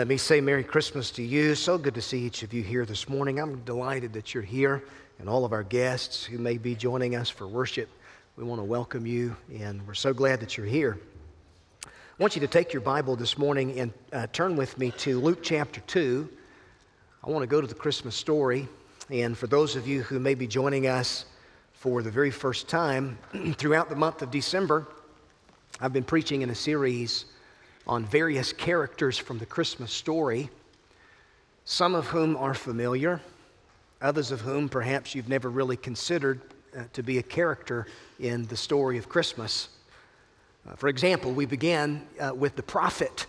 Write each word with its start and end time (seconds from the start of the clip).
let 0.00 0.08
me 0.08 0.16
say 0.16 0.40
Merry 0.40 0.64
Christmas 0.64 1.10
to 1.10 1.22
you. 1.22 1.54
So 1.54 1.76
good 1.76 1.94
to 1.94 2.00
see 2.00 2.20
each 2.20 2.42
of 2.42 2.54
you 2.54 2.62
here 2.62 2.86
this 2.86 3.06
morning. 3.06 3.38
I'm 3.38 3.60
delighted 3.64 4.14
that 4.14 4.32
you're 4.32 4.42
here 4.42 4.82
and 5.18 5.28
all 5.28 5.44
of 5.44 5.52
our 5.52 5.62
guests 5.62 6.24
who 6.24 6.38
may 6.38 6.56
be 6.56 6.74
joining 6.74 7.16
us 7.16 7.28
for 7.28 7.46
worship. 7.46 7.86
We 8.34 8.44
want 8.44 8.60
to 8.60 8.64
welcome 8.64 9.04
you, 9.04 9.36
and 9.54 9.86
we're 9.86 9.92
so 9.92 10.14
glad 10.14 10.40
that 10.40 10.56
you're 10.56 10.64
here. 10.64 10.98
I 11.84 11.90
want 12.18 12.34
you 12.34 12.40
to 12.40 12.46
take 12.46 12.72
your 12.72 12.80
Bible 12.80 13.14
this 13.14 13.36
morning 13.36 13.78
and 13.78 13.92
uh, 14.10 14.26
turn 14.32 14.56
with 14.56 14.78
me 14.78 14.90
to 14.92 15.20
Luke 15.20 15.40
chapter 15.42 15.82
2. 15.82 16.26
I 17.22 17.28
want 17.28 17.42
to 17.42 17.46
go 17.46 17.60
to 17.60 17.66
the 17.66 17.74
Christmas 17.74 18.16
story. 18.16 18.66
And 19.10 19.36
for 19.36 19.48
those 19.48 19.76
of 19.76 19.86
you 19.86 20.00
who 20.00 20.18
may 20.18 20.32
be 20.34 20.46
joining 20.46 20.86
us 20.86 21.26
for 21.74 22.00
the 22.00 22.10
very 22.10 22.30
first 22.30 22.70
time, 22.70 23.18
throughout 23.58 23.90
the 23.90 23.96
month 23.96 24.22
of 24.22 24.30
December, 24.30 24.86
I've 25.78 25.92
been 25.92 26.04
preaching 26.04 26.40
in 26.40 26.48
a 26.48 26.54
series 26.54 27.26
on 27.90 28.04
various 28.04 28.52
characters 28.52 29.18
from 29.18 29.38
the 29.38 29.44
Christmas 29.44 29.92
story, 29.92 30.48
some 31.64 31.96
of 31.96 32.06
whom 32.06 32.36
are 32.36 32.54
familiar, 32.54 33.20
others 34.00 34.30
of 34.30 34.40
whom 34.40 34.68
perhaps 34.68 35.12
you've 35.12 35.28
never 35.28 35.50
really 35.50 35.76
considered 35.76 36.40
uh, 36.76 36.84
to 36.92 37.02
be 37.02 37.18
a 37.18 37.22
character 37.22 37.88
in 38.20 38.46
the 38.46 38.56
story 38.56 38.96
of 38.96 39.08
Christmas. 39.08 39.70
Uh, 40.68 40.76
for 40.76 40.88
example, 40.88 41.32
we 41.32 41.46
began 41.46 42.06
uh, 42.20 42.32
with 42.32 42.54
the 42.54 42.62
prophet, 42.62 43.26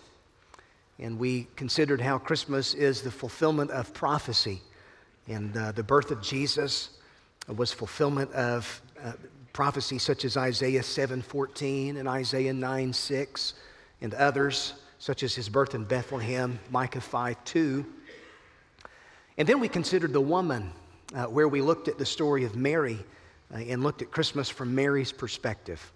and 0.99 1.17
we 1.17 1.47
considered 1.55 1.99
how 1.99 2.19
Christmas 2.19 2.75
is 2.75 3.02
the 3.02 3.09
fulfillment 3.09 3.71
of 3.71 3.91
prophecy. 3.95 4.61
And 5.27 5.58
uh, 5.58 5.71
the 5.71 5.83
birth 5.83 6.11
of 6.11 6.21
Jesus 6.21 6.91
was 7.47 7.73
fulfillment 7.73 8.31
of 8.33 8.80
uh, 9.03 9.14
prophecy 9.53 9.97
such 9.97 10.23
as 10.23 10.38
Isaiah 10.38 10.81
7:14 10.81 11.97
and 11.97 12.08
Isaiah 12.08 12.53
9:6 12.53 13.53
and 14.02 14.13
others, 14.16 14.73
such 14.99 15.23
as 15.23 15.33
his 15.33 15.47
birth 15.47 15.75
in 15.75 15.83
Bethlehem, 15.83 16.59
Micah 16.69 17.02
5 17.02 17.44
2. 17.45 17.85
And 19.38 19.47
then 19.47 19.59
we 19.59 19.67
considered 19.67 20.13
the 20.13 20.21
woman, 20.21 20.71
uh, 21.16 21.25
where 21.25 21.47
we 21.47 21.61
looked 21.61 21.88
at 21.88 21.97
the 21.97 22.05
story 22.05 22.43
of 22.43 22.55
Mary 22.55 22.99
uh, 23.53 23.58
and 23.58 23.83
looked 23.83 24.02
at 24.02 24.11
Christmas 24.11 24.49
from 24.49 24.75
Mary's 24.75 25.11
perspective. 25.11 25.91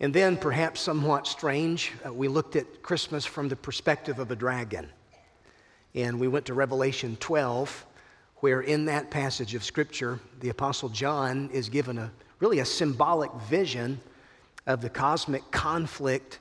And 0.00 0.14
then, 0.14 0.36
perhaps 0.36 0.80
somewhat 0.80 1.26
strange, 1.26 1.92
uh, 2.06 2.12
we 2.12 2.28
looked 2.28 2.54
at 2.54 2.82
Christmas 2.82 3.26
from 3.26 3.48
the 3.48 3.56
perspective 3.56 4.20
of 4.20 4.30
a 4.30 4.36
dragon. 4.36 4.88
And 5.94 6.20
we 6.20 6.28
went 6.28 6.46
to 6.46 6.54
Revelation 6.54 7.16
12, 7.18 7.86
where 8.36 8.60
in 8.60 8.84
that 8.84 9.10
passage 9.10 9.54
of 9.56 9.64
Scripture, 9.64 10.20
the 10.40 10.50
Apostle 10.50 10.88
John 10.88 11.50
is 11.52 11.68
given 11.68 11.98
a 11.98 12.12
really 12.38 12.60
a 12.60 12.64
symbolic 12.64 13.32
vision 13.48 14.00
of 14.66 14.80
the 14.80 14.90
cosmic 14.90 15.50
conflict 15.50 16.38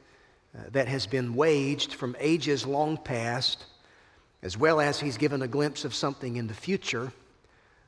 that 0.72 0.88
has 0.88 1.06
been 1.06 1.36
waged 1.36 1.94
from 1.94 2.16
ages 2.20 2.66
long 2.66 2.98
past, 2.98 3.66
as 4.42 4.58
well 4.58 4.80
as 4.80 5.00
he's 5.00 5.17
given 5.17 5.42
a 5.42 5.48
glimpse 5.48 5.86
of 5.86 5.94
something 5.94 6.36
in 6.36 6.48
the 6.48 6.53
future, 6.53 7.12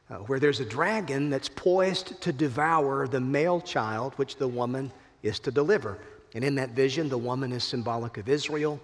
uh, 0.09 0.15
where 0.15 0.39
there's 0.39 0.59
a 0.59 0.65
dragon 0.65 1.29
that's 1.29 1.49
poised 1.49 2.19
to 2.21 2.33
devour 2.33 3.07
the 3.07 3.19
male 3.19 3.61
child 3.61 4.13
which 4.15 4.37
the 4.37 4.47
woman 4.47 4.91
is 5.23 5.39
to 5.39 5.51
deliver. 5.51 5.97
And 6.33 6.43
in 6.43 6.55
that 6.55 6.71
vision, 6.71 7.09
the 7.09 7.17
woman 7.17 7.51
is 7.51 7.63
symbolic 7.63 8.17
of 8.17 8.29
Israel. 8.29 8.79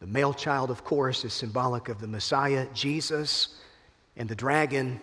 The 0.00 0.06
male 0.06 0.32
child, 0.32 0.70
of 0.70 0.84
course, 0.84 1.24
is 1.24 1.32
symbolic 1.32 1.88
of 1.88 2.00
the 2.00 2.06
Messiah, 2.06 2.66
Jesus. 2.72 3.60
And 4.16 4.28
the 4.28 4.34
dragon 4.34 5.00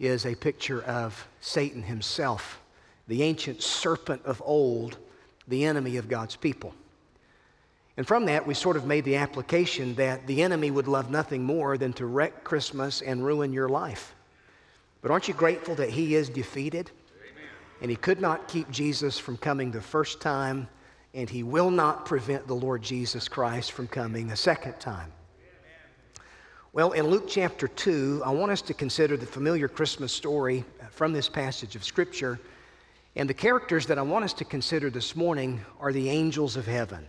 is 0.00 0.26
a 0.26 0.34
picture 0.34 0.82
of 0.82 1.28
Satan 1.40 1.82
himself, 1.82 2.60
the 3.06 3.22
ancient 3.22 3.62
serpent 3.62 4.22
of 4.24 4.42
old, 4.44 4.98
the 5.46 5.64
enemy 5.64 5.96
of 5.96 6.08
God's 6.08 6.34
people. 6.34 6.74
And 7.96 8.06
from 8.06 8.24
that, 8.26 8.46
we 8.46 8.54
sort 8.54 8.76
of 8.76 8.86
made 8.86 9.04
the 9.04 9.16
application 9.16 9.94
that 9.96 10.26
the 10.26 10.42
enemy 10.42 10.70
would 10.70 10.88
love 10.88 11.10
nothing 11.10 11.42
more 11.42 11.76
than 11.76 11.92
to 11.94 12.06
wreck 12.06 12.42
Christmas 12.42 13.02
and 13.02 13.24
ruin 13.24 13.52
your 13.52 13.68
life. 13.68 14.14
But 15.02 15.10
aren't 15.10 15.28
you 15.28 15.34
grateful 15.34 15.74
that 15.74 15.90
he 15.90 16.14
is 16.14 16.28
defeated? 16.28 16.90
Amen. 17.10 17.44
And 17.82 17.90
he 17.90 17.96
could 17.96 18.20
not 18.20 18.48
keep 18.48 18.70
Jesus 18.70 19.18
from 19.18 19.36
coming 19.36 19.70
the 19.70 19.82
first 19.82 20.20
time, 20.20 20.68
and 21.12 21.28
he 21.28 21.42
will 21.42 21.70
not 21.70 22.06
prevent 22.06 22.46
the 22.46 22.54
Lord 22.54 22.80
Jesus 22.82 23.28
Christ 23.28 23.72
from 23.72 23.88
coming 23.88 24.30
a 24.30 24.36
second 24.36 24.80
time. 24.80 25.12
Well, 26.72 26.92
in 26.92 27.08
Luke 27.08 27.26
chapter 27.28 27.68
2, 27.68 28.22
I 28.24 28.30
want 28.30 28.50
us 28.50 28.62
to 28.62 28.72
consider 28.72 29.18
the 29.18 29.26
familiar 29.26 29.68
Christmas 29.68 30.10
story 30.10 30.64
from 30.90 31.12
this 31.12 31.28
passage 31.28 31.76
of 31.76 31.84
Scripture. 31.84 32.40
And 33.14 33.28
the 33.28 33.34
characters 33.34 33.84
that 33.88 33.98
I 33.98 34.02
want 34.02 34.24
us 34.24 34.32
to 34.34 34.46
consider 34.46 34.88
this 34.88 35.14
morning 35.14 35.60
are 35.78 35.92
the 35.92 36.08
angels 36.08 36.56
of 36.56 36.66
heaven. 36.66 37.06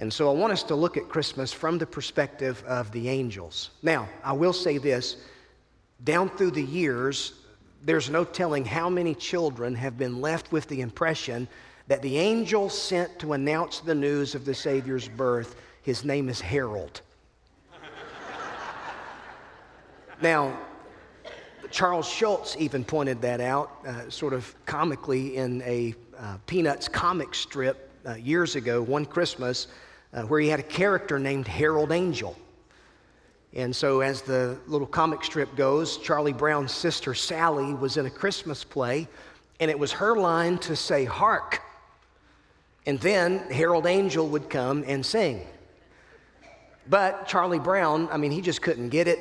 And 0.00 0.10
so 0.10 0.30
I 0.30 0.32
want 0.32 0.50
us 0.50 0.62
to 0.64 0.74
look 0.74 0.96
at 0.96 1.10
Christmas 1.10 1.52
from 1.52 1.76
the 1.76 1.86
perspective 1.86 2.64
of 2.66 2.90
the 2.90 3.10
angels. 3.10 3.68
Now, 3.82 4.08
I 4.24 4.32
will 4.32 4.54
say 4.54 4.78
this 4.78 5.18
down 6.04 6.30
through 6.30 6.52
the 6.52 6.62
years, 6.62 7.34
there's 7.82 8.08
no 8.08 8.24
telling 8.24 8.64
how 8.64 8.88
many 8.88 9.14
children 9.14 9.74
have 9.74 9.98
been 9.98 10.22
left 10.22 10.52
with 10.52 10.66
the 10.68 10.80
impression 10.80 11.46
that 11.86 12.00
the 12.00 12.16
angel 12.16 12.70
sent 12.70 13.18
to 13.18 13.34
announce 13.34 13.80
the 13.80 13.94
news 13.94 14.34
of 14.34 14.46
the 14.46 14.54
Savior's 14.54 15.06
birth, 15.06 15.56
his 15.82 16.02
name 16.02 16.30
is 16.30 16.40
Harold. 16.40 17.02
now, 20.22 20.58
Charles 21.70 22.08
Schulz 22.08 22.56
even 22.58 22.84
pointed 22.84 23.20
that 23.20 23.42
out, 23.42 23.84
uh, 23.86 24.08
sort 24.08 24.32
of 24.32 24.54
comically, 24.64 25.36
in 25.36 25.60
a 25.62 25.94
uh, 26.18 26.38
Peanuts 26.46 26.88
comic 26.88 27.34
strip 27.34 27.90
uh, 28.06 28.14
years 28.14 28.56
ago, 28.56 28.80
one 28.80 29.04
Christmas 29.04 29.68
uh, 30.12 30.22
where 30.22 30.40
he 30.40 30.48
had 30.48 30.60
a 30.60 30.64
character 30.64 31.18
named 31.18 31.46
Harold 31.46 31.92
Angel. 31.92 32.36
And 33.52 33.74
so, 33.74 34.00
as 34.00 34.22
the 34.22 34.58
little 34.66 34.86
comic 34.86 35.24
strip 35.24 35.56
goes, 35.56 35.96
Charlie 35.98 36.32
Brown's 36.32 36.72
sister 36.72 37.14
Sally 37.14 37.74
was 37.74 37.96
in 37.96 38.06
a 38.06 38.10
Christmas 38.10 38.62
play, 38.62 39.08
and 39.58 39.70
it 39.70 39.78
was 39.78 39.92
her 39.92 40.16
line 40.16 40.58
to 40.58 40.76
say, 40.76 41.04
Hark! 41.04 41.60
And 42.86 42.98
then 43.00 43.38
Harold 43.50 43.86
Angel 43.86 44.26
would 44.28 44.48
come 44.48 44.84
and 44.86 45.04
sing. 45.04 45.46
But 46.88 47.26
Charlie 47.28 47.58
Brown, 47.58 48.08
I 48.10 48.16
mean, 48.16 48.30
he 48.30 48.40
just 48.40 48.62
couldn't 48.62 48.88
get 48.88 49.06
it. 49.06 49.18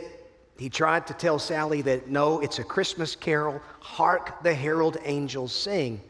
He 0.58 0.70
tried 0.70 1.08
to 1.08 1.14
tell 1.14 1.40
Sally 1.40 1.82
that 1.84 2.10
no, 2.10 2.40
it's 2.40 2.60
a 2.60 2.64
Christmas 2.64 3.16
carol. 3.16 3.62
Hark 3.80 4.44
the 4.44 4.54
herald 4.54 4.98
angels 5.06 5.54
sing. 5.54 6.02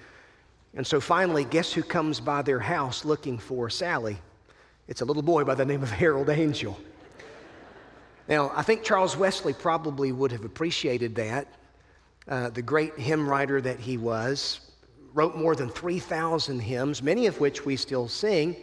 And 0.75 0.85
so 0.85 1.00
finally, 1.00 1.44
guess 1.44 1.72
who 1.72 1.84
comes 1.84 2.19
by 2.19 2.41
their 2.41 2.59
house 2.59 3.06
looking 3.06 3.38
for 3.38 3.69
Sally? 3.69 4.17
It's 4.90 5.02
a 5.02 5.06
little 5.06 5.22
boy 5.22 5.44
by 5.44 5.54
the 5.54 5.66
name 5.66 5.84
of 5.84 5.92
Harold 5.92 6.32
Angel. 6.32 6.76
Now, 8.28 8.52
I 8.56 8.64
think 8.64 8.82
Charles 8.82 9.16
Wesley 9.16 9.54
probably 9.54 10.12
would 10.12 10.32
have 10.32 10.46
appreciated 10.46 11.14
that. 11.14 11.48
Uh, 12.28 12.50
the 12.50 12.64
great 12.64 12.98
hymn 12.98 13.30
writer 13.30 13.62
that 13.62 13.80
he 13.80 13.98
was, 13.98 14.62
wrote 15.14 15.36
more 15.36 15.56
than 15.56 15.70
3,000 15.70 16.60
hymns, 16.60 17.04
many 17.04 17.28
of 17.28 17.40
which 17.40 17.68
we 17.68 17.76
still 17.76 18.08
sing. 18.08 18.56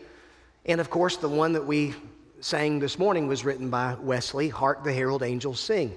And 0.64 0.80
of 0.80 0.90
course, 0.90 1.16
the 1.16 1.28
one 1.28 1.52
that 1.52 1.64
we 1.64 1.94
sang 2.40 2.80
this 2.80 2.98
morning 2.98 3.28
was 3.28 3.44
written 3.44 3.70
by 3.70 3.94
Wesley 3.94 4.48
Hark 4.48 4.82
the 4.82 4.92
Herald 4.92 5.22
Angels 5.22 5.60
Sing. 5.60 5.94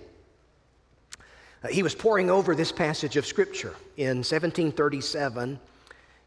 Uh, 1.63 1.69
he 1.69 1.81
was 1.81 1.95
poring 1.95 2.29
over 2.29 2.53
this 2.53 2.71
passage 2.71 3.17
of 3.17 3.25
Scripture 3.25 3.73
in 3.97 4.17
1737, 4.17 5.59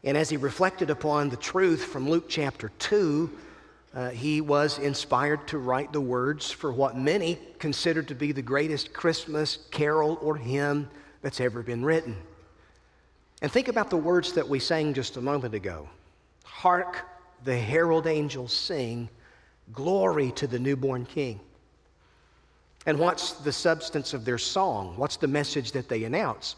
and 0.03 0.17
as 0.17 0.29
he 0.29 0.35
reflected 0.35 0.89
upon 0.89 1.29
the 1.29 1.37
truth 1.37 1.85
from 1.85 2.09
Luke 2.09 2.25
chapter 2.27 2.69
2, 2.79 3.31
uh, 3.93 4.09
he 4.09 4.41
was 4.41 4.79
inspired 4.79 5.47
to 5.47 5.59
write 5.59 5.93
the 5.93 6.01
words 6.01 6.49
for 6.49 6.71
what 6.73 6.97
many 6.97 7.37
consider 7.59 8.01
to 8.01 8.15
be 8.15 8.31
the 8.31 8.41
greatest 8.41 8.91
Christmas 8.91 9.59
carol 9.69 10.17
or 10.21 10.35
hymn 10.35 10.89
that's 11.21 11.39
ever 11.39 11.61
been 11.61 11.85
written. 11.85 12.17
And 13.41 13.51
think 13.51 13.67
about 13.67 13.89
the 13.89 13.97
words 13.97 14.33
that 14.33 14.47
we 14.47 14.59
sang 14.59 14.93
just 14.93 15.17
a 15.17 15.21
moment 15.21 15.53
ago 15.53 15.87
Hark, 16.43 17.05
the 17.43 17.57
herald 17.57 18.07
angels 18.07 18.53
sing, 18.53 19.09
glory 19.73 20.31
to 20.31 20.47
the 20.47 20.59
newborn 20.59 21.05
king. 21.05 21.39
And 22.85 22.97
what's 22.99 23.33
the 23.33 23.51
substance 23.51 24.13
of 24.13 24.25
their 24.25 24.37
song? 24.37 24.95
What's 24.97 25.17
the 25.17 25.27
message 25.27 25.71
that 25.73 25.87
they 25.87 26.03
announce? 26.03 26.55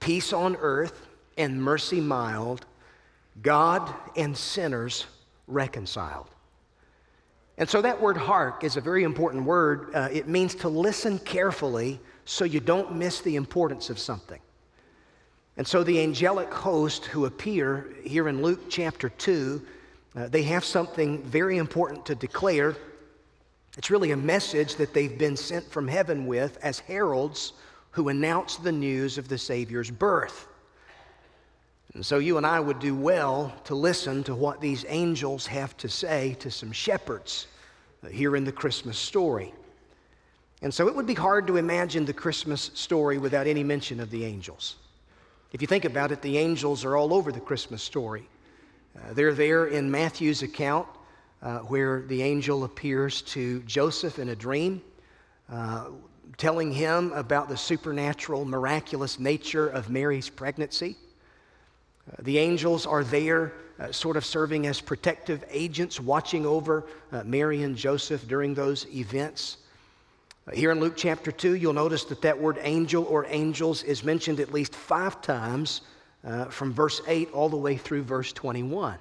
Peace 0.00 0.32
on 0.32 0.56
earth 0.56 1.06
and 1.36 1.60
mercy 1.60 2.00
mild, 2.00 2.66
God 3.42 3.92
and 4.16 4.36
sinners 4.36 5.06
reconciled. 5.46 6.28
And 7.58 7.68
so 7.68 7.82
that 7.82 8.00
word 8.00 8.16
hark 8.16 8.62
is 8.62 8.76
a 8.76 8.80
very 8.80 9.02
important 9.02 9.44
word. 9.44 9.90
Uh, 9.92 10.08
it 10.12 10.28
means 10.28 10.54
to 10.56 10.68
listen 10.68 11.18
carefully 11.18 12.00
so 12.24 12.44
you 12.44 12.60
don't 12.60 12.94
miss 12.94 13.20
the 13.20 13.34
importance 13.34 13.90
of 13.90 13.98
something. 13.98 14.40
And 15.56 15.66
so 15.66 15.82
the 15.82 16.00
angelic 16.00 16.54
host 16.54 17.06
who 17.06 17.26
appear 17.26 17.88
here 18.04 18.28
in 18.28 18.42
Luke 18.42 18.70
chapter 18.70 19.08
2, 19.08 19.60
uh, 20.14 20.28
they 20.28 20.44
have 20.44 20.64
something 20.64 21.20
very 21.24 21.58
important 21.58 22.06
to 22.06 22.14
declare. 22.14 22.76
It's 23.76 23.90
really 23.90 24.12
a 24.12 24.16
message 24.16 24.76
that 24.76 24.94
they've 24.94 25.18
been 25.18 25.36
sent 25.36 25.68
from 25.68 25.88
heaven 25.88 26.26
with 26.28 26.58
as 26.62 26.78
heralds 26.78 27.54
who 27.90 28.08
announce 28.08 28.56
the 28.56 28.70
news 28.70 29.18
of 29.18 29.26
the 29.26 29.38
Savior's 29.38 29.90
birth. 29.90 30.46
And 31.94 32.04
so 32.04 32.18
you 32.18 32.36
and 32.36 32.46
I 32.46 32.60
would 32.60 32.78
do 32.78 32.94
well 32.94 33.52
to 33.64 33.74
listen 33.74 34.22
to 34.24 34.34
what 34.34 34.60
these 34.60 34.84
angels 34.88 35.46
have 35.46 35.76
to 35.78 35.88
say 35.88 36.36
to 36.40 36.50
some 36.50 36.70
shepherds 36.70 37.46
uh, 38.04 38.08
here 38.08 38.36
in 38.36 38.44
the 38.44 38.52
Christmas 38.52 38.98
story. 38.98 39.54
And 40.60 40.72
so 40.72 40.88
it 40.88 40.94
would 40.94 41.06
be 41.06 41.14
hard 41.14 41.46
to 41.46 41.56
imagine 41.56 42.04
the 42.04 42.12
Christmas 42.12 42.70
story 42.74 43.18
without 43.18 43.46
any 43.46 43.62
mention 43.62 44.00
of 44.00 44.10
the 44.10 44.24
angels. 44.24 44.76
If 45.52 45.62
you 45.62 45.66
think 45.66 45.84
about 45.84 46.12
it, 46.12 46.20
the 46.20 46.36
angels 46.36 46.84
are 46.84 46.96
all 46.96 47.14
over 47.14 47.32
the 47.32 47.40
Christmas 47.40 47.82
story. 47.82 48.28
Uh, 48.96 49.12
they're 49.14 49.32
there 49.32 49.66
in 49.66 49.90
Matthew's 49.90 50.42
account 50.42 50.86
uh, 51.40 51.58
where 51.60 52.02
the 52.02 52.22
angel 52.22 52.64
appears 52.64 53.22
to 53.22 53.60
Joseph 53.62 54.18
in 54.18 54.28
a 54.28 54.36
dream, 54.36 54.82
uh, 55.50 55.86
telling 56.36 56.72
him 56.72 57.12
about 57.12 57.48
the 57.48 57.56
supernatural, 57.56 58.44
miraculous 58.44 59.18
nature 59.18 59.68
of 59.68 59.88
Mary's 59.88 60.28
pregnancy. 60.28 60.96
Uh, 62.08 62.16
the 62.22 62.38
angels 62.38 62.86
are 62.86 63.04
there, 63.04 63.52
uh, 63.78 63.92
sort 63.92 64.16
of 64.16 64.24
serving 64.24 64.66
as 64.66 64.80
protective 64.80 65.44
agents, 65.50 66.00
watching 66.00 66.46
over 66.46 66.84
uh, 67.12 67.22
Mary 67.24 67.62
and 67.62 67.76
Joseph 67.76 68.26
during 68.26 68.54
those 68.54 68.86
events. 68.94 69.58
Uh, 70.46 70.52
here 70.52 70.70
in 70.70 70.80
Luke 70.80 70.94
chapter 70.96 71.30
2, 71.30 71.54
you'll 71.54 71.72
notice 71.72 72.04
that 72.04 72.22
that 72.22 72.38
word 72.38 72.58
angel 72.62 73.04
or 73.04 73.26
angels 73.28 73.82
is 73.82 74.04
mentioned 74.04 74.40
at 74.40 74.52
least 74.52 74.74
five 74.74 75.20
times 75.20 75.82
uh, 76.24 76.46
from 76.46 76.72
verse 76.72 77.00
8 77.06 77.32
all 77.32 77.48
the 77.48 77.56
way 77.56 77.76
through 77.76 78.02
verse 78.02 78.32
21. 78.32 78.98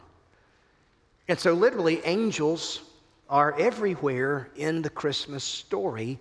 And 1.30 1.40
so, 1.40 1.54
literally, 1.54 2.02
angels 2.06 2.82
are 3.30 3.58
everywhere 3.60 4.50
in 4.56 4.82
the 4.82 4.90
Christmas 4.90 5.44
story. 5.44 6.20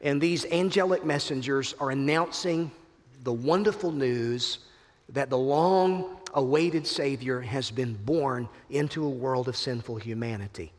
And 0.00 0.20
these 0.20 0.44
angelic 0.46 1.04
messengers 1.04 1.74
are 1.80 1.90
announcing 1.90 2.70
the 3.22 3.32
wonderful 3.32 3.92
news 3.92 4.58
that 5.10 5.30
the 5.30 5.38
long 5.38 6.16
awaited 6.34 6.86
Savior 6.86 7.40
has 7.40 7.70
been 7.70 7.94
born 7.94 8.48
into 8.70 9.04
a 9.04 9.08
world 9.08 9.48
of 9.48 9.56
sinful 9.56 9.96
humanity. 9.96 10.72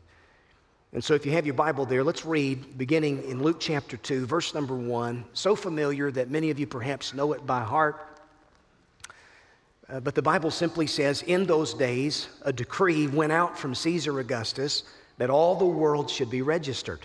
And 0.92 1.04
so, 1.04 1.14
if 1.14 1.26
you 1.26 1.32
have 1.32 1.44
your 1.44 1.54
Bible 1.54 1.84
there, 1.84 2.02
let's 2.02 2.24
read 2.24 2.78
beginning 2.78 3.22
in 3.24 3.42
Luke 3.42 3.58
chapter 3.60 3.96
2, 3.96 4.24
verse 4.24 4.54
number 4.54 4.74
1. 4.74 5.24
So 5.34 5.54
familiar 5.54 6.10
that 6.12 6.30
many 6.30 6.50
of 6.50 6.58
you 6.58 6.66
perhaps 6.66 7.12
know 7.12 7.32
it 7.34 7.46
by 7.46 7.62
heart. 7.62 8.06
Uh, 9.90 10.00
but 10.00 10.14
the 10.14 10.22
Bible 10.22 10.50
simply 10.50 10.86
says, 10.86 11.22
In 11.22 11.44
those 11.44 11.74
days, 11.74 12.28
a 12.42 12.52
decree 12.52 13.06
went 13.06 13.32
out 13.32 13.58
from 13.58 13.74
Caesar 13.74 14.18
Augustus 14.18 14.84
that 15.18 15.28
all 15.28 15.56
the 15.56 15.66
world 15.66 16.08
should 16.08 16.30
be 16.30 16.40
registered. 16.40 17.00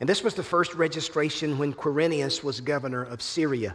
And 0.00 0.08
this 0.08 0.22
was 0.22 0.34
the 0.34 0.42
first 0.42 0.74
registration 0.74 1.58
when 1.58 1.72
Quirinius 1.72 2.42
was 2.42 2.60
governor 2.60 3.02
of 3.02 3.20
Syria 3.20 3.74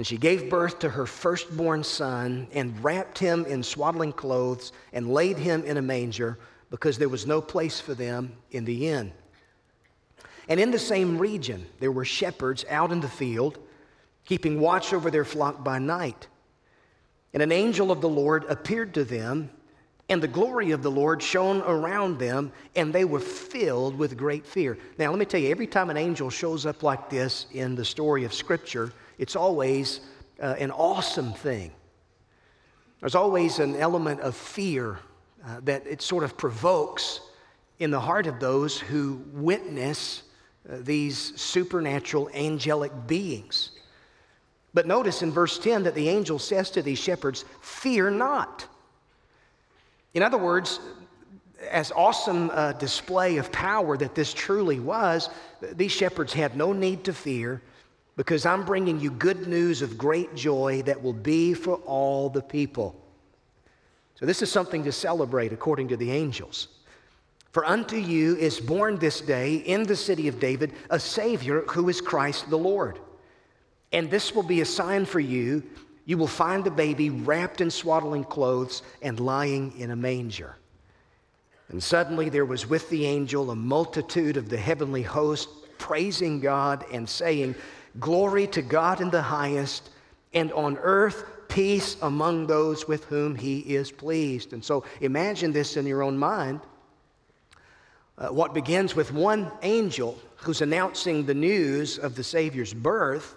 And 0.00 0.06
she 0.06 0.16
gave 0.16 0.48
birth 0.48 0.78
to 0.78 0.88
her 0.88 1.04
firstborn 1.04 1.84
son 1.84 2.48
and 2.54 2.82
wrapped 2.82 3.18
him 3.18 3.44
in 3.44 3.62
swaddling 3.62 4.14
clothes 4.14 4.72
and 4.94 5.12
laid 5.12 5.36
him 5.36 5.62
in 5.64 5.76
a 5.76 5.82
manger 5.82 6.38
because 6.70 6.96
there 6.96 7.10
was 7.10 7.26
no 7.26 7.42
place 7.42 7.80
for 7.80 7.92
them 7.92 8.32
in 8.50 8.64
the 8.64 8.88
inn. 8.88 9.12
And 10.48 10.58
in 10.58 10.70
the 10.70 10.78
same 10.78 11.18
region, 11.18 11.66
there 11.80 11.92
were 11.92 12.06
shepherds 12.06 12.64
out 12.70 12.92
in 12.92 13.02
the 13.02 13.10
field, 13.10 13.58
keeping 14.24 14.58
watch 14.58 14.94
over 14.94 15.10
their 15.10 15.26
flock 15.26 15.62
by 15.62 15.78
night. 15.78 16.28
And 17.34 17.42
an 17.42 17.52
angel 17.52 17.92
of 17.92 18.00
the 18.00 18.08
Lord 18.08 18.46
appeared 18.48 18.94
to 18.94 19.04
them, 19.04 19.50
and 20.08 20.22
the 20.22 20.28
glory 20.28 20.70
of 20.70 20.82
the 20.82 20.90
Lord 20.90 21.22
shone 21.22 21.60
around 21.60 22.18
them, 22.18 22.52
and 22.74 22.90
they 22.90 23.04
were 23.04 23.20
filled 23.20 23.98
with 23.98 24.16
great 24.16 24.46
fear. 24.46 24.78
Now, 24.96 25.10
let 25.10 25.18
me 25.18 25.26
tell 25.26 25.40
you, 25.40 25.50
every 25.50 25.66
time 25.66 25.90
an 25.90 25.98
angel 25.98 26.30
shows 26.30 26.64
up 26.64 26.82
like 26.82 27.10
this 27.10 27.44
in 27.52 27.74
the 27.74 27.84
story 27.84 28.24
of 28.24 28.32
Scripture, 28.32 28.94
it's 29.20 29.36
always 29.36 30.00
uh, 30.42 30.54
an 30.58 30.70
awesome 30.70 31.34
thing. 31.34 31.72
There's 33.00 33.14
always 33.14 33.58
an 33.58 33.76
element 33.76 34.20
of 34.20 34.34
fear 34.34 34.98
uh, 35.46 35.60
that 35.64 35.86
it 35.86 36.00
sort 36.00 36.24
of 36.24 36.38
provokes 36.38 37.20
in 37.80 37.90
the 37.90 38.00
heart 38.00 38.26
of 38.26 38.40
those 38.40 38.80
who 38.80 39.22
witness 39.34 40.22
uh, 40.66 40.76
these 40.80 41.38
supernatural 41.38 42.30
angelic 42.32 42.92
beings. 43.06 43.72
But 44.72 44.86
notice 44.86 45.20
in 45.20 45.32
verse 45.32 45.58
10 45.58 45.82
that 45.82 45.94
the 45.94 46.08
angel 46.08 46.38
says 46.38 46.70
to 46.70 46.82
these 46.82 46.98
shepherds, 46.98 47.44
Fear 47.60 48.12
not. 48.12 48.66
In 50.14 50.22
other 50.22 50.38
words, 50.38 50.80
as 51.70 51.92
awesome 51.92 52.48
a 52.50 52.72
display 52.72 53.36
of 53.36 53.52
power 53.52 53.98
that 53.98 54.14
this 54.14 54.32
truly 54.32 54.80
was, 54.80 55.28
these 55.60 55.92
shepherds 55.92 56.32
had 56.32 56.56
no 56.56 56.72
need 56.72 57.04
to 57.04 57.12
fear 57.12 57.60
because 58.20 58.44
I'm 58.44 58.66
bringing 58.66 59.00
you 59.00 59.10
good 59.10 59.48
news 59.48 59.80
of 59.80 59.96
great 59.96 60.34
joy 60.34 60.82
that 60.82 61.02
will 61.02 61.14
be 61.14 61.54
for 61.54 61.76
all 61.86 62.28
the 62.28 62.42
people. 62.42 62.94
So, 64.16 64.26
this 64.26 64.42
is 64.42 64.52
something 64.52 64.84
to 64.84 64.92
celebrate 64.92 65.54
according 65.54 65.88
to 65.88 65.96
the 65.96 66.10
angels. 66.10 66.68
For 67.52 67.64
unto 67.64 67.96
you 67.96 68.36
is 68.36 68.60
born 68.60 68.98
this 68.98 69.22
day 69.22 69.54
in 69.54 69.84
the 69.84 69.96
city 69.96 70.28
of 70.28 70.38
David 70.38 70.74
a 70.90 71.00
Savior 71.00 71.62
who 71.62 71.88
is 71.88 72.02
Christ 72.02 72.50
the 72.50 72.58
Lord. 72.58 72.98
And 73.90 74.10
this 74.10 74.34
will 74.34 74.42
be 74.42 74.60
a 74.60 74.66
sign 74.66 75.06
for 75.06 75.20
you. 75.20 75.62
You 76.04 76.18
will 76.18 76.26
find 76.26 76.62
the 76.62 76.70
baby 76.70 77.08
wrapped 77.08 77.62
in 77.62 77.70
swaddling 77.70 78.24
clothes 78.24 78.82
and 79.00 79.18
lying 79.18 79.72
in 79.78 79.92
a 79.92 79.96
manger. 79.96 80.56
And 81.70 81.82
suddenly 81.82 82.28
there 82.28 82.44
was 82.44 82.68
with 82.68 82.90
the 82.90 83.06
angel 83.06 83.50
a 83.50 83.56
multitude 83.56 84.36
of 84.36 84.50
the 84.50 84.58
heavenly 84.58 85.04
host 85.04 85.48
praising 85.78 86.40
God 86.40 86.84
and 86.92 87.08
saying, 87.08 87.54
Glory 87.98 88.46
to 88.48 88.62
God 88.62 89.00
in 89.00 89.10
the 89.10 89.22
highest, 89.22 89.90
and 90.32 90.52
on 90.52 90.78
earth 90.78 91.24
peace 91.48 91.96
among 92.02 92.46
those 92.46 92.86
with 92.86 93.04
whom 93.06 93.34
he 93.34 93.58
is 93.60 93.90
pleased. 93.90 94.52
And 94.52 94.64
so 94.64 94.84
imagine 95.00 95.52
this 95.52 95.76
in 95.76 95.86
your 95.86 96.02
own 96.02 96.16
mind. 96.16 96.60
Uh, 98.16 98.28
what 98.28 98.54
begins 98.54 98.94
with 98.94 99.12
one 99.12 99.50
angel 99.62 100.18
who's 100.36 100.60
announcing 100.60 101.26
the 101.26 101.34
news 101.34 101.98
of 101.98 102.14
the 102.14 102.22
Savior's 102.22 102.72
birth 102.72 103.34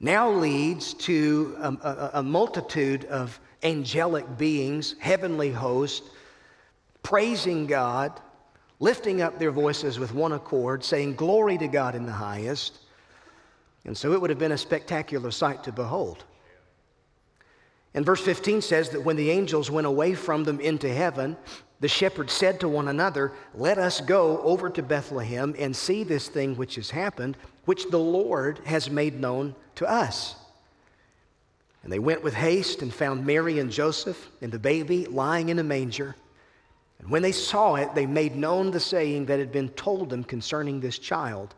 now 0.00 0.30
leads 0.30 0.94
to 0.94 1.56
a, 1.60 1.68
a, 1.68 2.10
a 2.14 2.22
multitude 2.22 3.04
of 3.06 3.38
angelic 3.62 4.38
beings, 4.38 4.94
heavenly 5.00 5.50
hosts, 5.50 6.08
praising 7.02 7.66
God, 7.66 8.18
lifting 8.78 9.20
up 9.20 9.38
their 9.38 9.50
voices 9.50 9.98
with 9.98 10.14
one 10.14 10.32
accord, 10.32 10.84
saying, 10.84 11.16
Glory 11.16 11.58
to 11.58 11.66
God 11.68 11.94
in 11.94 12.06
the 12.06 12.12
highest 12.12 12.78
and 13.84 13.96
so 13.96 14.12
it 14.12 14.20
would 14.20 14.30
have 14.30 14.38
been 14.38 14.52
a 14.52 14.58
spectacular 14.58 15.30
sight 15.30 15.64
to 15.64 15.72
behold. 15.72 16.24
And 17.94 18.04
verse 18.04 18.20
15 18.20 18.62
says 18.62 18.90
that 18.90 19.02
when 19.02 19.16
the 19.16 19.30
angels 19.30 19.70
went 19.70 19.86
away 19.86 20.14
from 20.14 20.44
them 20.44 20.60
into 20.60 20.92
heaven, 20.92 21.36
the 21.80 21.88
shepherds 21.88 22.32
said 22.32 22.60
to 22.60 22.68
one 22.68 22.88
another, 22.88 23.32
Let 23.54 23.78
us 23.78 24.00
go 24.00 24.40
over 24.42 24.68
to 24.70 24.82
Bethlehem 24.82 25.54
and 25.58 25.74
see 25.74 26.04
this 26.04 26.28
thing 26.28 26.56
which 26.56 26.74
has 26.74 26.90
happened, 26.90 27.36
which 27.64 27.88
the 27.90 27.98
Lord 27.98 28.60
has 28.64 28.90
made 28.90 29.18
known 29.18 29.54
to 29.76 29.88
us. 29.88 30.34
And 31.82 31.92
they 31.92 32.00
went 32.00 32.24
with 32.24 32.34
haste 32.34 32.82
and 32.82 32.92
found 32.92 33.24
Mary 33.24 33.60
and 33.60 33.70
Joseph 33.70 34.28
and 34.42 34.52
the 34.52 34.58
baby 34.58 35.06
lying 35.06 35.48
in 35.48 35.58
a 35.58 35.64
manger. 35.64 36.16
And 36.98 37.08
when 37.08 37.22
they 37.22 37.32
saw 37.32 37.76
it, 37.76 37.94
they 37.94 38.06
made 38.06 38.34
known 38.34 38.72
the 38.72 38.80
saying 38.80 39.26
that 39.26 39.38
had 39.38 39.52
been 39.52 39.68
told 39.70 40.10
them 40.10 40.24
concerning 40.24 40.80
this 40.80 40.98
child. 40.98 41.54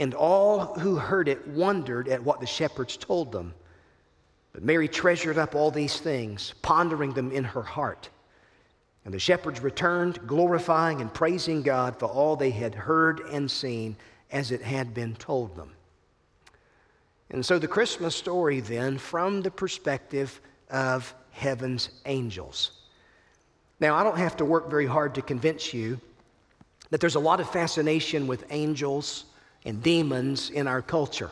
And 0.00 0.14
all 0.14 0.74
who 0.78 0.96
heard 0.96 1.28
it 1.28 1.46
wondered 1.46 2.08
at 2.08 2.24
what 2.24 2.40
the 2.40 2.46
shepherds 2.46 2.96
told 2.96 3.30
them. 3.30 3.54
But 4.52 4.64
Mary 4.64 4.88
treasured 4.88 5.38
up 5.38 5.54
all 5.54 5.70
these 5.70 6.00
things, 6.00 6.54
pondering 6.62 7.12
them 7.12 7.30
in 7.30 7.44
her 7.44 7.62
heart. 7.62 8.08
And 9.04 9.12
the 9.12 9.18
shepherds 9.18 9.60
returned, 9.60 10.26
glorifying 10.26 11.02
and 11.02 11.12
praising 11.12 11.62
God 11.62 11.98
for 11.98 12.06
all 12.06 12.34
they 12.34 12.50
had 12.50 12.74
heard 12.74 13.20
and 13.30 13.50
seen 13.50 13.94
as 14.32 14.50
it 14.50 14.62
had 14.62 14.94
been 14.94 15.14
told 15.16 15.54
them. 15.54 15.70
And 17.30 17.44
so 17.44 17.58
the 17.58 17.68
Christmas 17.68 18.16
story, 18.16 18.60
then, 18.60 18.98
from 18.98 19.42
the 19.42 19.50
perspective 19.50 20.40
of 20.70 21.14
heaven's 21.30 21.90
angels. 22.06 22.72
Now, 23.78 23.96
I 23.96 24.02
don't 24.02 24.18
have 24.18 24.36
to 24.38 24.44
work 24.44 24.70
very 24.70 24.86
hard 24.86 25.14
to 25.14 25.22
convince 25.22 25.72
you 25.72 26.00
that 26.90 27.00
there's 27.00 27.14
a 27.14 27.20
lot 27.20 27.38
of 27.38 27.48
fascination 27.50 28.26
with 28.26 28.44
angels 28.50 29.26
and 29.64 29.82
demons 29.82 30.50
in 30.50 30.66
our 30.66 30.82
culture. 30.82 31.30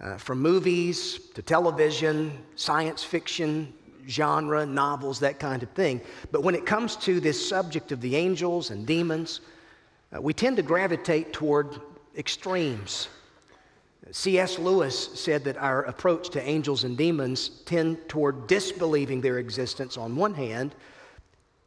Uh, 0.00 0.16
from 0.16 0.40
movies 0.40 1.18
to 1.34 1.42
television, 1.42 2.32
science 2.56 3.04
fiction, 3.04 3.72
genre, 4.08 4.64
novels, 4.64 5.20
that 5.20 5.38
kind 5.38 5.62
of 5.62 5.70
thing. 5.70 6.00
But 6.30 6.42
when 6.42 6.54
it 6.54 6.64
comes 6.64 6.96
to 6.96 7.20
this 7.20 7.48
subject 7.48 7.92
of 7.92 8.00
the 8.00 8.16
angels 8.16 8.70
and 8.70 8.86
demons, 8.86 9.40
uh, 10.14 10.20
we 10.20 10.32
tend 10.32 10.56
to 10.56 10.62
gravitate 10.62 11.32
toward 11.32 11.80
extremes. 12.16 13.08
C.S. 14.12 14.58
Lewis 14.58 15.10
said 15.20 15.44
that 15.44 15.56
our 15.58 15.82
approach 15.82 16.30
to 16.30 16.42
angels 16.42 16.84
and 16.84 16.96
demons 16.96 17.60
tend 17.66 18.08
toward 18.08 18.46
disbelieving 18.46 19.20
their 19.20 19.38
existence 19.38 19.96
on 19.96 20.16
one 20.16 20.34
hand, 20.34 20.74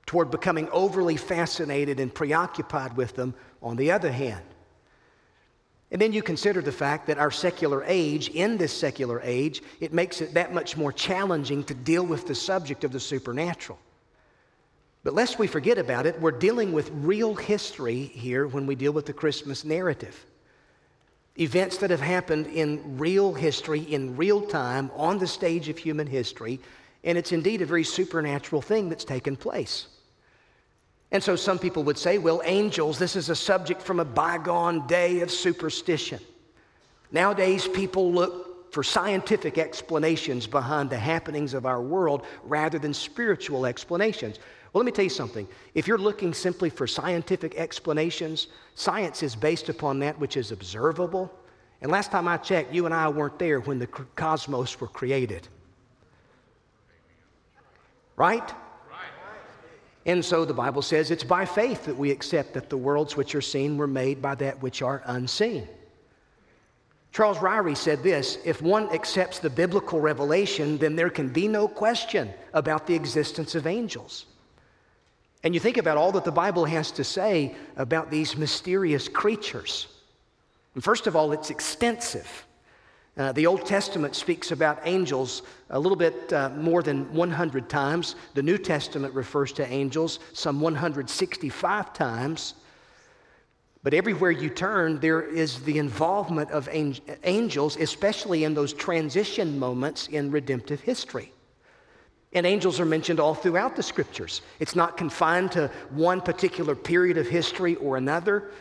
toward 0.05 0.29
becoming 0.31 0.67
overly 0.69 1.15
fascinated 1.15 1.99
and 1.99 2.13
preoccupied 2.13 2.97
with 2.97 3.15
them 3.15 3.33
on 3.61 3.77
the 3.77 3.91
other 3.91 4.11
hand. 4.11 4.43
And 5.93 6.01
then 6.01 6.11
you 6.11 6.23
consider 6.23 6.59
the 6.59 6.71
fact 6.71 7.05
that 7.05 7.19
our 7.19 7.29
secular 7.29 7.83
age, 7.85 8.29
in 8.29 8.57
this 8.57 8.73
secular 8.73 9.21
age, 9.23 9.61
it 9.79 9.93
makes 9.93 10.21
it 10.21 10.33
that 10.33 10.51
much 10.51 10.75
more 10.75 10.91
challenging 10.91 11.63
to 11.65 11.75
deal 11.75 12.03
with 12.03 12.25
the 12.25 12.33
subject 12.33 12.83
of 12.83 12.91
the 12.91 12.99
supernatural. 12.99 13.77
But 15.03 15.13
lest 15.13 15.37
we 15.37 15.45
forget 15.45 15.77
about 15.77 16.07
it, 16.07 16.19
we're 16.19 16.31
dealing 16.31 16.71
with 16.71 16.89
real 16.89 17.35
history 17.35 18.05
here 18.05 18.47
when 18.47 18.65
we 18.65 18.73
deal 18.73 18.91
with 18.91 19.05
the 19.05 19.13
Christmas 19.13 19.63
narrative. 19.63 20.25
Events 21.39 21.77
that 21.77 21.91
have 21.91 22.01
happened 22.01 22.47
in 22.47 22.97
real 22.97 23.31
history, 23.31 23.81
in 23.81 24.17
real 24.17 24.47
time, 24.47 24.89
on 24.95 25.19
the 25.19 25.27
stage 25.27 25.69
of 25.69 25.77
human 25.77 26.07
history, 26.07 26.59
and 27.03 27.19
it's 27.19 27.31
indeed 27.31 27.61
a 27.61 27.67
very 27.67 27.83
supernatural 27.83 28.63
thing 28.63 28.89
that's 28.89 29.05
taken 29.05 29.35
place. 29.35 29.87
And 31.13 31.23
so 31.23 31.35
some 31.35 31.59
people 31.59 31.83
would 31.83 31.97
say, 31.97 32.17
well, 32.17 32.41
angels, 32.43 32.97
this 32.97 33.15
is 33.15 33.29
a 33.29 33.35
subject 33.35 33.81
from 33.81 33.99
a 33.99 34.05
bygone 34.05 34.87
day 34.87 35.21
of 35.21 35.29
superstition. 35.29 36.19
Nowadays, 37.11 37.67
people 37.67 38.11
look 38.11 38.73
for 38.73 38.81
scientific 38.81 39.59
explanations 39.59 40.47
behind 40.47 40.89
the 40.89 40.97
happenings 40.97 41.53
of 41.53 41.67
our 41.67 41.79
world 41.79 42.25
rather 42.43 42.79
than 42.79 42.95
spiritual 42.95 43.67
explanations. 43.67 44.39
Well, 44.73 44.83
let 44.83 44.87
me 44.87 44.91
tell 44.91 45.03
you 45.03 45.09
something. 45.11 45.47
If 45.75 45.87
you're 45.87 45.99
looking 45.99 46.33
simply 46.33 46.71
for 46.71 46.87
scientific 46.87 47.53
explanations, 47.55 48.47
science 48.73 49.21
is 49.21 49.35
based 49.35 49.69
upon 49.69 49.99
that 49.99 50.19
which 50.19 50.35
is 50.35 50.51
observable. 50.51 51.31
And 51.83 51.91
last 51.91 52.09
time 52.09 52.27
I 52.27 52.37
checked, 52.37 52.73
you 52.73 52.87
and 52.87 52.95
I 52.95 53.07
weren't 53.07 53.37
there 53.37 53.59
when 53.59 53.77
the 53.77 53.85
cosmos 53.85 54.81
were 54.81 54.87
created. 54.87 55.47
Right? 58.15 58.51
And 60.05 60.23
so 60.23 60.43
the 60.43 60.53
Bible 60.53 60.81
says 60.81 61.11
it's 61.11 61.23
by 61.23 61.45
faith 61.45 61.85
that 61.85 61.97
we 61.97 62.11
accept 62.11 62.53
that 62.53 62.69
the 62.69 62.77
worlds 62.77 63.15
which 63.15 63.35
are 63.35 63.41
seen 63.41 63.77
were 63.77 63.87
made 63.87 64.21
by 64.21 64.35
that 64.35 64.61
which 64.61 64.81
are 64.81 65.01
unseen. 65.05 65.67
Charles 67.13 67.37
Ryrie 67.37 67.77
said 67.77 68.01
this 68.01 68.39
if 68.43 68.61
one 68.61 68.91
accepts 68.91 69.39
the 69.39 69.49
biblical 69.49 70.01
revelation, 70.01 70.77
then 70.77 70.95
there 70.95 71.11
can 71.11 71.29
be 71.29 71.47
no 71.47 71.67
question 71.67 72.33
about 72.53 72.87
the 72.87 72.95
existence 72.95 73.55
of 73.55 73.67
angels. 73.67 74.25
And 75.43 75.53
you 75.53 75.59
think 75.59 75.77
about 75.77 75.97
all 75.97 76.11
that 76.13 76.23
the 76.23 76.31
Bible 76.31 76.65
has 76.65 76.89
to 76.91 77.03
say 77.03 77.55
about 77.77 78.09
these 78.09 78.35
mysterious 78.35 79.07
creatures. 79.07 79.87
First 80.79 81.05
of 81.05 81.15
all, 81.15 81.33
it's 81.33 81.49
extensive. 81.49 82.42
Uh, 83.15 83.31
the 83.31 83.45
Old 83.45 83.65
Testament 83.65 84.15
speaks 84.15 84.51
about 84.51 84.79
angels 84.85 85.43
a 85.69 85.79
little 85.79 85.95
bit 85.95 86.33
uh, 86.33 86.49
more 86.49 86.81
than 86.81 87.13
100 87.13 87.69
times. 87.69 88.15
The 88.33 88.41
New 88.41 88.57
Testament 88.57 89.13
refers 89.13 89.51
to 89.53 89.71
angels 89.71 90.19
some 90.33 90.59
165 90.59 91.93
times. 91.93 92.55
But 93.83 93.93
everywhere 93.93 94.31
you 94.31 94.49
turn, 94.49 94.99
there 94.99 95.21
is 95.21 95.59
the 95.61 95.77
involvement 95.77 96.49
of 96.51 96.67
angels, 96.71 97.77
especially 97.77 98.45
in 98.45 98.55
those 98.55 98.73
transition 98.73 99.59
moments 99.59 100.07
in 100.07 100.31
redemptive 100.31 100.79
history. 100.79 101.31
And 102.31 102.47
angels 102.47 102.79
are 102.79 102.85
mentioned 102.85 103.19
all 103.19 103.35
throughout 103.35 103.75
the 103.75 103.83
scriptures. 103.83 104.41
It's 104.59 104.75
not 104.75 104.97
confined 104.97 105.51
to 105.51 105.69
one 105.91 106.19
particular 106.19 106.75
period 106.75 107.17
of 107.17 107.27
history 107.27 107.75
or 107.75 107.97
another. 107.97 108.51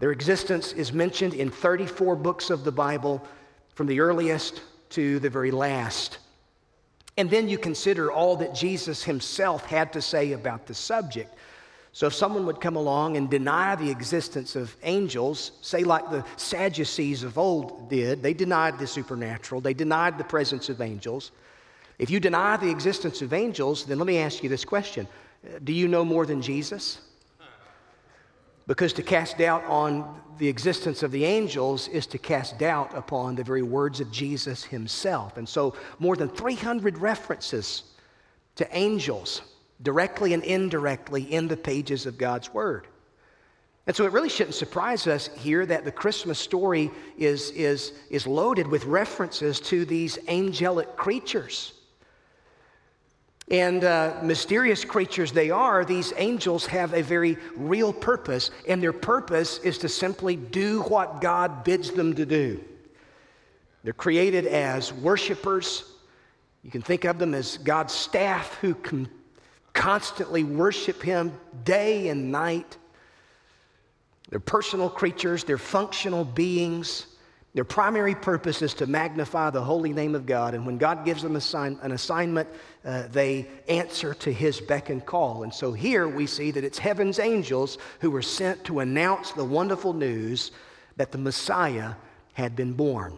Their 0.00 0.10
existence 0.10 0.72
is 0.72 0.92
mentioned 0.92 1.34
in 1.34 1.50
34 1.50 2.16
books 2.16 2.50
of 2.50 2.64
the 2.64 2.72
Bible 2.72 3.24
from 3.78 3.86
the 3.86 4.00
earliest 4.00 4.60
to 4.88 5.20
the 5.20 5.30
very 5.30 5.52
last. 5.52 6.18
And 7.16 7.30
then 7.30 7.48
you 7.48 7.56
consider 7.56 8.10
all 8.10 8.34
that 8.38 8.52
Jesus 8.52 9.04
himself 9.04 9.64
had 9.66 9.92
to 9.92 10.02
say 10.02 10.32
about 10.32 10.66
the 10.66 10.74
subject. 10.74 11.32
So 11.92 12.08
if 12.08 12.12
someone 12.12 12.44
would 12.46 12.60
come 12.60 12.74
along 12.74 13.16
and 13.16 13.30
deny 13.30 13.76
the 13.76 13.88
existence 13.88 14.56
of 14.56 14.74
angels, 14.82 15.52
say 15.60 15.84
like 15.84 16.10
the 16.10 16.24
Sadducees 16.36 17.22
of 17.22 17.38
old 17.38 17.88
did, 17.88 18.20
they 18.20 18.34
denied 18.34 18.80
the 18.80 18.86
supernatural, 18.88 19.60
they 19.60 19.74
denied 19.74 20.18
the 20.18 20.24
presence 20.24 20.68
of 20.68 20.80
angels. 20.80 21.30
If 22.00 22.10
you 22.10 22.18
deny 22.18 22.56
the 22.56 22.70
existence 22.70 23.22
of 23.22 23.32
angels, 23.32 23.84
then 23.84 23.98
let 23.98 24.08
me 24.08 24.18
ask 24.18 24.42
you 24.42 24.48
this 24.48 24.64
question 24.64 25.06
Do 25.62 25.72
you 25.72 25.86
know 25.86 26.04
more 26.04 26.26
than 26.26 26.42
Jesus? 26.42 26.98
Because 28.68 28.92
to 28.92 29.02
cast 29.02 29.38
doubt 29.38 29.64
on 29.64 30.20
the 30.36 30.46
existence 30.46 31.02
of 31.02 31.10
the 31.10 31.24
angels 31.24 31.88
is 31.88 32.06
to 32.08 32.18
cast 32.18 32.58
doubt 32.58 32.94
upon 32.94 33.34
the 33.34 33.42
very 33.42 33.62
words 33.62 33.98
of 33.98 34.12
Jesus 34.12 34.62
himself. 34.62 35.38
And 35.38 35.48
so, 35.48 35.74
more 35.98 36.16
than 36.16 36.28
300 36.28 36.98
references 36.98 37.82
to 38.56 38.76
angels, 38.76 39.40
directly 39.82 40.34
and 40.34 40.44
indirectly, 40.44 41.22
in 41.22 41.48
the 41.48 41.56
pages 41.56 42.04
of 42.04 42.18
God's 42.18 42.52
Word. 42.52 42.86
And 43.86 43.96
so, 43.96 44.04
it 44.04 44.12
really 44.12 44.28
shouldn't 44.28 44.54
surprise 44.54 45.06
us 45.06 45.30
here 45.38 45.64
that 45.64 45.86
the 45.86 45.90
Christmas 45.90 46.38
story 46.38 46.90
is, 47.16 47.50
is, 47.52 47.94
is 48.10 48.26
loaded 48.26 48.66
with 48.66 48.84
references 48.84 49.60
to 49.60 49.86
these 49.86 50.18
angelic 50.28 50.94
creatures. 50.94 51.72
And 53.50 53.82
uh, 53.82 54.14
mysterious 54.22 54.84
creatures 54.84 55.32
they 55.32 55.50
are, 55.50 55.84
these 55.84 56.12
angels 56.16 56.66
have 56.66 56.92
a 56.92 57.02
very 57.02 57.38
real 57.56 57.92
purpose, 57.94 58.50
and 58.68 58.82
their 58.82 58.92
purpose 58.92 59.58
is 59.58 59.78
to 59.78 59.88
simply 59.88 60.36
do 60.36 60.82
what 60.82 61.22
God 61.22 61.64
bids 61.64 61.90
them 61.92 62.14
to 62.14 62.26
do. 62.26 62.62
They're 63.84 63.94
created 63.94 64.46
as 64.46 64.92
worshipers. 64.92 65.84
You 66.62 66.70
can 66.70 66.82
think 66.82 67.04
of 67.04 67.18
them 67.18 67.32
as 67.32 67.56
God's 67.58 67.94
staff 67.94 68.54
who 68.56 68.74
can 68.74 69.08
constantly 69.72 70.44
worship 70.44 71.02
Him 71.02 71.32
day 71.64 72.08
and 72.08 72.30
night. 72.30 72.76
They're 74.28 74.40
personal 74.40 74.90
creatures, 74.90 75.44
they're 75.44 75.56
functional 75.56 76.24
beings. 76.24 77.06
Their 77.54 77.64
primary 77.64 78.14
purpose 78.14 78.60
is 78.62 78.74
to 78.74 78.86
magnify 78.86 79.50
the 79.50 79.62
holy 79.62 79.92
name 79.92 80.14
of 80.14 80.26
God. 80.26 80.54
And 80.54 80.66
when 80.66 80.76
God 80.76 81.04
gives 81.04 81.22
them 81.22 81.34
assign, 81.34 81.78
an 81.82 81.92
assignment, 81.92 82.48
uh, 82.84 83.08
they 83.08 83.48
answer 83.68 84.14
to 84.14 84.32
his 84.32 84.60
beck 84.60 84.90
and 84.90 85.04
call. 85.04 85.42
And 85.42 85.52
so 85.52 85.72
here 85.72 86.06
we 86.06 86.26
see 86.26 86.50
that 86.50 86.62
it's 86.62 86.78
heaven's 86.78 87.18
angels 87.18 87.78
who 88.00 88.10
were 88.10 88.22
sent 88.22 88.64
to 88.64 88.80
announce 88.80 89.32
the 89.32 89.44
wonderful 89.44 89.94
news 89.94 90.50
that 90.96 91.10
the 91.10 91.18
Messiah 91.18 91.94
had 92.34 92.54
been 92.54 92.74
born. 92.74 93.16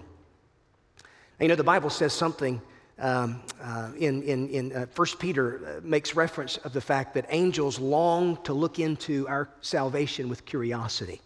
You 1.40 1.48
know, 1.48 1.56
the 1.56 1.64
Bible 1.64 1.90
says 1.90 2.12
something 2.12 2.60
um, 3.00 3.42
uh, 3.62 3.90
in, 3.98 4.22
in, 4.22 4.48
in 4.48 4.72
uh, 4.72 4.86
1 4.94 5.08
Peter 5.18 5.78
uh, 5.78 5.80
makes 5.82 6.14
reference 6.14 6.58
of 6.58 6.72
the 6.72 6.80
fact 6.80 7.14
that 7.14 7.26
angels 7.30 7.78
long 7.78 8.36
to 8.44 8.52
look 8.52 8.78
into 8.78 9.26
our 9.26 9.48
salvation 9.60 10.28
with 10.28 10.44
curiosity. 10.44 11.20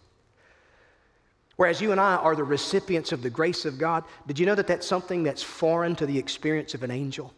Whereas 1.56 1.80
you 1.80 1.92
and 1.92 2.00
I 2.00 2.16
are 2.16 2.34
the 2.34 2.44
recipients 2.44 3.12
of 3.12 3.22
the 3.22 3.30
grace 3.30 3.64
of 3.64 3.78
God, 3.78 4.04
did 4.26 4.38
you 4.38 4.46
know 4.46 4.54
that 4.54 4.66
that's 4.66 4.86
something 4.86 5.22
that's 5.22 5.42
foreign 5.42 5.94
to 5.96 6.06
the 6.06 6.18
experience 6.18 6.74
of 6.74 6.82
an 6.82 6.90
angel? 6.90 7.32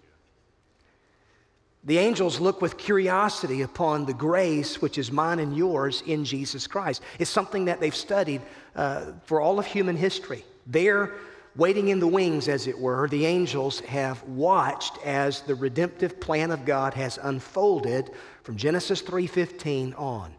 The 1.84 1.98
angels 1.98 2.40
look 2.40 2.60
with 2.60 2.78
curiosity 2.78 3.62
upon 3.62 4.06
the 4.06 4.14
grace 4.14 4.82
which 4.82 4.98
is 4.98 5.12
mine 5.12 5.38
and 5.38 5.56
yours 5.56 6.02
in 6.06 6.24
Jesus 6.24 6.66
Christ. 6.66 7.00
It's 7.20 7.30
something 7.30 7.66
that 7.66 7.80
they've 7.80 7.94
studied 7.94 8.42
uh, 8.74 9.12
for 9.24 9.40
all 9.40 9.58
of 9.60 9.66
human 9.66 9.96
history. 9.96 10.44
They're 10.66 11.12
waiting 11.54 11.88
in 11.88 12.00
the 12.00 12.06
wings, 12.06 12.48
as 12.48 12.66
it 12.66 12.78
were. 12.78 13.08
The 13.08 13.24
angels 13.24 13.80
have 13.80 14.22
watched 14.24 14.98
as 15.04 15.42
the 15.42 15.54
redemptive 15.54 16.20
plan 16.20 16.50
of 16.50 16.64
God 16.64 16.92
has 16.94 17.18
unfolded 17.22 18.10
from 18.42 18.56
Genesis 18.56 19.00
3:15 19.02 19.94
on. 19.94 20.34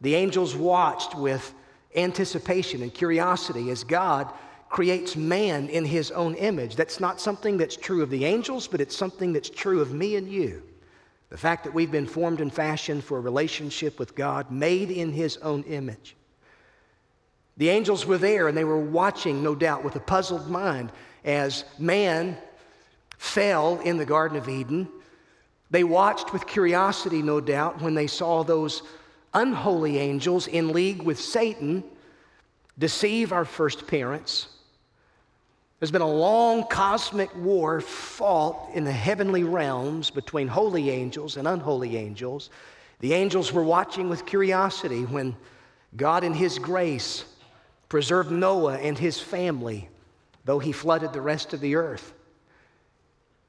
The 0.00 0.14
angels 0.14 0.56
watched 0.56 1.14
with 1.14 1.54
anticipation 1.94 2.82
and 2.82 2.92
curiosity 2.92 3.70
as 3.70 3.84
God 3.84 4.32
creates 4.68 5.14
man 5.14 5.68
in 5.68 5.84
his 5.84 6.10
own 6.10 6.34
image. 6.34 6.74
That's 6.74 6.98
not 6.98 7.20
something 7.20 7.56
that's 7.56 7.76
true 7.76 8.02
of 8.02 8.10
the 8.10 8.24
angels, 8.24 8.66
but 8.66 8.80
it's 8.80 8.96
something 8.96 9.32
that's 9.32 9.50
true 9.50 9.80
of 9.80 9.92
me 9.92 10.16
and 10.16 10.28
you. 10.28 10.62
The 11.30 11.38
fact 11.38 11.64
that 11.64 11.74
we've 11.74 11.92
been 11.92 12.06
formed 12.06 12.40
and 12.40 12.52
fashioned 12.52 13.04
for 13.04 13.18
a 13.18 13.20
relationship 13.20 13.98
with 13.98 14.14
God, 14.14 14.50
made 14.50 14.90
in 14.90 15.12
his 15.12 15.36
own 15.38 15.62
image. 15.64 16.16
The 17.56 17.68
angels 17.68 18.04
were 18.04 18.18
there 18.18 18.48
and 18.48 18.56
they 18.56 18.64
were 18.64 18.78
watching, 18.78 19.42
no 19.42 19.54
doubt, 19.54 19.84
with 19.84 19.94
a 19.96 20.00
puzzled 20.00 20.50
mind 20.50 20.90
as 21.24 21.64
man 21.78 22.36
fell 23.18 23.78
in 23.80 23.96
the 23.96 24.04
Garden 24.04 24.36
of 24.36 24.48
Eden. 24.48 24.88
They 25.70 25.84
watched 25.84 26.32
with 26.32 26.46
curiosity, 26.46 27.22
no 27.22 27.40
doubt, 27.40 27.80
when 27.80 27.94
they 27.94 28.06
saw 28.06 28.42
those 28.42 28.82
unholy 29.34 29.98
angels 29.98 30.46
in 30.46 30.72
league 30.72 31.02
with 31.02 31.20
Satan 31.20 31.84
deceive 32.78 33.32
our 33.32 33.44
first 33.44 33.86
parents. 33.86 34.48
There's 35.78 35.90
been 35.90 36.00
a 36.00 36.10
long 36.10 36.64
cosmic 36.64 37.34
war 37.36 37.80
fought 37.80 38.70
in 38.74 38.84
the 38.84 38.92
heavenly 38.92 39.44
realms 39.44 40.10
between 40.10 40.48
holy 40.48 40.88
angels 40.90 41.36
and 41.36 41.46
unholy 41.46 41.96
angels. 41.96 42.50
The 43.00 43.12
angels 43.12 43.52
were 43.52 43.64
watching 43.64 44.08
with 44.08 44.24
curiosity 44.24 45.02
when 45.04 45.36
God, 45.96 46.24
in 46.24 46.32
His 46.32 46.58
grace, 46.58 47.24
preserved 47.88 48.30
Noah 48.30 48.78
and 48.78 48.96
his 48.96 49.20
family, 49.20 49.88
though 50.44 50.58
he 50.58 50.72
flooded 50.72 51.12
the 51.12 51.20
rest 51.20 51.52
of 51.52 51.60
the 51.60 51.76
earth. 51.76 52.13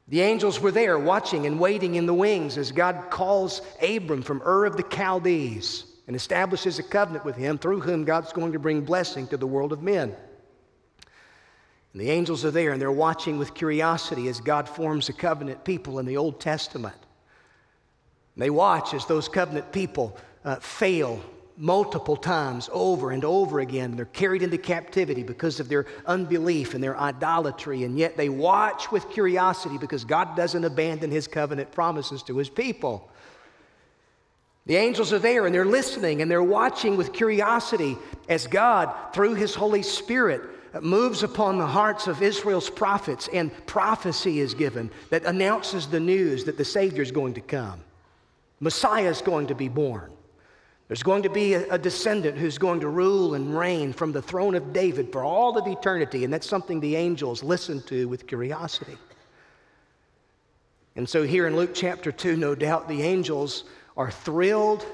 The 0.08 0.22
angels 0.22 0.60
were 0.60 0.72
there 0.72 1.00
watching 1.00 1.48
and 1.48 1.60
waiting 1.60 1.96
in 1.96 2.06
the 2.06 2.14
wings 2.14 2.58
as 2.58 2.72
God 2.72 3.10
calls 3.10 3.62
Abram 3.82 4.22
from 4.22 4.42
Ur 4.46 4.66
of 4.66 4.78
the 4.78 4.84
Chaldees 4.84 5.86
and 6.08 6.16
establishes 6.16 6.78
a 6.78 6.84
covenant 6.84 7.26
with 7.26 7.36
him 7.36 7.58
through 7.58 7.82
whom 7.82 8.04
God's 8.04 8.32
going 8.32 8.52
to 8.52 8.60
bring 8.60 8.82
blessing 8.82 9.28
to 9.28 9.38
the 9.38 9.48
world 9.48 9.74
of 9.74 9.82
men. 9.82 10.16
And 11.94 12.02
the 12.02 12.12
angels 12.12 12.46
are 12.46 12.52
there 12.52 12.72
and 12.72 12.82
they're 12.82 12.92
watching 12.92 13.40
with 13.40 13.56
curiosity 13.56 14.28
as 14.28 14.40
God 14.40 14.70
forms 14.70 15.10
a 15.10 15.14
covenant 15.14 15.64
people 15.64 15.98
in 15.98 16.06
the 16.06 16.18
Old 16.18 16.40
Testament. 16.40 16.96
And 18.36 18.44
they 18.44 18.52
watch 18.52 18.94
as 18.94 19.06
those 19.08 19.28
covenant 19.28 19.72
people 19.72 20.16
uh, 20.44 20.58
fail 20.58 21.24
multiple 21.58 22.18
times 22.18 22.70
over 22.74 23.12
and 23.12 23.24
over 23.24 23.60
again. 23.60 23.96
They're 23.96 24.06
carried 24.06 24.44
into 24.44 24.58
captivity 24.58 25.24
because 25.24 25.60
of 25.60 25.70
their 25.70 25.86
unbelief 26.06 26.74
and 26.74 26.84
their 26.84 26.98
idolatry, 26.98 27.84
and 27.84 27.98
yet 27.98 28.18
they 28.18 28.30
watch 28.30 28.92
with 28.92 29.10
curiosity 29.10 29.78
because 29.78 30.04
God 30.04 30.36
doesn't 30.36 30.64
abandon 30.64 31.12
his 31.12 31.28
covenant 31.28 31.72
promises 31.72 32.24
to 32.24 32.38
his 32.38 32.50
people. 32.50 33.10
The 34.66 34.76
angels 34.78 35.14
are 35.14 35.20
there 35.20 35.46
and 35.46 35.54
they're 35.54 35.64
listening 35.64 36.22
and 36.22 36.30
they're 36.30 36.42
watching 36.42 36.98
with 36.98 37.14
curiosity 37.14 37.98
as 38.28 38.48
God, 38.48 38.94
through 39.14 39.36
his 39.36 39.54
Holy 39.54 39.84
Spirit, 39.84 40.42
moves 40.82 41.24
upon 41.24 41.58
the 41.58 41.68
hearts 41.68 42.08
of 42.08 42.22
Israel's 42.22 42.70
prophets 42.70 43.30
and 43.32 43.52
prophecy 43.66 44.40
is 44.40 44.54
given 44.54 44.90
that 45.10 45.24
announces 45.24 45.88
the 45.88 46.00
news 46.00 46.46
that 46.46 46.58
the 46.58 46.66
Savior 46.66 47.04
is 47.04 47.12
going 47.12 47.36
to 47.36 47.42
come. 47.42 47.80
Messiah 48.60 49.10
is 49.10 49.22
going 49.22 49.48
to 49.48 49.56
be 49.56 49.70
born. 49.70 50.15
There's 50.88 51.04
going 51.04 51.24
to 51.24 51.30
be 51.30 51.56
a, 51.56 51.78
descendant 51.80 52.38
who's 52.38 52.60
going 52.60 52.82
to 52.82 52.90
rule 52.90 53.34
and 53.34 53.58
reign 53.58 53.92
from 53.92 54.12
the 54.12 54.22
throne 54.22 54.54
of 54.54 54.72
David 54.72 55.12
for 55.12 55.24
all 55.24 55.58
of 55.58 55.66
eternity, 55.66 56.24
and 56.24 56.32
that's 56.32 56.48
something 56.48 56.80
the 56.80 56.96
angels 56.96 57.42
listen 57.42 57.82
to 57.84 58.08
with 58.08 58.28
curiosity. 58.28 58.98
And 60.96 61.10
so, 61.10 61.24
here 61.24 61.48
in 61.48 61.56
Luke 61.56 61.72
chapter 61.74 62.12
2, 62.12 62.38
no 62.38 62.54
doubt 62.54 62.88
the 62.88 63.02
angels 63.02 63.64
are 63.98 64.12
thrilled 64.12 64.86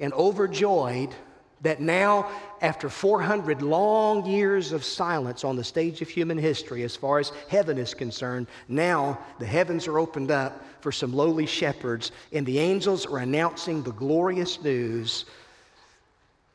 and 0.00 0.12
overjoyed 0.14 1.14
that 1.62 1.80
now, 1.80 2.30
after 2.60 2.88
400 2.88 3.62
long 3.62 4.26
years 4.26 4.72
of 4.72 4.84
silence 4.84 5.42
on 5.42 5.56
the 5.56 5.64
stage 5.64 6.02
of 6.02 6.08
human 6.08 6.36
history, 6.36 6.82
as 6.82 6.94
far 6.94 7.18
as 7.18 7.32
heaven 7.48 7.78
is 7.78 7.94
concerned, 7.94 8.46
now 8.68 9.18
the 9.38 9.46
heavens 9.46 9.86
are 9.86 9.98
opened 9.98 10.30
up 10.30 10.62
for 10.80 10.92
some 10.92 11.14
lowly 11.14 11.46
shepherds, 11.46 12.12
and 12.32 12.44
the 12.44 12.58
angels 12.58 13.06
are 13.06 13.18
announcing 13.18 13.82
the 13.82 13.92
glorious 13.92 14.62
news 14.62 15.24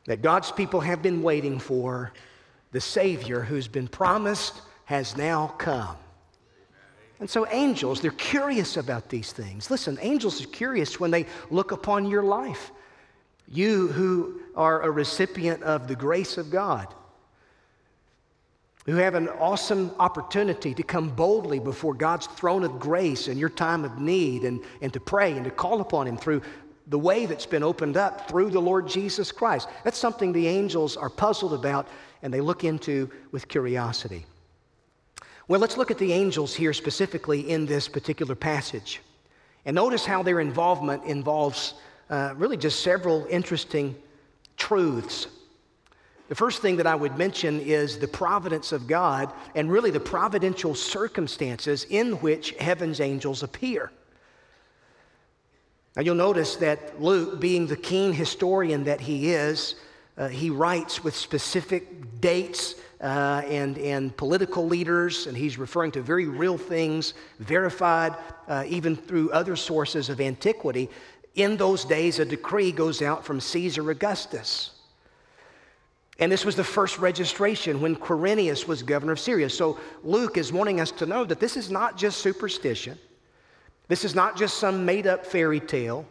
that 0.06 0.22
God's 0.22 0.52
people 0.52 0.80
have 0.80 1.02
been 1.02 1.22
waiting 1.22 1.58
for. 1.58 2.12
The 2.70 2.80
Savior 2.80 3.40
who's 3.42 3.68
been 3.68 3.88
promised 3.88 4.62
has 4.86 5.16
now 5.16 5.48
come. 5.58 5.96
And 7.20 7.30
so, 7.30 7.46
angels, 7.48 8.00
they're 8.00 8.10
curious 8.12 8.76
about 8.76 9.08
these 9.08 9.30
things. 9.30 9.70
Listen, 9.70 9.96
angels 10.00 10.42
are 10.42 10.48
curious 10.48 10.98
when 10.98 11.10
they 11.10 11.26
look 11.50 11.70
upon 11.70 12.06
your 12.06 12.24
life. 12.24 12.72
You 13.48 13.88
who 13.88 14.40
are 14.54 14.82
a 14.82 14.90
recipient 14.90 15.62
of 15.62 15.88
the 15.88 15.96
grace 15.96 16.38
of 16.38 16.50
God, 16.50 16.92
who 18.86 18.96
have 18.96 19.14
an 19.14 19.28
awesome 19.28 19.92
opportunity 19.98 20.74
to 20.74 20.82
come 20.82 21.08
boldly 21.08 21.60
before 21.60 21.94
God's 21.94 22.26
throne 22.26 22.64
of 22.64 22.80
grace 22.80 23.28
in 23.28 23.38
your 23.38 23.48
time 23.48 23.84
of 23.84 24.00
need 24.00 24.42
and, 24.42 24.60
and 24.80 24.92
to 24.92 25.00
pray 25.00 25.32
and 25.32 25.44
to 25.44 25.50
call 25.50 25.80
upon 25.80 26.06
Him 26.06 26.16
through 26.16 26.42
the 26.88 26.98
way 26.98 27.26
that's 27.26 27.46
been 27.46 27.62
opened 27.62 27.96
up 27.96 28.28
through 28.28 28.50
the 28.50 28.60
Lord 28.60 28.88
Jesus 28.88 29.30
Christ. 29.30 29.68
That's 29.84 29.98
something 29.98 30.32
the 30.32 30.48
angels 30.48 30.96
are 30.96 31.10
puzzled 31.10 31.54
about 31.54 31.86
and 32.22 32.34
they 32.34 32.40
look 32.40 32.64
into 32.64 33.10
with 33.30 33.48
curiosity. 33.48 34.26
Well, 35.48 35.60
let's 35.60 35.76
look 35.76 35.90
at 35.90 35.98
the 35.98 36.12
angels 36.12 36.54
here 36.54 36.72
specifically 36.72 37.50
in 37.50 37.66
this 37.66 37.88
particular 37.88 38.34
passage. 38.34 39.00
And 39.64 39.74
notice 39.74 40.04
how 40.04 40.22
their 40.22 40.40
involvement 40.40 41.04
involves 41.04 41.74
uh, 42.12 42.34
really 42.36 42.58
just 42.58 42.80
several 42.80 43.26
interesting 43.30 43.96
truths. 44.58 45.28
The 46.28 46.34
first 46.34 46.60
thing 46.60 46.76
that 46.76 46.86
I 46.86 46.94
would 46.94 47.16
mention 47.16 47.58
is 47.60 47.98
the 47.98 48.06
providence 48.06 48.70
of 48.70 48.86
God 48.86 49.32
and 49.54 49.72
really 49.72 49.90
the 49.90 49.98
providential 50.00 50.74
circumstances 50.74 51.86
in 51.88 52.12
which 52.20 52.50
heaven's 52.60 53.00
angels 53.00 53.42
appear. 53.42 53.90
Now, 55.96 56.02
you'll 56.02 56.14
notice 56.14 56.56
that 56.56 57.02
Luke, 57.02 57.40
being 57.40 57.66
the 57.66 57.76
keen 57.76 58.12
historian 58.12 58.84
that 58.84 59.00
he 59.00 59.30
is, 59.30 59.74
uh, 60.18 60.28
he 60.28 60.50
writes 60.50 61.02
with 61.02 61.16
specific 61.16 62.20
dates 62.20 62.74
uh, 63.02 63.42
and, 63.46 63.78
and 63.78 64.16
political 64.16 64.66
leaders, 64.66 65.26
and 65.26 65.36
he's 65.36 65.58
referring 65.58 65.90
to 65.92 66.00
very 66.02 66.26
real 66.26 66.56
things, 66.56 67.14
verified 67.40 68.14
uh, 68.48 68.64
even 68.68 68.94
through 68.94 69.30
other 69.32 69.56
sources 69.56 70.08
of 70.08 70.20
antiquity. 70.20 70.88
In 71.34 71.56
those 71.56 71.84
days, 71.84 72.18
a 72.18 72.24
decree 72.24 72.72
goes 72.72 73.00
out 73.00 73.24
from 73.24 73.40
Caesar 73.40 73.90
Augustus. 73.90 74.72
And 76.18 76.30
this 76.30 76.44
was 76.44 76.56
the 76.56 76.64
first 76.64 76.98
registration 76.98 77.80
when 77.80 77.96
Quirinius 77.96 78.68
was 78.68 78.82
governor 78.82 79.12
of 79.12 79.20
Syria. 79.20 79.48
So 79.48 79.78
Luke 80.04 80.36
is 80.36 80.52
wanting 80.52 80.80
us 80.80 80.90
to 80.92 81.06
know 81.06 81.24
that 81.24 81.40
this 81.40 81.56
is 81.56 81.70
not 81.70 81.96
just 81.96 82.18
superstition. 82.18 82.98
This 83.88 84.04
is 84.04 84.14
not 84.14 84.36
just 84.36 84.58
some 84.58 84.84
made 84.84 85.06
up 85.06 85.24
fairy 85.24 85.60
tale. 85.60 86.06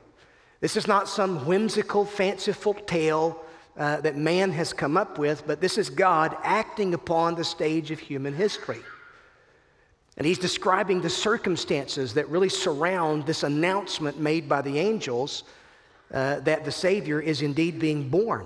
This 0.60 0.76
is 0.76 0.88
not 0.88 1.08
some 1.08 1.46
whimsical, 1.46 2.06
fanciful 2.06 2.74
tale 2.74 3.44
uh, 3.78 4.02
that 4.02 4.18
man 4.18 4.52
has 4.52 4.74
come 4.74 4.98
up 4.98 5.18
with, 5.18 5.46
but 5.48 5.62
this 5.62 5.78
is 5.78 5.90
God 5.90 6.36
acting 6.44 6.94
upon 6.94 7.36
the 7.36 7.44
stage 7.44 7.90
of 7.92 8.00
human 8.00 8.34
history. 8.34 8.80
And 10.17 10.28
he's 10.28 10.38
describing 10.38 11.02
the 11.02 11.10
circumstances 11.10 12.13
that 12.15 12.30
really 12.30 12.50
surround 12.50 13.26
this 13.26 13.43
announcement 13.43 14.19
made 14.19 14.50
by 14.50 14.62
the 14.62 14.78
angels 14.78 15.43
uh, 16.13 16.41
that 16.41 16.65
the 16.65 16.71
Savior 16.71 17.19
is 17.21 17.41
indeed 17.41 17.80
being 17.80 18.10
born. 18.10 18.45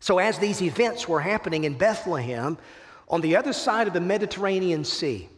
So, 0.00 0.18
as 0.18 0.38
these 0.38 0.62
events 0.62 1.08
were 1.08 1.20
happening 1.20 1.64
in 1.64 1.76
Bethlehem, 1.76 2.58
on 3.08 3.20
the 3.20 3.36
other 3.36 3.52
side 3.52 3.88
of 3.88 3.94
the 3.94 4.00
Mediterranean 4.00 4.84
Sea, 4.84 5.28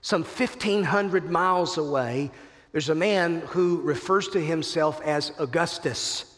some 0.00 0.22
1,500 0.22 1.30
miles 1.30 1.78
away, 1.78 2.30
there's 2.72 2.88
a 2.88 2.94
man 2.94 3.40
who 3.48 3.80
refers 3.82 4.28
to 4.28 4.40
himself 4.40 5.00
as 5.02 5.32
Augustus 5.38 6.35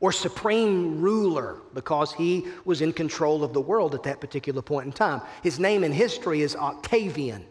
or 0.00 0.12
supreme 0.12 1.00
ruler 1.00 1.56
because 1.74 2.12
he 2.12 2.46
was 2.64 2.82
in 2.82 2.92
control 2.92 3.42
of 3.42 3.52
the 3.52 3.60
world 3.60 3.94
at 3.94 4.02
that 4.02 4.20
particular 4.20 4.62
point 4.62 4.86
in 4.86 4.92
time. 4.92 5.20
His 5.42 5.58
name 5.58 5.84
in 5.84 5.92
history 5.92 6.42
is 6.42 6.54
Octavian. 6.54 7.44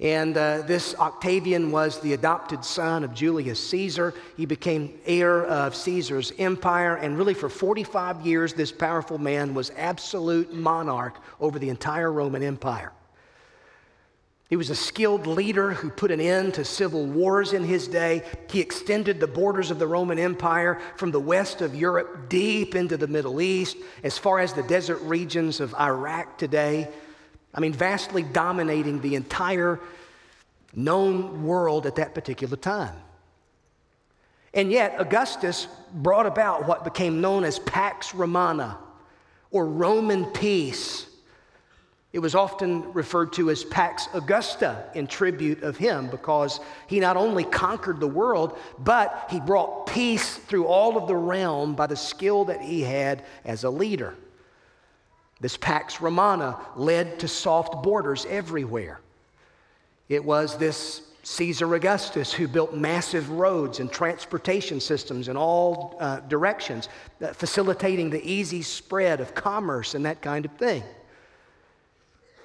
And 0.00 0.34
uh, 0.34 0.62
this 0.62 0.94
Octavian 0.94 1.70
was 1.70 2.00
the 2.00 2.14
adopted 2.14 2.64
son 2.64 3.04
of 3.04 3.12
Julius 3.12 3.60
Caesar. 3.68 4.14
He 4.34 4.46
became 4.46 4.98
heir 5.04 5.44
of 5.44 5.76
Caesar's 5.76 6.32
empire. 6.38 6.96
And 6.96 7.18
really, 7.18 7.34
for 7.34 7.50
45 7.50 8.24
years, 8.24 8.54
this 8.54 8.72
powerful 8.72 9.18
man 9.18 9.52
was 9.52 9.70
absolute 9.76 10.54
monarch 10.54 11.18
over 11.38 11.58
the 11.58 11.68
entire 11.68 12.10
Roman 12.10 12.42
Empire. 12.42 12.92
He 14.50 14.56
was 14.56 14.68
a 14.68 14.74
skilled 14.74 15.28
leader 15.28 15.70
who 15.70 15.90
put 15.90 16.10
an 16.10 16.20
end 16.20 16.54
to 16.54 16.64
civil 16.64 17.06
wars 17.06 17.52
in 17.52 17.62
his 17.62 17.86
day. 17.86 18.24
He 18.50 18.58
extended 18.60 19.20
the 19.20 19.28
borders 19.28 19.70
of 19.70 19.78
the 19.78 19.86
Roman 19.86 20.18
Empire 20.18 20.80
from 20.96 21.12
the 21.12 21.20
west 21.20 21.60
of 21.60 21.76
Europe 21.76 22.28
deep 22.28 22.74
into 22.74 22.96
the 22.96 23.06
Middle 23.06 23.40
East, 23.40 23.76
as 24.02 24.18
far 24.18 24.40
as 24.40 24.52
the 24.52 24.64
desert 24.64 24.98
regions 25.02 25.60
of 25.60 25.72
Iraq 25.76 26.36
today. 26.36 26.88
I 27.54 27.60
mean, 27.60 27.72
vastly 27.72 28.24
dominating 28.24 29.00
the 29.00 29.14
entire 29.14 29.78
known 30.74 31.44
world 31.44 31.86
at 31.86 31.94
that 31.94 32.12
particular 32.12 32.56
time. 32.56 32.96
And 34.52 34.72
yet, 34.72 34.96
Augustus 34.98 35.68
brought 35.94 36.26
about 36.26 36.66
what 36.66 36.82
became 36.82 37.20
known 37.20 37.44
as 37.44 37.60
Pax 37.60 38.16
Romana, 38.16 38.78
or 39.52 39.64
Roman 39.64 40.24
peace 40.24 41.06
It 42.12 42.18
was 42.18 42.34
often 42.34 42.92
referred 42.92 43.32
to 43.34 43.50
as 43.50 43.62
Pax 43.62 44.08
Augusta 44.14 44.84
in 44.94 45.06
tribute 45.06 45.62
of 45.62 45.76
him 45.76 46.08
because 46.08 46.58
he 46.88 46.98
not 46.98 47.16
only 47.16 47.44
conquered 47.44 48.00
the 48.00 48.08
world, 48.08 48.58
but 48.80 49.28
he 49.30 49.38
brought 49.38 49.86
peace 49.86 50.34
through 50.36 50.66
all 50.66 50.96
of 50.96 51.06
the 51.06 51.14
realm 51.14 51.76
by 51.76 51.86
the 51.86 51.96
skill 51.96 52.44
that 52.46 52.60
he 52.60 52.80
had 52.82 53.24
as 53.44 53.62
a 53.62 53.70
leader. 53.70 54.16
This 55.40 55.56
Pax 55.56 56.00
Romana 56.00 56.58
led 56.74 57.20
to 57.20 57.28
soft 57.28 57.82
borders 57.82 58.26
everywhere. 58.28 59.00
It 60.08 60.24
was 60.24 60.58
this 60.58 61.02
Caesar 61.22 61.72
Augustus 61.76 62.32
who 62.32 62.48
built 62.48 62.74
massive 62.74 63.30
roads 63.30 63.78
and 63.78 63.90
transportation 63.90 64.80
systems 64.80 65.28
in 65.28 65.36
all 65.36 65.96
uh, 66.00 66.18
directions, 66.20 66.88
uh, 67.22 67.28
facilitating 67.28 68.10
the 68.10 68.24
easy 68.28 68.62
spread 68.62 69.20
of 69.20 69.32
commerce 69.34 69.94
and 69.94 70.04
that 70.04 70.20
kind 70.20 70.44
of 70.44 70.50
thing. 70.52 70.82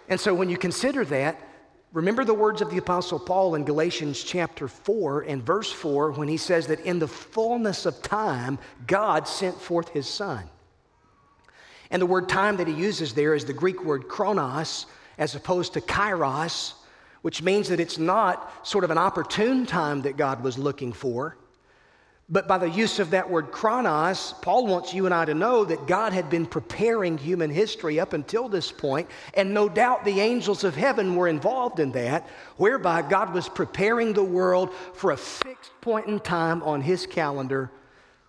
And 0.07 0.19
so 0.19 0.33
when 0.33 0.49
you 0.49 0.57
consider 0.57 1.03
that, 1.05 1.41
remember 1.93 2.23
the 2.23 2.33
words 2.33 2.61
of 2.61 2.69
the 2.69 2.77
Apostle 2.77 3.19
Paul 3.19 3.55
in 3.55 3.63
Galatians 3.63 4.23
chapter 4.23 4.67
4 4.67 5.21
and 5.21 5.43
verse 5.43 5.71
4 5.71 6.11
when 6.11 6.27
he 6.27 6.37
says 6.37 6.67
that 6.67 6.81
in 6.81 6.99
the 6.99 7.07
fullness 7.07 7.85
of 7.85 8.01
time, 8.01 8.59
God 8.85 9.27
sent 9.27 9.59
forth 9.59 9.89
his 9.89 10.07
Son. 10.07 10.43
And 11.91 12.01
the 12.01 12.07
word 12.07 12.29
time 12.29 12.57
that 12.57 12.67
he 12.67 12.73
uses 12.73 13.13
there 13.13 13.33
is 13.33 13.45
the 13.45 13.53
Greek 13.53 13.83
word 13.83 14.07
chronos 14.07 14.85
as 15.17 15.35
opposed 15.35 15.73
to 15.73 15.81
kairos, 15.81 16.73
which 17.21 17.41
means 17.41 17.69
that 17.69 17.79
it's 17.79 17.97
not 17.97 18.67
sort 18.67 18.83
of 18.83 18.91
an 18.91 18.97
opportune 18.97 19.65
time 19.65 20.01
that 20.03 20.17
God 20.17 20.43
was 20.43 20.57
looking 20.57 20.93
for. 20.93 21.37
But 22.27 22.47
by 22.47 22.57
the 22.57 22.69
use 22.69 22.97
of 22.97 23.11
that 23.11 23.29
word 23.29 23.51
chronos, 23.51 24.33
Paul 24.41 24.65
wants 24.65 24.95
you 24.95 25.05
and 25.05 25.13
I 25.13 25.25
to 25.25 25.35
know 25.35 25.63
that 25.63 25.85
God 25.85 26.11
had 26.11 26.27
been 26.27 26.47
preparing 26.47 27.19
human 27.19 27.51
history 27.51 27.99
up 27.99 28.13
until 28.13 28.49
this 28.49 28.71
point, 28.71 29.07
and 29.35 29.53
no 29.53 29.69
doubt 29.69 30.05
the 30.05 30.21
angels 30.21 30.63
of 30.63 30.75
heaven 30.75 31.15
were 31.15 31.27
involved 31.27 31.79
in 31.79 31.91
that, 31.91 32.27
whereby 32.57 33.03
God 33.03 33.31
was 33.31 33.47
preparing 33.47 34.11
the 34.11 34.23
world 34.23 34.73
for 34.95 35.11
a 35.11 35.17
fixed 35.17 35.71
point 35.81 36.07
in 36.07 36.19
time 36.19 36.63
on 36.63 36.81
his 36.81 37.05
calendar 37.05 37.69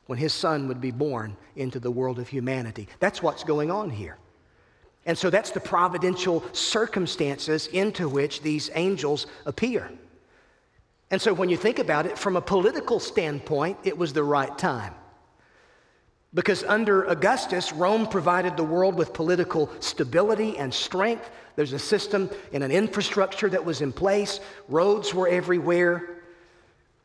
when 0.07 0.19
his 0.19 0.35
son 0.35 0.69
would 0.69 0.81
be 0.81 0.91
born 0.91 1.35
into 1.57 1.81
the 1.81 1.91
world 1.91 2.19
of 2.19 2.29
humanity. 2.29 2.89
That's 3.01 3.23
what's 3.23 3.45
going 3.45 3.71
on 3.71 3.89
here. 3.89 4.19
And 5.07 5.17
so 5.17 5.31
that's 5.31 5.53
the 5.53 5.61
providential 5.61 6.45
circumstances 6.53 7.69
into 7.69 8.09
which 8.11 8.43
these 8.43 8.71
angels 8.75 9.27
appear. 9.47 9.91
And 11.11 11.23
so 11.23 11.33
when 11.33 11.49
you 11.49 11.57
think 11.57 11.79
about 11.79 12.07
it, 12.07 12.19
from 12.19 12.37
a 12.37 12.41
political 12.41 12.99
standpoint, 12.99 13.79
it 13.85 13.97
was 13.97 14.13
the 14.13 14.25
right 14.25 14.57
time. 14.59 14.95
Because 16.35 16.65
under 16.65 17.05
Augustus, 17.05 17.73
Rome 17.73 18.07
provided 18.07 18.57
the 18.57 18.65
world 18.65 18.97
with 18.97 19.13
political 19.13 19.71
stability 19.81 20.59
and 20.59 20.75
strength. 20.75 21.31
There's 21.55 21.73
a 21.73 21.79
system 21.79 22.29
and 22.53 22.63
an 22.63 22.71
infrastructure 22.71 23.49
that 23.49 23.65
was 23.65 23.81
in 23.81 23.93
place, 23.93 24.41
roads 24.69 25.15
were 25.15 25.29
everywhere. 25.29 26.23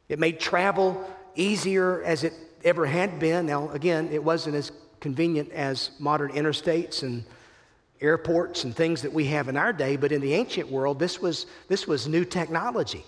It 0.09 0.19
made 0.19 0.39
travel 0.39 1.09
easier 1.35 2.03
as 2.03 2.23
it 2.23 2.33
ever 2.65 2.85
had 2.85 3.19
been. 3.19 3.45
Now, 3.45 3.69
again, 3.69 4.09
it 4.11 4.23
wasn't 4.23 4.55
as 4.55 4.71
convenient 4.99 5.51
as 5.51 5.91
modern 5.99 6.31
interstates 6.31 7.03
and 7.03 7.23
airports 8.01 8.63
and 8.63 8.75
things 8.75 9.03
that 9.03 9.13
we 9.13 9.25
have 9.25 9.47
in 9.47 9.55
our 9.55 9.71
day, 9.71 9.95
but 9.95 10.11
in 10.11 10.21
the 10.21 10.33
ancient 10.33 10.69
world, 10.69 10.99
this 10.99 11.21
was, 11.21 11.45
this 11.67 11.87
was 11.87 12.07
new 12.07 12.25
technology. 12.25 13.05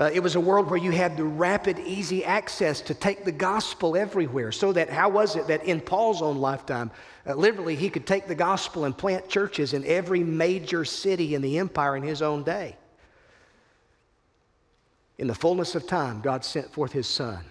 Uh, 0.00 0.10
it 0.14 0.20
was 0.20 0.36
a 0.36 0.40
world 0.40 0.70
where 0.70 0.78
you 0.78 0.92
had 0.92 1.16
the 1.16 1.24
rapid, 1.24 1.78
easy 1.80 2.24
access 2.24 2.80
to 2.80 2.94
take 2.94 3.24
the 3.24 3.32
gospel 3.32 3.96
everywhere. 3.96 4.52
So 4.52 4.72
that, 4.72 4.90
how 4.90 5.08
was 5.08 5.34
it 5.34 5.48
that 5.48 5.64
in 5.64 5.80
Paul's 5.80 6.22
own 6.22 6.36
lifetime, 6.36 6.92
uh, 7.26 7.34
literally, 7.34 7.74
he 7.74 7.90
could 7.90 8.06
take 8.06 8.28
the 8.28 8.34
gospel 8.34 8.84
and 8.84 8.96
plant 8.96 9.28
churches 9.28 9.72
in 9.72 9.84
every 9.84 10.22
major 10.22 10.84
city 10.84 11.34
in 11.34 11.42
the 11.42 11.58
empire 11.58 11.96
in 11.96 12.04
his 12.04 12.22
own 12.22 12.44
day? 12.44 12.76
In 15.18 15.26
the 15.26 15.34
fullness 15.34 15.74
of 15.74 15.84
time, 15.88 16.20
God 16.20 16.44
sent 16.44 16.72
forth 16.72 16.92
his 16.92 17.08
son. 17.08 17.44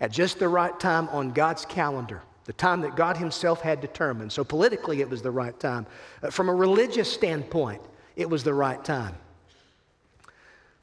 At 0.00 0.12
just 0.12 0.38
the 0.38 0.48
right 0.48 0.78
time 0.78 1.08
on 1.08 1.32
God's 1.32 1.64
calendar, 1.64 2.22
the 2.44 2.52
time 2.52 2.82
that 2.82 2.94
God 2.94 3.16
himself 3.16 3.62
had 3.62 3.80
determined. 3.80 4.30
So 4.30 4.44
politically, 4.44 5.00
it 5.00 5.10
was 5.10 5.22
the 5.22 5.30
right 5.32 5.58
time. 5.58 5.86
Uh, 6.22 6.30
from 6.30 6.48
a 6.48 6.54
religious 6.54 7.12
standpoint, 7.12 7.82
it 8.14 8.30
was 8.30 8.44
the 8.44 8.54
right 8.54 8.84
time. 8.84 9.16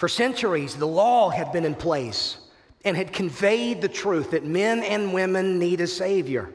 For 0.02 0.08
centuries, 0.08 0.74
the 0.74 0.88
law 0.88 1.30
had 1.30 1.52
been 1.52 1.64
in 1.64 1.76
place 1.76 2.38
and 2.84 2.98
had 2.98 3.14
conveyed 3.14 3.84
the 3.84 3.88
truth 3.88 4.32
that 4.32 4.44
men 4.44 4.82
and 4.82 5.14
women 5.14 5.60
need 5.60 5.80
a 5.80 5.86
Savior. 5.86 6.52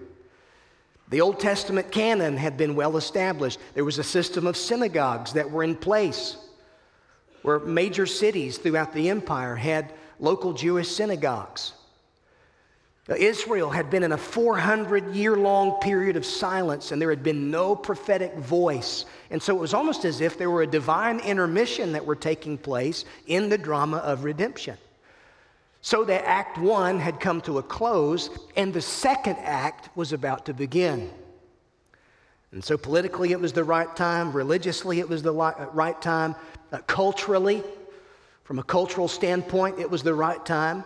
The 1.10 1.20
Old 1.20 1.38
Testament 1.38 1.92
canon 1.92 2.36
had 2.38 2.56
been 2.56 2.74
well 2.74 2.96
established. 2.96 3.60
There 3.74 3.84
was 3.84 4.00
a 4.00 4.02
system 4.02 4.48
of 4.48 4.56
synagogues 4.56 5.34
that 5.34 5.48
were 5.48 5.62
in 5.62 5.76
place, 5.76 6.36
where 7.42 7.60
major 7.60 8.04
cities 8.04 8.58
throughout 8.58 8.92
the 8.92 9.10
empire 9.10 9.54
had 9.54 9.94
local 10.18 10.52
Jewish 10.52 10.88
synagogues. 10.88 11.72
Israel 13.14 13.70
had 13.70 13.88
been 13.88 14.02
in 14.02 14.10
a 14.10 14.18
400 14.18 15.14
year 15.14 15.36
long 15.36 15.78
period 15.80 16.16
of 16.16 16.26
silence 16.26 16.90
and 16.90 17.00
there 17.00 17.10
had 17.10 17.22
been 17.22 17.52
no 17.52 17.76
prophetic 17.76 18.34
voice. 18.34 19.04
And 19.30 19.40
so 19.40 19.56
it 19.56 19.60
was 19.60 19.74
almost 19.74 20.04
as 20.04 20.20
if 20.20 20.36
there 20.36 20.50
were 20.50 20.62
a 20.62 20.66
divine 20.66 21.20
intermission 21.20 21.92
that 21.92 22.04
were 22.04 22.16
taking 22.16 22.58
place 22.58 23.04
in 23.28 23.48
the 23.48 23.58
drama 23.58 23.98
of 23.98 24.24
redemption. 24.24 24.76
So 25.82 26.02
that 26.04 26.24
Act 26.26 26.58
One 26.58 26.98
had 26.98 27.20
come 27.20 27.40
to 27.42 27.58
a 27.58 27.62
close 27.62 28.28
and 28.56 28.74
the 28.74 28.80
second 28.80 29.36
act 29.38 29.96
was 29.96 30.12
about 30.12 30.46
to 30.46 30.54
begin. 30.54 31.08
And 32.50 32.64
so 32.64 32.76
politically 32.76 33.30
it 33.30 33.40
was 33.40 33.52
the 33.52 33.62
right 33.62 33.94
time, 33.94 34.32
religiously 34.32 34.98
it 34.98 35.08
was 35.08 35.22
the 35.22 35.32
right 35.32 36.00
time, 36.02 36.34
uh, 36.72 36.78
culturally, 36.88 37.62
from 38.42 38.58
a 38.58 38.64
cultural 38.64 39.06
standpoint, 39.06 39.78
it 39.78 39.90
was 39.90 40.02
the 40.02 40.14
right 40.14 40.44
time. 40.44 40.84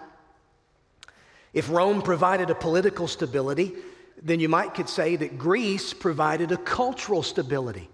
If 1.52 1.70
Rome 1.70 2.02
provided 2.02 2.50
a 2.50 2.54
political 2.54 3.08
stability, 3.08 3.74
then 4.22 4.40
you 4.40 4.48
might 4.48 4.74
could 4.74 4.88
say 4.88 5.16
that 5.16 5.38
Greece 5.38 5.92
provided 5.92 6.52
a 6.52 6.56
cultural 6.56 7.22
stability 7.22 7.88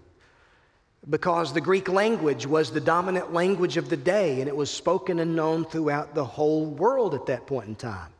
because 1.09 1.53
the 1.53 1.61
Greek 1.61 1.87
language 1.87 2.45
was 2.45 2.69
the 2.69 2.81
dominant 2.81 3.33
language 3.33 3.77
of 3.77 3.89
the 3.89 3.97
day 3.97 4.39
and 4.41 4.47
it 4.47 4.55
was 4.55 4.69
spoken 4.69 5.19
and 5.19 5.35
known 5.35 5.65
throughout 5.65 6.13
the 6.13 6.25
whole 6.25 6.65
world 6.65 7.15
at 7.15 7.25
that 7.27 7.47
point 7.47 7.67
in 7.67 7.75
time. 7.75 8.11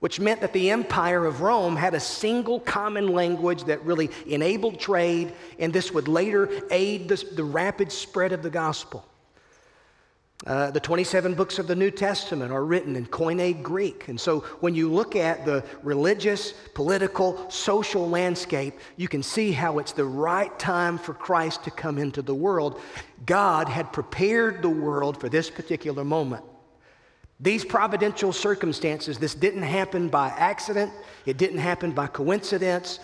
Which 0.00 0.20
meant 0.20 0.40
that 0.42 0.52
the 0.52 0.70
empire 0.70 1.24
of 1.24 1.40
Rome 1.40 1.76
had 1.76 1.94
a 1.94 2.00
single 2.00 2.60
common 2.60 3.08
language 3.08 3.64
that 3.64 3.82
really 3.84 4.10
enabled 4.26 4.78
trade, 4.78 5.32
and 5.58 5.72
this 5.72 5.90
would 5.92 6.06
later 6.06 6.48
aid 6.70 7.08
the, 7.08 7.16
the 7.34 7.44
rapid 7.44 7.90
spread 7.90 8.32
of 8.32 8.42
the 8.42 8.50
gospel. 8.50 9.06
Uh, 10.44 10.70
the 10.70 10.80
27 10.80 11.34
books 11.34 11.58
of 11.58 11.66
the 11.66 11.74
New 11.74 11.90
Testament 11.90 12.52
are 12.52 12.64
written 12.64 12.94
in 12.94 13.06
Koine 13.06 13.62
Greek. 13.62 14.08
And 14.08 14.20
so 14.20 14.40
when 14.60 14.74
you 14.74 14.92
look 14.92 15.16
at 15.16 15.46
the 15.46 15.64
religious, 15.82 16.52
political, 16.74 17.50
social 17.50 18.06
landscape, 18.06 18.74
you 18.96 19.08
can 19.08 19.22
see 19.22 19.50
how 19.50 19.78
it's 19.78 19.92
the 19.92 20.04
right 20.04 20.56
time 20.58 20.98
for 20.98 21.14
Christ 21.14 21.64
to 21.64 21.70
come 21.70 21.96
into 21.96 22.20
the 22.20 22.34
world. 22.34 22.80
God 23.24 23.66
had 23.66 23.94
prepared 23.94 24.60
the 24.60 24.68
world 24.68 25.18
for 25.18 25.30
this 25.30 25.48
particular 25.48 26.04
moment. 26.04 26.44
These 27.40 27.64
providential 27.64 28.32
circumstances, 28.32 29.18
this 29.18 29.34
didn't 29.34 29.62
happen 29.62 30.08
by 30.08 30.28
accident, 30.28 30.92
it 31.24 31.38
didn't 31.38 31.58
happen 31.58 31.92
by 31.92 32.08
coincidence, 32.08 32.98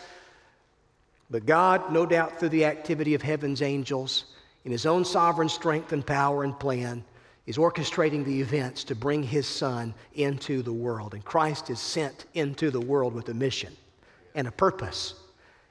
but 1.30 1.46
God, 1.46 1.92
no 1.92 2.04
doubt 2.04 2.38
through 2.38 2.50
the 2.50 2.66
activity 2.66 3.14
of 3.14 3.22
heaven's 3.22 3.62
angels, 3.62 4.26
in 4.64 4.72
his 4.72 4.86
own 4.86 5.04
sovereign 5.04 5.48
strength 5.48 5.92
and 5.92 6.06
power 6.06 6.44
and 6.44 6.58
plan, 6.58 7.04
is 7.46 7.56
orchestrating 7.56 8.24
the 8.24 8.40
events 8.40 8.84
to 8.84 8.94
bring 8.94 9.22
his 9.22 9.46
son 9.46 9.94
into 10.14 10.62
the 10.62 10.72
world. 10.72 11.14
And 11.14 11.24
Christ 11.24 11.70
is 11.70 11.80
sent 11.80 12.26
into 12.34 12.70
the 12.70 12.80
world 12.80 13.14
with 13.14 13.28
a 13.28 13.34
mission 13.34 13.76
and 14.34 14.46
a 14.46 14.52
purpose. 14.52 15.14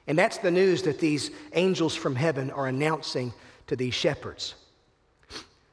And 0.06 0.18
that's 0.18 0.38
the 0.38 0.50
news 0.50 0.82
that 0.82 0.98
these 0.98 1.30
angels 1.54 1.94
from 1.94 2.14
heaven 2.14 2.50
are 2.50 2.66
announcing 2.66 3.32
to 3.68 3.76
these 3.76 3.94
shepherds. 3.94 4.54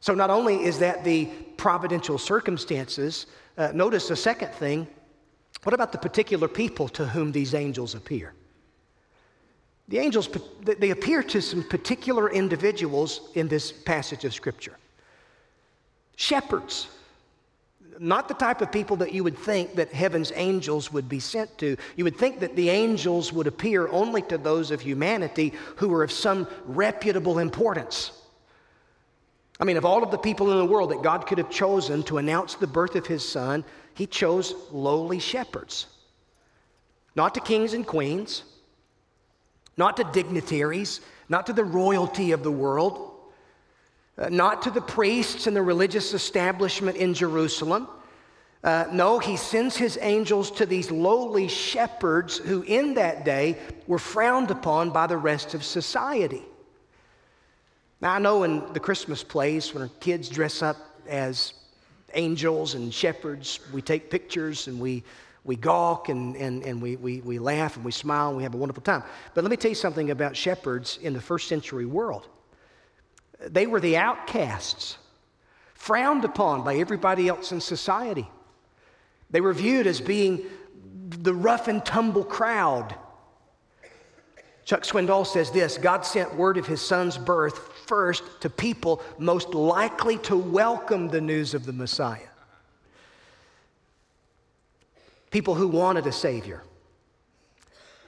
So, 0.02 0.14
not 0.14 0.30
only 0.30 0.64
is 0.64 0.80
that 0.80 1.04
the 1.04 1.26
providential 1.58 2.18
circumstances, 2.18 3.26
uh, 3.58 3.72
notice 3.74 4.10
a 4.10 4.16
second 4.16 4.54
thing. 4.54 4.88
What 5.64 5.74
about 5.74 5.92
the 5.92 5.98
particular 5.98 6.48
people 6.48 6.88
to 6.90 7.06
whom 7.06 7.34
these 7.34 7.54
angels 7.54 7.96
appear? 7.96 8.34
The 9.90 9.98
angels, 9.98 10.30
they 10.62 10.92
appear 10.92 11.22
to 11.24 11.42
some 11.42 11.64
particular 11.64 12.32
individuals 12.32 13.32
in 13.34 13.50
this 13.50 13.72
passage 13.72 14.24
of 14.24 14.34
Scripture. 14.34 14.78
Shepherds. 16.20 16.90
Not 17.98 18.28
the 18.28 18.34
type 18.34 18.60
of 18.60 18.74
people 18.74 18.98
that 18.98 19.14
you 19.14 19.24
would 19.24 19.38
think 19.38 19.76
that 19.76 19.94
heaven's 19.94 20.34
angels 20.36 20.92
would 20.92 21.08
be 21.08 21.22
sent 21.22 21.58
to. 21.60 21.78
You 21.96 22.04
would 22.04 22.18
think 22.18 22.42
that 22.42 22.58
the 22.58 22.70
angels 22.70 23.32
would 23.32 23.48
appear 23.48 23.88
only 23.88 24.22
to 24.24 24.38
those 24.38 24.70
of 24.70 24.82
humanity 24.82 25.54
who 25.78 25.88
were 25.88 26.04
of 26.04 26.12
some 26.12 26.46
reputable 26.66 27.40
importance. 27.40 28.12
I 29.62 29.64
mean, 29.64 29.78
of 29.78 29.86
all 29.86 30.04
of 30.04 30.12
the 30.12 30.18
people 30.18 30.52
in 30.52 30.58
the 30.58 30.66
world 30.66 30.92
that 30.92 31.04
God 31.04 31.26
could 31.26 31.38
have 31.38 31.50
chosen 31.50 32.04
to 32.04 32.18
announce 32.18 32.56
the 32.56 32.68
birth 32.68 32.96
of 32.96 33.08
his 33.08 33.28
son, 33.28 33.64
he 33.94 34.06
chose 34.06 34.54
lowly 34.74 35.20
shepherds. 35.20 35.86
Not 37.16 37.34
to 37.36 37.40
kings 37.40 37.72
and 37.72 37.88
queens, 37.88 38.44
not 39.78 39.96
to 39.96 40.04
dignitaries, 40.04 41.00
not 41.30 41.46
to 41.46 41.54
the 41.54 41.64
royalty 41.64 42.34
of 42.34 42.44
the 42.44 42.52
world, 42.52 43.19
not 44.30 44.64
to 44.64 44.72
the 44.72 44.82
priests 44.82 45.48
and 45.48 45.56
the 45.56 45.62
religious 45.62 46.14
establishment 46.14 46.98
in 46.98 47.14
Jerusalem. 47.14 47.88
Uh, 48.62 48.86
no, 48.92 49.20
he 49.20 49.38
sends 49.38 49.78
his 49.78 49.98
angels 50.02 50.52
to 50.52 50.66
these 50.66 50.92
lowly 50.92 51.48
shepherds 51.48 52.38
who, 52.38 52.62
in 52.64 52.96
that 52.96 53.24
day, 53.24 53.58
were 53.88 54.00
frowned 54.00 54.52
upon 54.52 54.90
by 54.90 55.08
the 55.08 55.16
rest 55.16 55.54
of 55.54 55.64
society. 55.64 56.44
Now, 58.02 58.14
I 58.14 58.20
know 58.20 58.44
in 58.44 58.74
the 58.74 58.80
Christmas 58.80 59.24
plays, 59.24 59.74
when 59.74 59.84
our 59.84 59.90
kids 60.02 60.28
dress 60.28 60.62
up 60.62 60.78
as 61.08 61.54
angels 62.14 62.74
and 62.74 62.94
shepherds, 62.94 63.60
we 63.72 63.82
take 63.82 64.10
pictures 64.10 64.68
and 64.68 64.80
we, 64.80 65.04
we 65.46 65.56
gawk 65.56 66.10
and, 66.10 66.36
and, 66.36 66.64
and 66.64 66.82
we, 66.82 66.98
we, 66.98 67.22
we 67.22 67.40
laugh 67.40 67.78
and 67.78 67.86
we 67.86 67.92
smile 67.92 68.30
and 68.30 68.38
we 68.38 68.44
have 68.44 68.54
a 68.54 68.58
wonderful 68.58 68.84
time. 68.84 69.04
But 69.34 69.46
let 69.46 69.52
me 69.52 69.58
tell 69.58 69.70
you 69.70 69.76
something 69.76 70.12
about 70.12 70.36
shepherds 70.36 71.00
in 71.02 71.14
the 71.14 71.22
first 71.22 71.48
century 71.48 71.86
world. 71.86 72.28
They 73.40 73.68
were 73.68 73.80
the 73.80 73.98
outcasts, 73.98 74.98
frowned 75.74 76.26
upon 76.26 76.64
by 76.64 76.76
everybody 76.76 77.28
else 77.28 77.52
in 77.52 77.62
society. 77.62 78.30
They 79.30 79.42
were 79.42 79.54
viewed 79.54 79.88
as 79.88 80.02
being 80.02 80.44
the 81.10 81.34
rough 81.34 81.68
and 81.68 81.86
tumble 81.86 82.24
crowd. 82.24 82.96
Chuck 84.66 84.84
Swindoll 84.84 85.26
says 85.26 85.52
this 85.52 85.78
God 85.78 86.06
sent 86.06 86.36
word 86.36 86.58
of 86.58 86.68
his 86.68 86.82
son's 86.82 87.18
birth 87.18 87.58
first 87.88 88.24
to 88.42 88.50
people 88.50 89.02
most 89.18 89.54
likely 89.54 90.18
to 90.20 90.38
welcome 90.38 91.08
the 91.08 91.22
news 91.22 91.54
of 91.54 91.66
the 91.66 91.74
Messiah. 91.74 92.20
People 95.32 95.56
who 95.56 95.68
wanted 95.68 96.06
a 96.08 96.12
Savior. 96.12 96.64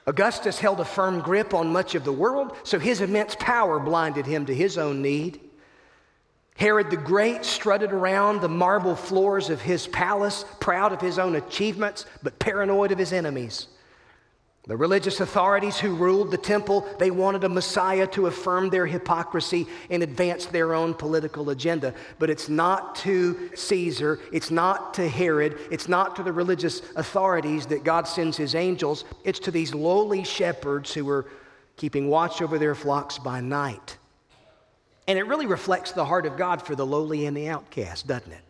Augustus 0.06 0.58
held 0.58 0.80
a 0.80 0.84
firm 0.84 1.20
grip 1.20 1.54
on 1.54 1.72
much 1.72 1.94
of 1.94 2.04
the 2.04 2.12
world, 2.12 2.56
so 2.64 2.78
his 2.78 3.00
immense 3.00 3.36
power 3.38 3.78
blinded 3.78 4.26
him 4.26 4.44
to 4.46 4.54
his 4.54 4.76
own 4.76 5.00
need. 5.00 5.40
Herod 6.56 6.90
the 6.90 6.96
Great 6.96 7.44
strutted 7.44 7.92
around 7.92 8.40
the 8.40 8.48
marble 8.48 8.96
floors 8.96 9.48
of 9.48 9.60
his 9.60 9.86
palace, 9.86 10.44
proud 10.60 10.92
of 10.92 11.00
his 11.00 11.18
own 11.18 11.36
achievements, 11.36 12.06
but 12.22 12.38
paranoid 12.38 12.92
of 12.92 12.98
his 12.98 13.12
enemies. 13.12 13.68
The 14.68 14.76
religious 14.76 15.18
authorities 15.18 15.80
who 15.80 15.96
ruled 15.96 16.30
the 16.30 16.38
temple, 16.38 16.86
they 17.00 17.10
wanted 17.10 17.42
a 17.42 17.48
Messiah 17.48 18.06
to 18.08 18.28
affirm 18.28 18.70
their 18.70 18.86
hypocrisy 18.86 19.66
and 19.90 20.04
advance 20.04 20.46
their 20.46 20.72
own 20.72 20.94
political 20.94 21.50
agenda. 21.50 21.94
But 22.20 22.30
it's 22.30 22.48
not 22.48 22.94
to 22.96 23.50
Caesar, 23.56 24.20
it's 24.30 24.52
not 24.52 24.94
to 24.94 25.08
Herod, 25.08 25.58
it's 25.72 25.88
not 25.88 26.14
to 26.14 26.22
the 26.22 26.32
religious 26.32 26.80
authorities 26.94 27.66
that 27.66 27.82
God 27.82 28.06
sends 28.06 28.36
his 28.36 28.54
angels. 28.54 29.04
It's 29.24 29.40
to 29.40 29.50
these 29.50 29.74
lowly 29.74 30.22
shepherds 30.22 30.94
who 30.94 31.06
were 31.06 31.26
keeping 31.76 32.08
watch 32.08 32.40
over 32.40 32.56
their 32.56 32.76
flocks 32.76 33.18
by 33.18 33.40
night. 33.40 33.98
And 35.08 35.18
it 35.18 35.26
really 35.26 35.46
reflects 35.46 35.90
the 35.90 36.04
heart 36.04 36.24
of 36.24 36.36
God 36.36 36.62
for 36.62 36.76
the 36.76 36.86
lowly 36.86 37.26
and 37.26 37.36
the 37.36 37.48
outcast, 37.48 38.06
doesn't 38.06 38.30
it? 38.30 38.42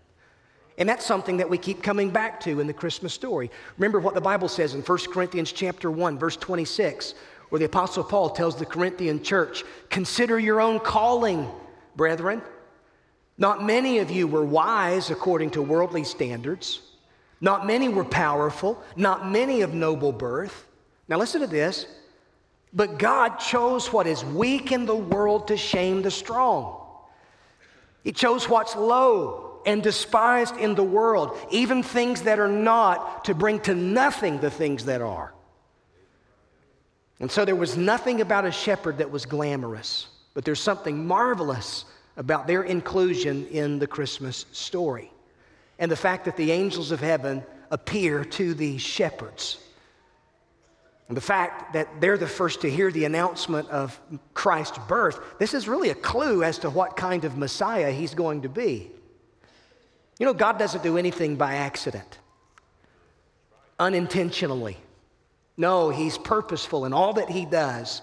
And 0.78 0.88
that's 0.88 1.04
something 1.04 1.36
that 1.36 1.48
we 1.48 1.58
keep 1.58 1.82
coming 1.82 2.10
back 2.10 2.40
to 2.40 2.60
in 2.60 2.66
the 2.66 2.72
Christmas 2.72 3.12
story. 3.12 3.50
Remember 3.76 4.00
what 4.00 4.14
the 4.14 4.20
Bible 4.20 4.48
says 4.48 4.74
in 4.74 4.82
1 4.82 4.98
Corinthians 5.12 5.52
chapter 5.52 5.90
1 5.90 6.18
verse 6.18 6.36
26 6.36 7.14
where 7.50 7.58
the 7.58 7.66
apostle 7.66 8.02
Paul 8.02 8.30
tells 8.30 8.56
the 8.56 8.64
Corinthian 8.64 9.22
church, 9.22 9.62
"Consider 9.90 10.38
your 10.38 10.58
own 10.58 10.80
calling, 10.80 11.50
brethren. 11.94 12.40
Not 13.36 13.62
many 13.62 13.98
of 13.98 14.10
you 14.10 14.26
were 14.26 14.44
wise 14.44 15.10
according 15.10 15.50
to 15.50 15.62
worldly 15.62 16.04
standards. 16.04 16.80
Not 17.42 17.66
many 17.66 17.90
were 17.90 18.06
powerful, 18.06 18.82
not 18.96 19.28
many 19.28 19.60
of 19.60 19.74
noble 19.74 20.12
birth." 20.12 20.64
Now 21.08 21.18
listen 21.18 21.42
to 21.42 21.46
this. 21.46 21.84
But 22.72 22.98
God 22.98 23.36
chose 23.38 23.92
what 23.92 24.06
is 24.06 24.24
weak 24.24 24.72
in 24.72 24.86
the 24.86 24.96
world 24.96 25.48
to 25.48 25.58
shame 25.58 26.00
the 26.00 26.10
strong. 26.10 26.80
He 28.02 28.12
chose 28.12 28.48
what's 28.48 28.74
low 28.74 29.51
and 29.66 29.82
despised 29.82 30.56
in 30.56 30.74
the 30.74 30.84
world, 30.84 31.36
even 31.50 31.82
things 31.82 32.22
that 32.22 32.38
are 32.38 32.48
not, 32.48 33.24
to 33.26 33.34
bring 33.34 33.60
to 33.60 33.74
nothing 33.74 34.38
the 34.38 34.50
things 34.50 34.84
that 34.86 35.00
are. 35.00 35.32
And 37.20 37.30
so 37.30 37.44
there 37.44 37.56
was 37.56 37.76
nothing 37.76 38.20
about 38.20 38.44
a 38.44 38.50
shepherd 38.50 38.98
that 38.98 39.10
was 39.10 39.26
glamorous, 39.26 40.08
but 40.34 40.44
there's 40.44 40.60
something 40.60 41.06
marvelous 41.06 41.84
about 42.16 42.46
their 42.46 42.62
inclusion 42.62 43.46
in 43.48 43.78
the 43.78 43.86
Christmas 43.86 44.44
story. 44.52 45.10
And 45.78 45.90
the 45.90 45.96
fact 45.96 46.24
that 46.24 46.36
the 46.36 46.52
angels 46.52 46.90
of 46.90 47.00
heaven 47.00 47.44
appear 47.70 48.24
to 48.24 48.54
these 48.54 48.82
shepherds. 48.82 49.58
And 51.08 51.16
the 51.16 51.22
fact 51.22 51.74
that 51.74 52.00
they're 52.00 52.18
the 52.18 52.26
first 52.26 52.62
to 52.62 52.70
hear 52.70 52.90
the 52.90 53.04
announcement 53.04 53.68
of 53.70 54.00
Christ's 54.34 54.78
birth, 54.88 55.20
this 55.38 55.54
is 55.54 55.68
really 55.68 55.90
a 55.90 55.94
clue 55.94 56.42
as 56.42 56.58
to 56.58 56.70
what 56.70 56.96
kind 56.96 57.24
of 57.24 57.36
Messiah 57.36 57.90
he's 57.90 58.14
going 58.14 58.42
to 58.42 58.48
be. 58.48 58.90
You 60.22 60.26
know, 60.26 60.34
God 60.34 60.56
doesn't 60.56 60.84
do 60.84 60.98
anything 60.98 61.34
by 61.34 61.54
accident, 61.54 62.20
unintentionally. 63.80 64.76
No, 65.56 65.90
he's 65.90 66.16
purposeful 66.16 66.84
in 66.84 66.92
all 66.92 67.14
that 67.14 67.28
he 67.28 67.44
does. 67.44 68.02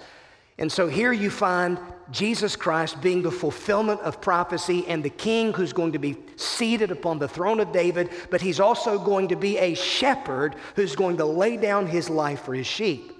And 0.57 0.69
so 0.69 0.89
here 0.89 1.13
you 1.13 1.29
find 1.29 1.79
Jesus 2.11 2.57
Christ 2.57 3.01
being 3.01 3.21
the 3.21 3.31
fulfillment 3.31 4.01
of 4.01 4.19
prophecy 4.19 4.85
and 4.89 5.01
the 5.01 5.09
king 5.09 5.53
who's 5.53 5.71
going 5.71 5.93
to 5.93 5.97
be 5.97 6.17
seated 6.35 6.91
upon 6.91 7.19
the 7.19 7.27
throne 7.29 7.61
of 7.61 7.71
David, 7.71 8.09
but 8.29 8.41
he's 8.41 8.59
also 8.59 8.99
going 8.99 9.29
to 9.29 9.37
be 9.37 9.57
a 9.57 9.73
shepherd 9.73 10.57
who's 10.75 10.97
going 10.97 11.15
to 11.15 11.25
lay 11.25 11.55
down 11.55 11.87
his 11.87 12.09
life 12.09 12.41
for 12.41 12.53
his 12.53 12.67
sheep. 12.67 13.13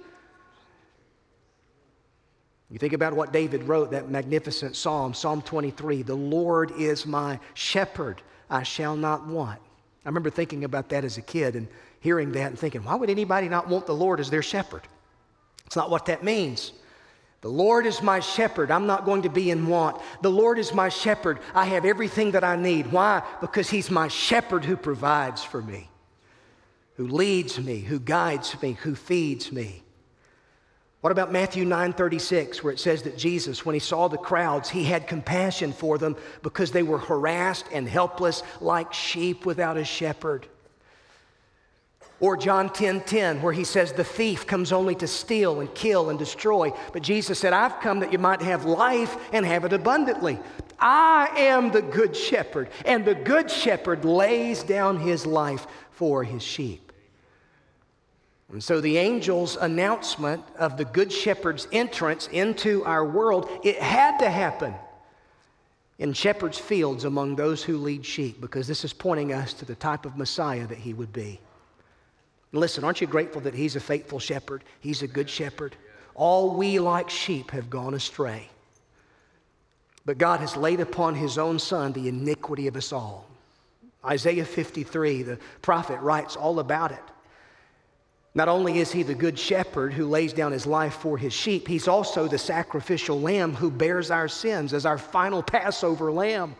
You 2.70 2.78
think 2.78 2.92
about 2.92 3.14
what 3.14 3.32
David 3.32 3.62
wrote, 3.62 3.92
that 3.92 4.10
magnificent 4.10 4.76
psalm, 4.76 5.14
Psalm 5.14 5.40
23 5.40 6.02
The 6.02 6.14
Lord 6.14 6.72
is 6.72 7.06
my 7.06 7.40
shepherd, 7.54 8.20
I 8.50 8.64
shall 8.64 8.96
not 8.96 9.26
want. 9.26 9.60
I 10.04 10.08
remember 10.08 10.30
thinking 10.30 10.64
about 10.64 10.88
that 10.90 11.04
as 11.04 11.16
a 11.18 11.22
kid 11.22 11.56
and 11.56 11.68
hearing 12.00 12.32
that 12.32 12.50
and 12.50 12.58
thinking, 12.58 12.82
why 12.82 12.94
would 12.94 13.10
anybody 13.10 13.48
not 13.48 13.68
want 13.68 13.86
the 13.86 13.94
Lord 13.94 14.20
as 14.20 14.30
their 14.30 14.42
shepherd? 14.42 14.82
It's 15.66 15.76
not 15.76 15.90
what 15.90 16.06
that 16.06 16.24
means. 16.24 16.72
The 17.42 17.48
Lord 17.48 17.86
is 17.86 18.02
my 18.02 18.20
shepherd. 18.20 18.70
I'm 18.70 18.86
not 18.86 19.04
going 19.04 19.22
to 19.22 19.30
be 19.30 19.50
in 19.50 19.66
want. 19.66 20.00
The 20.20 20.30
Lord 20.30 20.58
is 20.58 20.74
my 20.74 20.88
shepherd. 20.88 21.38
I 21.54 21.64
have 21.66 21.84
everything 21.84 22.32
that 22.32 22.44
I 22.44 22.56
need. 22.56 22.92
Why? 22.92 23.22
Because 23.40 23.70
He's 23.70 23.90
my 23.90 24.08
shepherd 24.08 24.64
who 24.64 24.76
provides 24.76 25.42
for 25.42 25.62
me, 25.62 25.88
who 26.96 27.06
leads 27.06 27.58
me, 27.58 27.80
who 27.80 27.98
guides 27.98 28.60
me, 28.60 28.72
who 28.72 28.94
feeds 28.94 29.52
me. 29.52 29.82
What 31.00 31.12
about 31.12 31.32
Matthew 31.32 31.64
9:36 31.64 32.62
where 32.62 32.72
it 32.72 32.78
says 32.78 33.02
that 33.02 33.16
Jesus 33.16 33.64
when 33.64 33.74
he 33.74 33.80
saw 33.80 34.08
the 34.08 34.18
crowds 34.18 34.68
he 34.68 34.84
had 34.84 35.06
compassion 35.06 35.72
for 35.72 35.96
them 35.96 36.16
because 36.42 36.72
they 36.72 36.82
were 36.82 36.98
harassed 36.98 37.66
and 37.72 37.88
helpless 37.88 38.42
like 38.60 38.92
sheep 38.92 39.46
without 39.46 39.78
a 39.78 39.84
shepherd. 39.84 40.46
Or 42.20 42.36
John 42.36 42.68
10 42.68 43.00
10, 43.00 43.40
where 43.40 43.54
he 43.54 43.64
says, 43.64 43.92
The 43.94 44.04
thief 44.04 44.46
comes 44.46 44.72
only 44.72 44.94
to 44.96 45.06
steal 45.06 45.60
and 45.60 45.74
kill 45.74 46.10
and 46.10 46.18
destroy. 46.18 46.70
But 46.92 47.02
Jesus 47.02 47.38
said, 47.38 47.54
I've 47.54 47.80
come 47.80 48.00
that 48.00 48.12
you 48.12 48.18
might 48.18 48.42
have 48.42 48.66
life 48.66 49.16
and 49.32 49.46
have 49.46 49.64
it 49.64 49.72
abundantly. 49.72 50.38
I 50.78 51.30
am 51.36 51.70
the 51.70 51.80
good 51.80 52.14
shepherd, 52.14 52.68
and 52.84 53.06
the 53.06 53.14
good 53.14 53.50
shepherd 53.50 54.04
lays 54.04 54.62
down 54.62 54.98
his 54.98 55.24
life 55.24 55.66
for 55.92 56.22
his 56.22 56.42
sheep. 56.42 56.89
And 58.52 58.62
so 58.62 58.80
the 58.80 58.98
angel's 58.98 59.56
announcement 59.56 60.42
of 60.58 60.76
the 60.76 60.84
good 60.84 61.12
shepherd's 61.12 61.68
entrance 61.70 62.28
into 62.32 62.84
our 62.84 63.04
world, 63.04 63.48
it 63.62 63.78
had 63.78 64.18
to 64.18 64.28
happen 64.28 64.74
in 65.98 66.12
shepherd's 66.12 66.58
fields 66.58 67.04
among 67.04 67.36
those 67.36 67.62
who 67.62 67.76
lead 67.76 68.04
sheep, 68.04 68.40
because 68.40 68.66
this 68.66 68.84
is 68.84 68.92
pointing 68.92 69.32
us 69.32 69.52
to 69.54 69.64
the 69.64 69.74
type 69.74 70.06
of 70.06 70.16
Messiah 70.16 70.66
that 70.66 70.78
he 70.78 70.94
would 70.94 71.12
be. 71.12 71.38
Listen, 72.52 72.82
aren't 72.82 73.00
you 73.00 73.06
grateful 73.06 73.40
that 73.42 73.54
He's 73.54 73.76
a 73.76 73.80
faithful 73.80 74.18
shepherd? 74.18 74.64
He's 74.80 75.02
a 75.02 75.06
good 75.06 75.30
shepherd. 75.30 75.76
All 76.14 76.56
we 76.56 76.78
like 76.78 77.08
sheep 77.08 77.50
have 77.52 77.70
gone 77.70 77.94
astray. 77.94 78.48
But 80.04 80.18
God 80.18 80.40
has 80.40 80.56
laid 80.56 80.80
upon 80.80 81.14
His 81.14 81.38
own 81.38 81.58
Son 81.58 81.92
the 81.92 82.08
iniquity 82.08 82.66
of 82.66 82.76
us 82.76 82.92
all. 82.92 83.28
Isaiah 84.04 84.44
53, 84.44 85.22
the 85.22 85.38
prophet 85.62 86.00
writes 86.00 86.34
all 86.34 86.58
about 86.58 86.90
it. 86.90 87.02
Not 88.34 88.48
only 88.48 88.78
is 88.78 88.92
he 88.92 89.02
the 89.02 89.14
good 89.14 89.38
shepherd 89.38 89.92
who 89.92 90.06
lays 90.06 90.32
down 90.32 90.52
his 90.52 90.66
life 90.66 90.94
for 90.94 91.18
his 91.18 91.32
sheep, 91.32 91.66
he's 91.66 91.88
also 91.88 92.28
the 92.28 92.38
sacrificial 92.38 93.20
lamb 93.20 93.54
who 93.54 93.70
bears 93.70 94.10
our 94.10 94.28
sins 94.28 94.72
as 94.72 94.86
our 94.86 94.98
final 94.98 95.42
Passover 95.42 96.12
lamb. 96.12 96.54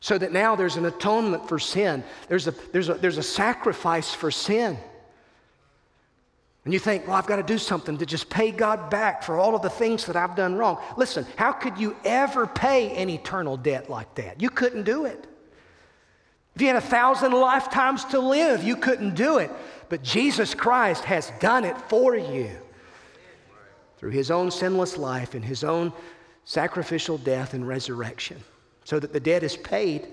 So 0.00 0.16
that 0.18 0.32
now 0.32 0.54
there's 0.54 0.76
an 0.76 0.84
atonement 0.84 1.48
for 1.48 1.58
sin, 1.58 2.04
there's 2.28 2.46
a, 2.46 2.54
there's 2.72 2.88
a, 2.88 2.94
there's 2.94 3.18
a 3.18 3.22
sacrifice 3.22 4.14
for 4.14 4.30
sin. 4.30 4.78
And 6.64 6.74
you 6.74 6.78
think, 6.78 7.06
well, 7.06 7.16
I've 7.16 7.26
got 7.26 7.36
to 7.36 7.42
do 7.42 7.56
something 7.56 7.96
to 7.96 8.04
just 8.04 8.28
pay 8.28 8.50
God 8.50 8.90
back 8.90 9.22
for 9.22 9.38
all 9.38 9.56
of 9.56 9.62
the 9.62 9.70
things 9.70 10.04
that 10.04 10.16
I've 10.16 10.36
done 10.36 10.54
wrong. 10.54 10.78
Listen, 10.98 11.26
how 11.36 11.50
could 11.50 11.78
you 11.78 11.96
ever 12.04 12.46
pay 12.46 12.94
an 12.96 13.08
eternal 13.08 13.56
debt 13.56 13.88
like 13.88 14.14
that? 14.16 14.42
You 14.42 14.50
couldn't 14.50 14.82
do 14.82 15.06
it. 15.06 15.26
If 16.54 16.62
you 16.62 16.68
had 16.68 16.76
a 16.76 16.80
thousand 16.80 17.32
lifetimes 17.32 18.04
to 18.06 18.18
live, 18.18 18.62
you 18.62 18.76
couldn't 18.76 19.14
do 19.14 19.38
it. 19.38 19.50
But 19.88 20.02
Jesus 20.02 20.54
Christ 20.54 21.04
has 21.04 21.32
done 21.40 21.64
it 21.64 21.76
for 21.88 22.16
you. 22.16 22.50
through 23.98 24.10
his 24.10 24.30
own 24.30 24.50
sinless 24.50 24.96
life 24.96 25.34
and 25.34 25.44
his 25.44 25.64
own 25.64 25.92
sacrificial 26.44 27.18
death 27.18 27.52
and 27.52 27.66
resurrection 27.66 28.42
so 28.84 28.98
that 28.98 29.12
the 29.12 29.20
debt 29.20 29.42
is 29.42 29.56
paid. 29.56 30.06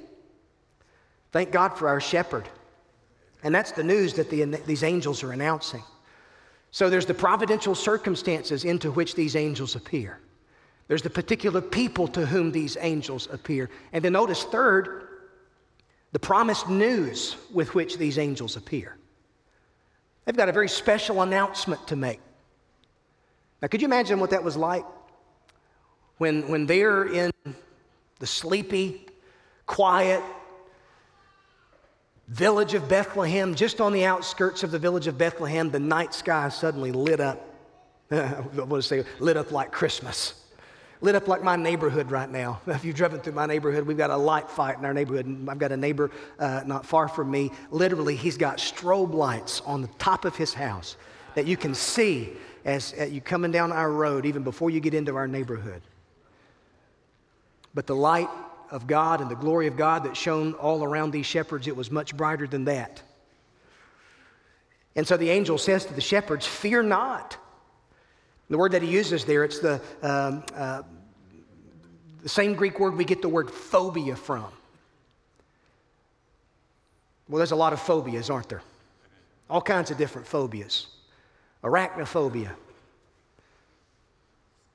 Thank 1.31 1.51
God 1.51 1.77
for 1.77 1.87
our 1.87 2.01
shepherd. 2.01 2.49
And 3.43 3.53
that's 3.53 3.71
the 3.71 3.83
news 3.83 4.13
that 4.15 4.29
the, 4.29 4.43
these 4.65 4.83
angels 4.83 5.23
are 5.23 5.31
announcing. 5.31 5.83
So 6.71 6.89
there's 6.89 7.05
the 7.05 7.13
providential 7.13 7.75
circumstances 7.75 8.65
into 8.65 8.91
which 8.91 9.15
these 9.15 9.35
angels 9.35 9.75
appear. 9.75 10.19
There's 10.87 11.03
the 11.03 11.09
particular 11.09 11.61
people 11.61 12.07
to 12.09 12.25
whom 12.25 12.51
these 12.51 12.77
angels 12.81 13.27
appear. 13.31 13.69
And 13.93 14.03
then 14.03 14.13
notice, 14.13 14.43
third, 14.43 15.07
the 16.11 16.19
promised 16.19 16.69
news 16.69 17.37
with 17.53 17.75
which 17.75 17.97
these 17.97 18.17
angels 18.17 18.55
appear. 18.55 18.97
They've 20.25 20.35
got 20.35 20.49
a 20.49 20.51
very 20.51 20.69
special 20.69 21.21
announcement 21.21 21.87
to 21.87 21.95
make. 21.95 22.19
Now, 23.61 23.67
could 23.67 23.81
you 23.81 23.87
imagine 23.87 24.19
what 24.19 24.31
that 24.31 24.43
was 24.43 24.57
like? 24.57 24.85
When, 26.17 26.47
when 26.47 26.65
they're 26.65 27.05
in 27.05 27.31
the 28.19 28.27
sleepy, 28.27 29.05
quiet 29.65 30.23
village 32.27 32.73
of 32.73 32.89
Bethlehem, 32.89 33.53
just 33.53 33.79
on 33.79 33.93
the 33.93 34.05
outskirts 34.05 34.63
of 34.63 34.71
the 34.71 34.79
village 34.79 35.07
of 35.07 35.17
Bethlehem, 35.17 35.69
the 35.69 35.79
night 35.79 36.13
sky 36.13 36.49
suddenly 36.49 36.91
lit 36.91 37.19
up. 37.19 37.41
I 38.11 38.41
want 38.55 38.81
to 38.81 38.81
say, 38.81 39.03
lit 39.19 39.37
up 39.37 39.51
like 39.51 39.71
Christmas. 39.71 40.44
Lit 41.01 41.15
up 41.15 41.27
like 41.27 41.43
my 41.43 41.55
neighborhood 41.55 42.09
right 42.11 42.29
now. 42.29 42.61
If 42.67 42.85
you've 42.85 42.95
driven 42.95 43.19
through 43.19 43.33
my 43.33 43.45
neighborhood, 43.45 43.85
we've 43.85 43.97
got 43.97 44.09
a 44.09 44.17
light 44.17 44.49
fight 44.49 44.77
in 44.77 44.85
our 44.85 44.93
neighborhood. 44.93 45.47
I've 45.49 45.59
got 45.59 45.71
a 45.71 45.77
neighbor 45.77 46.11
uh, 46.39 46.63
not 46.65 46.85
far 46.85 47.07
from 47.07 47.29
me. 47.31 47.51
Literally, 47.71 48.15
he's 48.15 48.37
got 48.37 48.57
strobe 48.57 49.13
lights 49.13 49.61
on 49.61 49.81
the 49.81 49.89
top 49.99 50.25
of 50.25 50.35
his 50.35 50.53
house 50.53 50.95
that 51.35 51.45
you 51.45 51.57
can 51.57 51.75
see 51.75 52.33
as, 52.63 52.93
as 52.93 53.11
you 53.11 53.21
coming 53.21 53.51
down 53.51 53.71
our 53.71 53.91
road, 53.91 54.25
even 54.25 54.43
before 54.43 54.69
you 54.69 54.79
get 54.79 54.93
into 54.93 55.15
our 55.15 55.27
neighborhood. 55.27 55.81
But 57.73 57.87
the 57.87 57.95
light 57.95 58.29
of 58.71 58.87
God 58.87 59.21
and 59.21 59.29
the 59.29 59.35
glory 59.35 59.67
of 59.67 59.77
God 59.77 60.05
that 60.05 60.17
shone 60.17 60.53
all 60.53 60.83
around 60.83 61.11
these 61.11 61.25
shepherds, 61.25 61.67
it 61.67 61.75
was 61.75 61.91
much 61.91 62.15
brighter 62.15 62.47
than 62.47 62.65
that. 62.65 63.01
And 64.95 65.05
so 65.05 65.17
the 65.17 65.29
angel 65.29 65.57
says 65.57 65.85
to 65.85 65.93
the 65.93 66.01
shepherds, 66.01 66.45
Fear 66.47 66.83
not. 66.83 67.37
The 68.49 68.57
word 68.57 68.73
that 68.73 68.81
he 68.81 68.89
uses 68.89 69.25
there, 69.25 69.43
it's 69.43 69.59
the, 69.59 69.81
um, 70.03 70.43
uh, 70.53 70.83
the 72.21 72.29
same 72.29 72.53
Greek 72.53 72.79
word 72.79 72.95
we 72.95 73.05
get 73.05 73.21
the 73.21 73.29
word 73.29 73.49
phobia 73.49 74.15
from. 74.15 74.45
Well, 77.27 77.37
there's 77.37 77.51
a 77.51 77.55
lot 77.55 77.73
of 77.73 77.79
phobias, 77.79 78.29
aren't 78.29 78.49
there? 78.49 78.61
All 79.49 79.61
kinds 79.61 79.91
of 79.91 79.97
different 79.97 80.27
phobias 80.27 80.87
arachnophobia, 81.63 82.51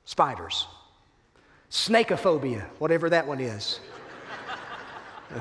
spiders, 0.04 0.66
snakeophobia, 1.70 2.64
whatever 2.80 3.08
that 3.10 3.28
one 3.28 3.38
is. 3.38 3.78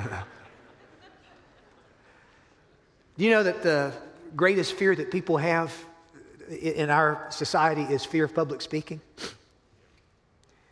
Do 3.18 3.24
you 3.26 3.32
know 3.32 3.42
that 3.42 3.64
the 3.64 3.92
greatest 4.36 4.74
fear 4.74 4.96
that 4.96 5.10
people 5.10 5.38
have 5.38 5.74
in 6.50 6.90
our 6.90 7.28
society 7.30 7.84
is 7.84 8.04
fear 8.06 8.26
of 8.26 8.34
public 8.34 8.62
speaking? 8.62 9.02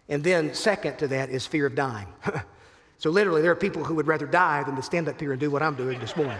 And 0.09 0.23
then, 0.23 0.53
second 0.53 0.97
to 0.99 1.07
that, 1.09 1.29
is 1.29 1.45
fear 1.45 1.65
of 1.65 1.75
dying. 1.75 2.07
so, 2.97 3.09
literally, 3.09 3.41
there 3.41 3.51
are 3.51 3.55
people 3.55 3.83
who 3.83 3.95
would 3.95 4.07
rather 4.07 4.25
die 4.25 4.63
than 4.63 4.75
to 4.75 4.81
stand 4.81 5.07
up 5.09 5.19
here 5.19 5.31
and 5.31 5.39
do 5.39 5.51
what 5.51 5.61
I'm 5.61 5.75
doing 5.75 5.99
this 5.99 6.15
morning. 6.15 6.37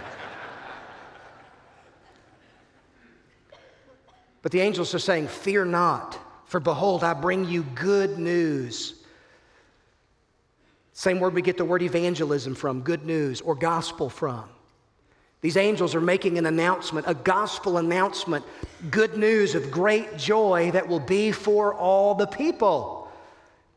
but 4.41 4.52
the 4.52 4.62
angels 4.62 4.95
are 4.95 5.00
saying, 5.00 5.28
Fear 5.28 5.65
not, 5.65 6.17
for 6.45 6.60
behold, 6.60 7.04
I 7.04 7.13
bring 7.13 7.45
you 7.45 7.63
good 7.63 8.17
news 8.17 8.97
same 10.97 11.19
word 11.19 11.36
we 11.36 11.43
get 11.43 11.58
the 11.58 11.63
word 11.63 11.84
evangelism 11.84 12.56
from, 12.56 12.82
good 12.82 13.06
news, 13.06 13.39
or 13.41 13.54
gospel 13.54 14.10
from. 14.10 14.50
These 15.41 15.58
angels 15.58 15.93
are 15.93 16.02
making 16.02 16.38
an 16.38 16.45
announcement, 16.45 17.06
a 17.08 17.13
gospel 17.13 17.78
announcement, 17.78 18.43
good 18.89 19.17
news 19.17 19.54
of 19.54 19.69
great 19.69 20.17
joy 20.17 20.71
that 20.71 20.88
will 20.88 21.00
be 21.00 21.32
for 21.32 21.73
all 21.73 22.15
the 22.15 22.26
people. 22.26 23.08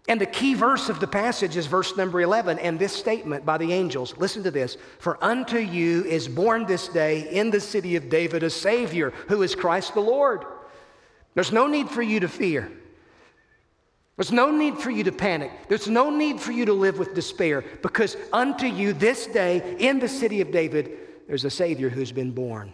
And 0.09 0.21
the 0.21 0.27
key 0.27 0.55
verse 0.55 0.89
of 0.89 0.99
the 0.99 1.07
passage 1.07 1.57
is 1.57 1.67
verse 1.67 1.97
number 1.97 2.21
11, 2.21 2.59
and 2.59 2.79
this 2.79 2.93
statement 2.93 3.45
by 3.45 3.59
the 3.59 3.73
angels. 3.73 4.17
Listen 4.17 4.43
to 4.43 4.51
this 4.51 4.77
For 4.99 5.23
unto 5.23 5.59
you 5.59 6.05
is 6.05 6.27
born 6.27 6.67
this 6.67 6.89
day 6.89 7.29
in 7.31 7.51
the 7.51 7.61
city 7.61 7.95
of 7.97 8.09
David 8.09 8.43
a 8.43 8.51
Savior, 8.51 9.11
who 9.29 9.43
is 9.43 9.55
Christ 9.55 9.95
the 9.95 10.01
Lord. 10.01 10.45
There's 11.35 11.53
no 11.53 11.67
need 11.67 11.91
for 11.91 12.03
you 12.03 12.21
to 12.21 12.29
fear. 12.29 12.73
There's 14.17 14.33
no 14.33 14.51
need 14.51 14.79
for 14.79 14.91
you 14.91 15.05
to 15.05 15.13
panic. 15.13 15.51
There's 15.69 15.89
no 15.89 16.11
need 16.11 16.41
for 16.41 16.53
you 16.53 16.65
to 16.67 16.73
live 16.73 16.99
with 16.99 17.15
despair 17.15 17.65
because 17.81 18.17
unto 18.33 18.67
you 18.67 18.93
this 18.93 19.27
day 19.27 19.77
in 19.79 19.99
the 19.99 20.09
city 20.09 20.41
of 20.41 20.51
David, 20.51 20.91
there's 21.31 21.45
a 21.45 21.51
Savior 21.51 21.89
who's 21.89 22.11
been 22.11 22.33
born. 22.33 22.73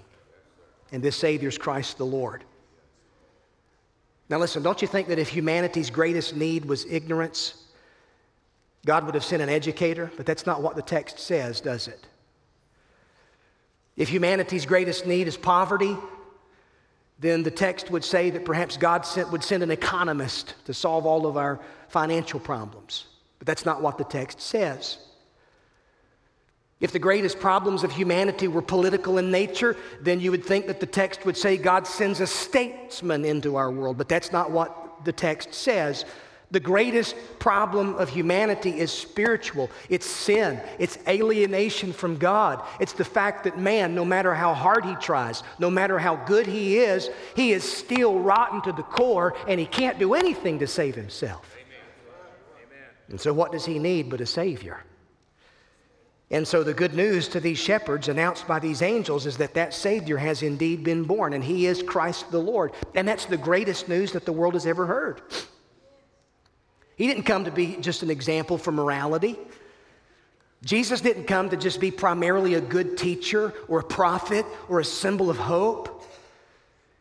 And 0.91 1.03
this 1.03 1.15
Savior 1.15 1.51
is 1.51 1.59
Christ 1.59 1.99
the 1.99 2.07
Lord. 2.07 2.43
Now, 4.31 4.39
listen, 4.39 4.63
don't 4.63 4.81
you 4.81 4.89
think 4.89 5.09
that 5.09 5.19
if 5.19 5.29
humanity's 5.29 5.91
greatest 5.91 6.35
need 6.35 6.65
was 6.65 6.87
ignorance, 6.87 7.63
God 8.87 9.05
would 9.05 9.15
have 9.15 9.25
sent 9.25 9.43
an 9.43 9.51
educator? 9.51 10.11
But 10.17 10.25
that's 10.25 10.47
not 10.47 10.63
what 10.63 10.75
the 10.75 10.81
text 10.81 11.19
says, 11.19 11.61
does 11.61 11.87
it? 11.87 12.07
If 13.95 14.09
humanity's 14.09 14.65
greatest 14.65 15.05
need 15.05 15.29
is 15.29 15.37
poverty, 15.37 15.95
then 17.19 17.43
the 17.43 17.51
text 17.51 17.91
would 17.91 18.05
say 18.05 18.31
that 18.31 18.47
perhaps 18.47 18.79
God 18.79 19.05
sent, 19.05 19.31
would 19.33 19.45
send 19.45 19.65
an 19.65 19.71
economist 19.71 20.55
to 20.65 20.73
solve 20.73 21.05
all 21.05 21.27
of 21.27 21.37
our 21.37 21.61
financial 21.89 22.41
problems. 22.41 23.05
But 23.39 23.49
that's 23.49 23.67
not 23.67 23.83
what 23.83 23.99
the 23.99 24.05
text 24.05 24.41
says. 24.41 24.97
If 26.79 26.93
the 26.93 26.99
greatest 26.99 27.41
problems 27.41 27.85
of 27.85 27.93
humanity 27.93 28.49
were 28.49 28.61
political 28.61 29.17
in 29.17 29.31
nature, 29.31 29.77
then 30.03 30.21
you 30.21 30.31
would 30.31 30.45
think 30.45 30.67
that 30.67 30.79
the 30.79 30.87
text 30.87 31.25
would 31.25 31.37
say 31.37 31.57
God 31.57 31.87
sends 31.87 32.21
a 32.21 32.27
statesman 32.27 33.25
into 33.25 33.57
our 33.57 33.71
world. 33.71 33.97
But 33.97 34.09
that's 34.09 34.31
not 34.31 34.51
what 34.51 35.05
the 35.05 35.13
text 35.13 35.55
says. 35.55 36.05
The 36.51 36.61
greatest 36.61 37.17
problem 37.39 37.95
of 37.97 38.11
humanity 38.11 38.79
is 38.79 38.93
spiritual. 38.93 39.71
It's 39.89 40.07
sin. 40.07 40.61
It's 40.79 40.99
alienation 41.09 41.93
from 41.93 42.19
God. 42.19 42.63
It's 42.79 42.93
the 42.93 43.05
fact 43.05 43.45
that 43.45 43.59
man, 43.59 43.95
no 43.95 44.05
matter 44.05 44.35
how 44.35 44.53
hard 44.55 44.85
he 44.85 44.95
tries, 44.97 45.43
no 45.59 45.71
matter 45.71 45.99
how 45.99 46.17
good 46.17 46.47
he 46.47 46.79
is, 46.79 47.11
he 47.35 47.53
is 47.53 47.65
still 47.65 48.21
rotten 48.21 48.61
to 48.63 48.73
the 48.73 48.85
core 48.85 49.35
and 49.49 49.59
he 49.59 49.67
can't 49.67 49.99
do 49.99 50.15
anything 50.15 50.59
to 50.61 50.67
save 50.67 50.95
himself. 50.95 51.57
Amen. 51.57 52.85
And 53.09 53.21
so, 53.21 53.33
what 53.33 53.51
does 53.51 53.65
he 53.65 53.81
need 53.81 54.09
but 54.09 54.21
a 54.21 54.27
Savior? 54.27 54.85
And 56.31 56.47
so, 56.47 56.65
the 56.65 56.75
good 56.75 56.95
news 56.95 57.29
to 57.29 57.41
these 57.41 57.59
shepherds 57.59 58.09
announced 58.09 58.49
by 58.49 58.59
these 58.59 58.83
angels 58.83 59.27
is 59.27 59.37
that 59.37 59.55
that 59.55 59.73
Savior 59.73 60.17
has 60.17 60.43
indeed 60.43 60.83
been 60.83 61.05
born, 61.05 61.33
and 61.33 61.45
He 61.45 61.67
is 61.67 61.85
Christ 61.85 62.33
the 62.33 62.41
Lord. 62.41 62.73
And 62.97 63.07
that's 63.07 63.27
the 63.27 63.37
greatest 63.37 63.89
news 63.89 64.11
that 64.13 64.25
the 64.25 64.33
world 64.33 64.55
has 64.55 64.67
ever 64.67 64.87
heard. 64.87 65.21
He 66.97 67.07
didn't 67.07 67.25
come 67.25 67.45
to 67.45 67.53
be 67.53 67.77
just 67.77 68.03
an 68.03 68.11
example 68.11 68.59
for 68.59 68.73
morality. 68.73 69.39
Jesus 70.65 71.01
didn't 71.01 71.25
come 71.25 71.49
to 71.51 71.57
just 71.57 71.79
be 71.79 71.93
primarily 71.93 72.55
a 72.55 72.61
good 72.61 72.97
teacher 72.97 73.53
or 73.69 73.81
a 73.81 73.85
prophet 73.85 74.45
or 74.69 74.81
a 74.81 74.85
symbol 74.85 75.31
of 75.31 75.37
hope. 75.37 76.03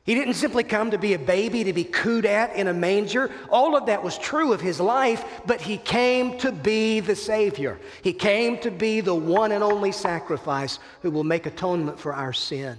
He 0.06 0.14
didn't 0.14 0.36
simply 0.36 0.64
come 0.64 0.92
to 0.92 1.00
be 1.00 1.16
a 1.16 1.20
baby 1.20 1.64
to 1.64 1.74
be 1.74 1.84
cooed 1.84 2.28
at 2.28 2.56
in 2.56 2.68
a 2.68 2.74
manger. 2.74 3.32
All 3.50 3.76
of 3.76 3.88
that 3.88 4.04
was 4.04 4.20
true 4.20 4.54
of 4.54 4.62
his 4.62 4.80
life, 4.80 5.42
but 5.48 5.60
he 5.60 5.78
came 5.78 6.38
to 6.40 6.52
be 6.52 7.00
the 7.00 7.16
Savior. 7.16 7.80
He 8.04 8.14
came 8.14 8.60
to 8.60 8.70
be 8.70 9.02
the 9.02 9.16
one 9.16 9.52
and 9.52 9.64
only 9.64 9.92
sacrifice 9.92 10.78
who 11.02 11.10
will 11.10 11.24
make 11.24 11.48
atonement 11.48 12.00
for 12.00 12.14
our 12.14 12.34
sin. 12.34 12.78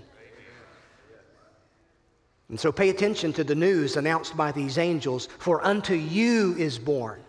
And 2.49 2.61
so 2.61 2.71
pay 2.71 2.91
attention 2.91 3.33
to 3.33 3.43
the 3.43 3.57
news 3.57 3.97
announced 3.97 4.37
by 4.37 4.53
these 4.53 4.79
angels 4.79 5.29
for 5.39 5.67
unto 5.67 5.95
you 5.95 6.55
is 6.57 6.79
born. 6.79 7.21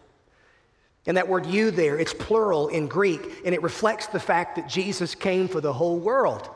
And 1.07 1.17
that 1.17 1.27
word 1.27 1.47
you 1.47 1.71
there, 1.71 1.97
it's 1.97 2.13
plural 2.13 2.67
in 2.67 2.88
Greek, 2.88 3.41
and 3.43 3.55
it 3.55 3.63
reflects 3.63 4.05
the 4.05 4.19
fact 4.19 4.57
that 4.57 4.69
Jesus 4.69 5.15
came 5.15 5.47
for 5.47 5.60
the 5.60 5.73
whole 5.73 5.97
world. 5.97 6.51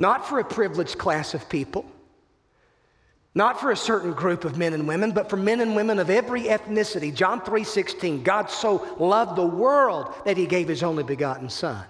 Not 0.00 0.26
for 0.26 0.40
a 0.40 0.44
privileged 0.44 0.96
class 0.98 1.34
of 1.34 1.48
people, 1.50 1.84
not 3.34 3.60
for 3.60 3.70
a 3.70 3.76
certain 3.76 4.12
group 4.12 4.44
of 4.44 4.56
men 4.56 4.72
and 4.72 4.88
women, 4.88 5.12
but 5.12 5.28
for 5.28 5.36
men 5.36 5.60
and 5.60 5.76
women 5.76 5.98
of 5.98 6.08
every 6.08 6.44
ethnicity. 6.44 7.14
John 7.14 7.42
3:16, 7.42 8.24
God 8.24 8.50
so 8.50 8.96
loved 8.98 9.36
the 9.36 9.46
world 9.46 10.12
that 10.24 10.38
he 10.38 10.46
gave 10.46 10.68
his 10.68 10.82
only 10.82 11.04
begotten 11.04 11.50
son 11.50 11.84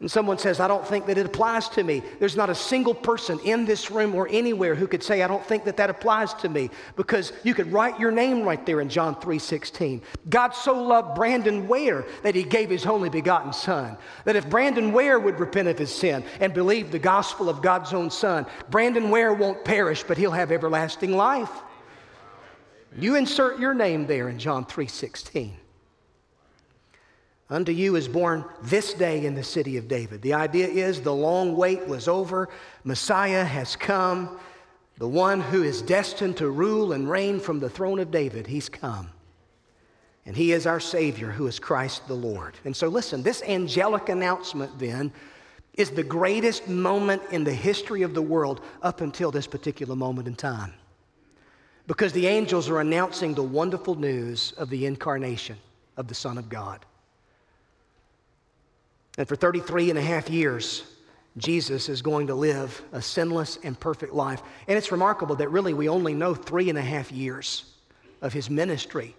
and 0.00 0.10
someone 0.10 0.38
says, 0.38 0.58
I 0.58 0.68
don't 0.68 0.86
think 0.86 1.06
that 1.06 1.18
it 1.18 1.24
applies 1.24 1.68
to 1.70 1.84
me, 1.84 2.02
there's 2.18 2.36
not 2.36 2.50
a 2.50 2.54
single 2.54 2.94
person 2.94 3.38
in 3.44 3.64
this 3.64 3.90
room 3.90 4.14
or 4.14 4.28
anywhere 4.28 4.74
who 4.74 4.88
could 4.88 5.02
say, 5.02 5.22
I 5.22 5.28
don't 5.28 5.46
think 5.46 5.64
that 5.64 5.76
that 5.76 5.88
applies 5.88 6.34
to 6.34 6.48
me, 6.48 6.68
because 6.96 7.32
you 7.44 7.54
could 7.54 7.72
write 7.72 7.98
your 7.98 8.10
name 8.10 8.42
right 8.42 8.66
there 8.66 8.80
in 8.80 8.88
John 8.88 9.14
3:16. 9.14 10.02
God 10.28 10.50
so 10.50 10.82
loved 10.82 11.14
Brandon 11.14 11.68
Ware 11.68 12.04
that 12.22 12.34
he 12.34 12.42
gave 12.42 12.70
his 12.70 12.86
only 12.86 13.08
begotten 13.08 13.52
son. 13.52 13.96
That 14.24 14.36
if 14.36 14.50
Brandon 14.50 14.92
Ware 14.92 15.20
would 15.20 15.38
repent 15.38 15.68
of 15.68 15.78
his 15.78 15.94
sin 15.94 16.24
and 16.40 16.52
believe 16.52 16.90
the 16.90 16.98
gospel 16.98 17.48
of 17.48 17.62
God's 17.62 17.94
own 17.94 18.10
son, 18.10 18.46
Brandon 18.70 19.10
Ware 19.10 19.32
won't 19.32 19.64
perish, 19.64 20.02
but 20.02 20.18
he'll 20.18 20.32
have 20.32 20.50
everlasting 20.50 21.16
life. 21.16 21.62
You 22.98 23.14
insert 23.14 23.58
your 23.58 23.74
name 23.74 24.06
there 24.06 24.28
in 24.28 24.38
John 24.38 24.66
3:16. 24.66 25.52
Unto 27.50 27.72
you 27.72 27.96
is 27.96 28.08
born 28.08 28.44
this 28.62 28.94
day 28.94 29.26
in 29.26 29.34
the 29.34 29.42
city 29.42 29.76
of 29.76 29.86
David. 29.86 30.22
The 30.22 30.32
idea 30.32 30.66
is 30.66 31.02
the 31.02 31.14
long 31.14 31.56
wait 31.56 31.86
was 31.86 32.08
over. 32.08 32.48
Messiah 32.84 33.44
has 33.44 33.76
come. 33.76 34.38
The 34.96 35.08
one 35.08 35.40
who 35.40 35.62
is 35.62 35.82
destined 35.82 36.38
to 36.38 36.48
rule 36.48 36.92
and 36.92 37.10
reign 37.10 37.40
from 37.40 37.60
the 37.60 37.68
throne 37.68 37.98
of 37.98 38.10
David, 38.10 38.46
he's 38.46 38.68
come. 38.68 39.10
And 40.24 40.34
he 40.34 40.52
is 40.52 40.66
our 40.66 40.80
Savior, 40.80 41.30
who 41.30 41.46
is 41.46 41.58
Christ 41.58 42.08
the 42.08 42.14
Lord. 42.14 42.54
And 42.64 42.74
so, 42.74 42.88
listen, 42.88 43.22
this 43.22 43.42
angelic 43.42 44.08
announcement 44.08 44.78
then 44.78 45.12
is 45.74 45.90
the 45.90 46.02
greatest 46.02 46.68
moment 46.68 47.20
in 47.30 47.44
the 47.44 47.52
history 47.52 48.02
of 48.02 48.14
the 48.14 48.22
world 48.22 48.62
up 48.82 49.02
until 49.02 49.30
this 49.30 49.46
particular 49.46 49.94
moment 49.94 50.28
in 50.28 50.34
time. 50.34 50.72
Because 51.86 52.12
the 52.12 52.26
angels 52.26 52.70
are 52.70 52.80
announcing 52.80 53.34
the 53.34 53.42
wonderful 53.42 53.96
news 53.96 54.52
of 54.52 54.70
the 54.70 54.86
incarnation 54.86 55.58
of 55.98 56.08
the 56.08 56.14
Son 56.14 56.38
of 56.38 56.48
God. 56.48 56.86
And 59.16 59.28
for 59.28 59.36
33 59.36 59.90
and 59.90 59.98
a 59.98 60.02
half 60.02 60.28
years, 60.28 60.82
Jesus 61.36 61.88
is 61.88 62.02
going 62.02 62.28
to 62.28 62.34
live 62.34 62.82
a 62.92 63.02
sinless 63.02 63.58
and 63.62 63.78
perfect 63.78 64.12
life. 64.12 64.42
And 64.68 64.76
it's 64.76 64.92
remarkable 64.92 65.36
that 65.36 65.48
really 65.48 65.74
we 65.74 65.88
only 65.88 66.14
know 66.14 66.34
three 66.34 66.68
and 66.68 66.78
a 66.78 66.82
half 66.82 67.10
years 67.10 67.64
of 68.22 68.32
his 68.32 68.48
ministry. 68.48 69.14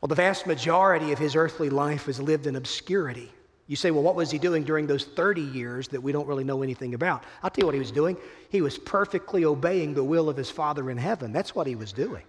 Well, 0.00 0.08
the 0.08 0.14
vast 0.14 0.46
majority 0.46 1.12
of 1.12 1.18
his 1.18 1.34
earthly 1.34 1.70
life 1.70 2.06
was 2.06 2.20
lived 2.20 2.46
in 2.46 2.56
obscurity. 2.56 3.32
You 3.66 3.76
say, 3.76 3.90
well, 3.90 4.02
what 4.02 4.14
was 4.14 4.30
he 4.30 4.38
doing 4.38 4.64
during 4.64 4.86
those 4.86 5.04
30 5.04 5.42
years 5.42 5.88
that 5.88 6.02
we 6.02 6.10
don't 6.10 6.26
really 6.26 6.44
know 6.44 6.62
anything 6.62 6.94
about? 6.94 7.24
I'll 7.42 7.50
tell 7.50 7.62
you 7.62 7.66
what 7.66 7.74
he 7.74 7.80
was 7.80 7.90
doing. 7.90 8.16
He 8.48 8.62
was 8.62 8.78
perfectly 8.78 9.44
obeying 9.44 9.94
the 9.94 10.04
will 10.04 10.28
of 10.28 10.36
his 10.36 10.50
Father 10.50 10.90
in 10.90 10.96
heaven. 10.96 11.32
That's 11.32 11.54
what 11.54 11.66
he 11.66 11.76
was 11.76 11.92
doing. 11.92 12.24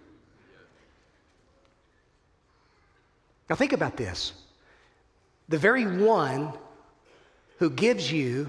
Now, 3.48 3.56
think 3.56 3.72
about 3.72 3.96
this 3.96 4.32
the 5.50 5.58
very 5.58 5.84
one 5.84 6.52
who 7.58 7.70
gives 7.70 8.10
you 8.10 8.48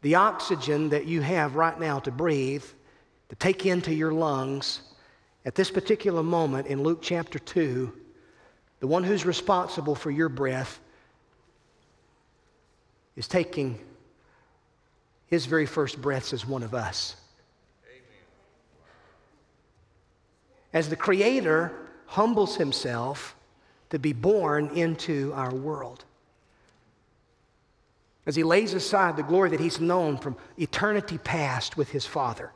the 0.00 0.14
oxygen 0.14 0.88
that 0.88 1.04
you 1.06 1.20
have 1.20 1.54
right 1.54 1.78
now 1.78 1.98
to 1.98 2.10
breathe, 2.10 2.64
to 3.28 3.36
take 3.36 3.66
into 3.66 3.94
your 3.94 4.10
lungs, 4.10 4.80
at 5.44 5.54
this 5.54 5.70
particular 5.70 6.22
moment 6.22 6.66
in 6.66 6.82
Luke 6.82 7.00
chapter 7.02 7.38
2, 7.38 7.92
the 8.80 8.86
one 8.86 9.04
who's 9.04 9.26
responsible 9.26 9.94
for 9.94 10.10
your 10.10 10.30
breath 10.30 10.80
is 13.16 13.28
taking 13.28 13.78
his 15.26 15.44
very 15.44 15.66
first 15.66 16.00
breaths 16.00 16.32
as 16.32 16.46
one 16.46 16.62
of 16.62 16.72
us. 16.72 17.16
As 20.72 20.88
the 20.88 20.96
Creator 20.96 21.70
humbles 22.06 22.56
himself 22.56 23.36
to 23.90 23.98
be 23.98 24.14
born 24.14 24.68
into 24.74 25.30
our 25.34 25.54
world. 25.54 26.06
As 28.26 28.36
he 28.36 28.42
lays 28.42 28.72
aside 28.72 29.16
the 29.16 29.22
glory 29.22 29.50
that 29.50 29.60
he's 29.60 29.80
known 29.80 30.16
from 30.16 30.36
eternity 30.58 31.18
past 31.18 31.76
with 31.76 31.90
his 31.90 32.06
Father. 32.06 32.52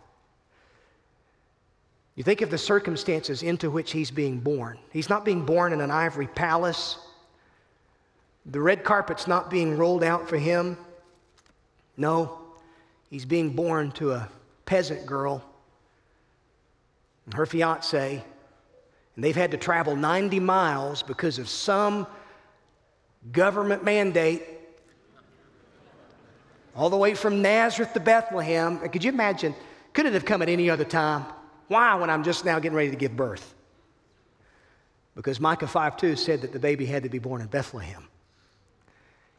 You 2.14 2.24
think 2.24 2.40
of 2.40 2.50
the 2.50 2.58
circumstances 2.58 3.42
into 3.42 3.70
which 3.70 3.92
he's 3.92 4.10
being 4.10 4.40
born. 4.40 4.78
He's 4.92 5.08
not 5.08 5.24
being 5.24 5.44
born 5.44 5.72
in 5.72 5.80
an 5.80 5.90
ivory 5.90 6.26
palace. 6.26 6.98
The 8.46 8.60
red 8.60 8.82
carpet's 8.82 9.28
not 9.28 9.50
being 9.50 9.76
rolled 9.76 10.02
out 10.02 10.28
for 10.28 10.36
him. 10.36 10.76
No, 11.96 12.38
he's 13.10 13.24
being 13.24 13.50
born 13.50 13.92
to 13.92 14.12
a 14.12 14.28
peasant 14.64 15.06
girl 15.06 15.44
and 17.26 17.34
her 17.34 17.46
fiance, 17.46 18.24
and 19.14 19.24
they've 19.24 19.36
had 19.36 19.50
to 19.50 19.56
travel 19.56 19.94
90 19.94 20.40
miles 20.40 21.02
because 21.02 21.38
of 21.38 21.48
some 21.48 22.06
government 23.30 23.84
mandate 23.84 24.42
all 26.78 26.90
the 26.90 26.96
way 26.96 27.12
from 27.14 27.42
Nazareth 27.42 27.92
to 27.92 28.00
Bethlehem. 28.00 28.78
Could 28.78 29.02
you 29.02 29.10
imagine? 29.10 29.52
Could 29.92 30.06
it 30.06 30.12
have 30.12 30.24
come 30.24 30.42
at 30.42 30.48
any 30.48 30.70
other 30.70 30.84
time? 30.84 31.24
Why, 31.66 31.96
when 31.96 32.08
I'm 32.08 32.22
just 32.22 32.44
now 32.44 32.60
getting 32.60 32.76
ready 32.76 32.90
to 32.90 32.96
give 32.96 33.16
birth? 33.16 33.54
Because 35.16 35.40
Micah 35.40 35.66
5 35.66 35.96
2 35.96 36.14
said 36.14 36.42
that 36.42 36.52
the 36.52 36.60
baby 36.60 36.86
had 36.86 37.02
to 37.02 37.08
be 37.08 37.18
born 37.18 37.40
in 37.40 37.48
Bethlehem. 37.48 38.04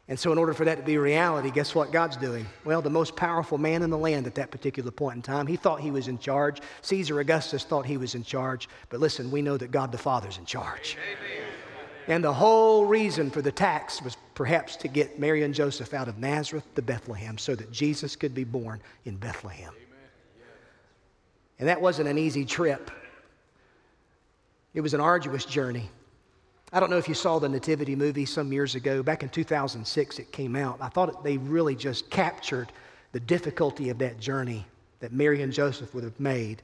And 0.06 0.18
so, 0.18 0.32
in 0.32 0.38
order 0.38 0.52
for 0.52 0.66
that 0.66 0.76
to 0.76 0.82
be 0.82 0.98
reality, 0.98 1.50
guess 1.50 1.74
what 1.74 1.92
God's 1.92 2.18
doing? 2.18 2.44
Well, 2.64 2.82
the 2.82 2.90
most 2.90 3.16
powerful 3.16 3.56
man 3.56 3.82
in 3.82 3.88
the 3.88 3.96
land 3.96 4.26
at 4.26 4.34
that 4.34 4.50
particular 4.50 4.90
point 4.90 5.16
in 5.16 5.22
time, 5.22 5.46
he 5.46 5.56
thought 5.56 5.80
he 5.80 5.92
was 5.92 6.08
in 6.08 6.18
charge. 6.18 6.60
Caesar 6.82 7.20
Augustus 7.20 7.64
thought 7.64 7.86
he 7.86 7.96
was 7.96 8.14
in 8.14 8.22
charge. 8.22 8.68
But 8.90 9.00
listen, 9.00 9.30
we 9.30 9.40
know 9.40 9.56
that 9.56 9.70
God 9.70 9.92
the 9.92 9.98
Father's 9.98 10.36
in 10.36 10.44
charge. 10.44 10.98
Amen. 10.98 11.49
And 12.10 12.24
the 12.24 12.32
whole 12.32 12.86
reason 12.86 13.30
for 13.30 13.40
the 13.40 13.52
tax 13.52 14.02
was 14.02 14.16
perhaps 14.34 14.74
to 14.78 14.88
get 14.88 15.20
Mary 15.20 15.44
and 15.44 15.54
Joseph 15.54 15.94
out 15.94 16.08
of 16.08 16.18
Nazareth 16.18 16.64
to 16.74 16.82
Bethlehem 16.82 17.38
so 17.38 17.54
that 17.54 17.70
Jesus 17.70 18.16
could 18.16 18.34
be 18.34 18.42
born 18.42 18.80
in 19.04 19.16
Bethlehem. 19.16 19.72
And 21.60 21.68
that 21.68 21.80
wasn't 21.80 22.08
an 22.08 22.18
easy 22.18 22.44
trip, 22.44 22.90
it 24.74 24.80
was 24.80 24.92
an 24.92 25.00
arduous 25.00 25.44
journey. 25.44 25.88
I 26.72 26.80
don't 26.80 26.90
know 26.90 26.98
if 26.98 27.08
you 27.08 27.14
saw 27.14 27.38
the 27.38 27.48
Nativity 27.48 27.94
movie 27.94 28.26
some 28.26 28.52
years 28.52 28.74
ago. 28.74 29.04
Back 29.04 29.22
in 29.22 29.28
2006, 29.28 30.18
it 30.18 30.32
came 30.32 30.56
out. 30.56 30.78
I 30.80 30.88
thought 30.88 31.22
they 31.22 31.36
really 31.36 31.76
just 31.76 32.10
captured 32.10 32.72
the 33.12 33.20
difficulty 33.20 33.88
of 33.88 33.98
that 33.98 34.18
journey 34.18 34.66
that 34.98 35.12
Mary 35.12 35.42
and 35.42 35.52
Joseph 35.52 35.94
would 35.94 36.04
have 36.04 36.18
made. 36.18 36.62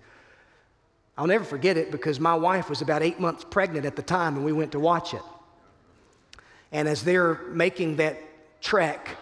I'll 1.17 1.27
never 1.29 1.45
forget 1.45 1.77
it 1.77 1.93
because 1.93 2.19
my 2.19 2.35
wife 2.35 2.69
was 2.69 2.83
about 2.83 3.03
eight 3.03 3.21
months 3.21 3.45
pregnant 3.49 3.87
at 3.87 3.95
the 3.95 4.03
time 4.03 4.35
and 4.35 4.45
we 4.45 4.53
went 4.53 4.73
to 4.73 4.81
watch 4.81 5.15
it. 5.15 5.23
And 6.73 6.89
as 6.89 7.05
they're 7.05 7.35
making 7.49 7.97
that 7.97 8.19
trek, 8.61 9.17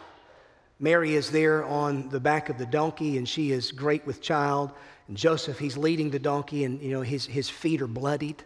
Mary 0.79 1.15
is 1.15 1.31
there 1.31 1.65
on 1.65 2.09
the 2.09 2.21
back 2.21 2.49
of 2.49 2.59
the 2.59 2.67
donkey 2.67 3.19
and 3.19 3.29
she 3.29 3.53
is 3.53 3.73
great 3.73 4.07
with 4.07 4.21
child. 4.21 4.73
And 5.09 5.17
Joseph, 5.17 5.59
he's 5.59 5.77
leading 5.77 6.11
the 6.11 6.19
donkey 6.19 6.65
and, 6.65 6.81
you 6.81 6.91
know, 6.91 7.03
his, 7.03 7.27
his 7.27 7.49
feet 7.49 7.83
are 7.83 7.87
bloodied 7.87 8.43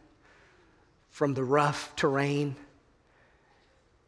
from 1.11 1.35
the 1.35 1.45
rough 1.45 1.95
terrain. 1.97 2.57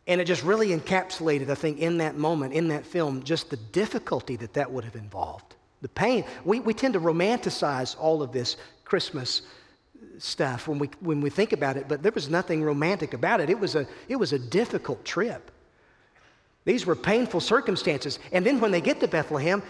And 0.06 0.20
it 0.20 0.24
just 0.24 0.42
really 0.42 0.68
encapsulated, 0.68 1.50
I 1.50 1.54
think, 1.54 1.78
in 1.78 1.98
that 1.98 2.16
moment, 2.16 2.52
in 2.52 2.68
that 2.68 2.84
film, 2.84 3.22
just 3.22 3.50
the 3.50 3.56
difficulty 3.56 4.36
that 4.36 4.54
that 4.54 4.70
would 4.70 4.84
have 4.84 4.96
involved. 4.96 5.54
The 5.82 5.88
pain. 5.88 6.24
We, 6.44 6.60
we 6.60 6.74
tend 6.74 6.94
to 6.94 7.00
romanticize 7.00 7.96
all 7.98 8.22
of 8.22 8.32
this 8.32 8.56
Christmas 8.84 9.42
stuff 10.22 10.68
when 10.68 10.78
we, 10.78 10.90
when 11.00 11.20
we 11.20 11.30
think 11.30 11.52
about 11.52 11.76
it, 11.76 11.88
but 11.88 12.02
there 12.02 12.12
was 12.12 12.28
nothing 12.28 12.62
romantic 12.62 13.14
about 13.14 13.40
it. 13.40 13.50
It 13.50 13.58
was 13.58 13.74
a, 13.74 13.86
it 14.08 14.16
was 14.16 14.32
a 14.32 14.38
difficult 14.38 15.04
trip. 15.04 15.50
These 16.64 16.86
were 16.86 16.94
painful 16.94 17.40
circumstances. 17.40 18.18
And 18.32 18.44
then 18.44 18.60
when 18.60 18.70
they 18.70 18.80
get 18.80 19.00
to 19.00 19.08
Bethlehem, 19.08 19.62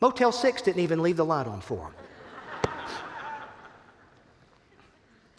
Motel 0.00 0.32
6 0.32 0.62
didn't 0.62 0.82
even 0.82 1.02
leave 1.02 1.16
the 1.16 1.24
light 1.24 1.46
on 1.46 1.60
for 1.60 1.76
them. 1.76 1.94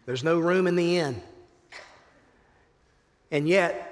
There's 0.06 0.24
no 0.24 0.40
room 0.40 0.68
in 0.68 0.76
the 0.76 0.98
inn. 0.98 1.22
And 3.32 3.48
yet, 3.48 3.90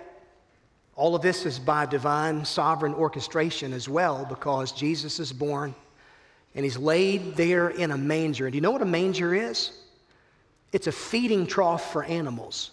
all 0.96 1.16
of 1.16 1.22
this 1.22 1.46
is 1.46 1.58
by 1.58 1.86
divine 1.86 2.44
sovereign 2.44 2.94
orchestration 2.94 3.74
as 3.74 3.88
well 3.88 4.26
because 4.26 4.72
Jesus 4.72 5.20
is 5.20 5.32
born 5.32 5.74
and 6.56 6.66
he's 6.66 6.78
laid 6.78 7.36
there 7.36 7.70
in 7.70 7.92
a 7.92 7.98
manger. 7.98 8.46
And 8.46 8.54
do 8.54 8.58
you 8.58 8.62
know 8.62 8.72
what 8.72 8.82
a 8.82 8.86
manger 8.86 9.34
is? 9.34 9.72
It's 10.72 10.88
a 10.88 10.92
feeding 10.92 11.48
trough 11.48 11.92
for 11.92 12.04
animals. 12.04 12.72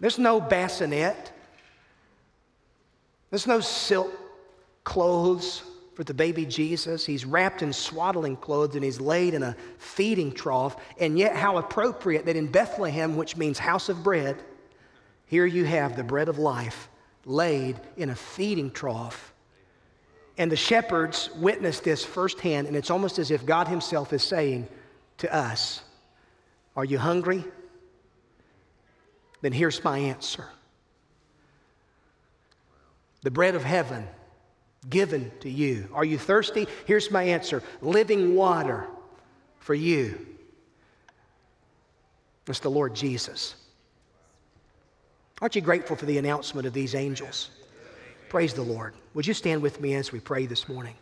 There's 0.00 0.18
no 0.18 0.40
bassinet, 0.40 1.32
there's 3.30 3.46
no 3.46 3.60
silk 3.60 4.10
clothes 4.84 5.62
for 5.94 6.04
the 6.04 6.14
baby 6.14 6.46
Jesus. 6.46 7.04
He's 7.04 7.26
wrapped 7.26 7.62
in 7.62 7.72
swaddling 7.72 8.36
clothes 8.36 8.74
and 8.74 8.82
he's 8.82 9.00
laid 9.00 9.34
in 9.34 9.42
a 9.42 9.54
feeding 9.78 10.32
trough. 10.32 10.76
And 10.98 11.18
yet, 11.18 11.36
how 11.36 11.58
appropriate 11.58 12.24
that 12.26 12.36
in 12.36 12.46
Bethlehem, 12.46 13.16
which 13.16 13.36
means 13.36 13.58
house 13.58 13.88
of 13.90 14.02
bread, 14.02 14.36
here 15.26 15.46
you 15.46 15.64
have 15.64 15.96
the 15.96 16.02
bread 16.02 16.28
of 16.28 16.38
life 16.38 16.88
laid 17.26 17.78
in 17.96 18.10
a 18.10 18.14
feeding 18.14 18.70
trough. 18.70 19.32
And 20.38 20.50
the 20.50 20.56
shepherds 20.56 21.30
witnessed 21.36 21.84
this 21.84 22.04
firsthand, 22.04 22.66
and 22.66 22.76
it's 22.76 22.90
almost 22.90 23.18
as 23.18 23.30
if 23.30 23.44
God 23.44 23.68
Himself 23.68 24.12
is 24.12 24.22
saying 24.22 24.68
to 25.18 25.34
us, 25.34 25.82
Are 26.76 26.84
you 26.84 26.98
hungry? 26.98 27.44
Then 29.42 29.52
here's 29.52 29.82
my 29.82 29.98
answer. 29.98 30.46
The 33.22 33.30
bread 33.30 33.54
of 33.54 33.64
heaven 33.64 34.06
given 34.88 35.30
to 35.40 35.50
you. 35.50 35.88
Are 35.92 36.04
you 36.04 36.16
thirsty? 36.16 36.66
Here's 36.86 37.10
my 37.10 37.22
answer 37.24 37.62
living 37.82 38.34
water 38.34 38.86
for 39.58 39.74
you. 39.74 40.26
It's 42.46 42.60
the 42.60 42.70
Lord 42.70 42.94
Jesus. 42.94 43.54
Aren't 45.40 45.54
you 45.54 45.62
grateful 45.62 45.96
for 45.96 46.06
the 46.06 46.18
announcement 46.18 46.66
of 46.66 46.72
these 46.72 46.94
angels? 46.94 47.50
Praise 48.30 48.54
the 48.54 48.62
Lord. 48.62 48.94
Would 49.14 49.26
you 49.26 49.34
stand 49.34 49.60
with 49.60 49.80
me 49.80 49.94
as 49.94 50.12
we 50.12 50.20
pray 50.20 50.46
this 50.46 50.68
morning? 50.68 50.94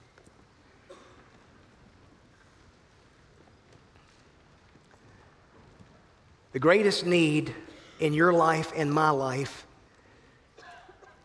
The 6.52 6.58
greatest 6.58 7.04
need 7.04 7.54
in 8.00 8.14
your 8.14 8.32
life 8.32 8.72
and 8.74 8.90
my 8.90 9.10
life 9.10 9.66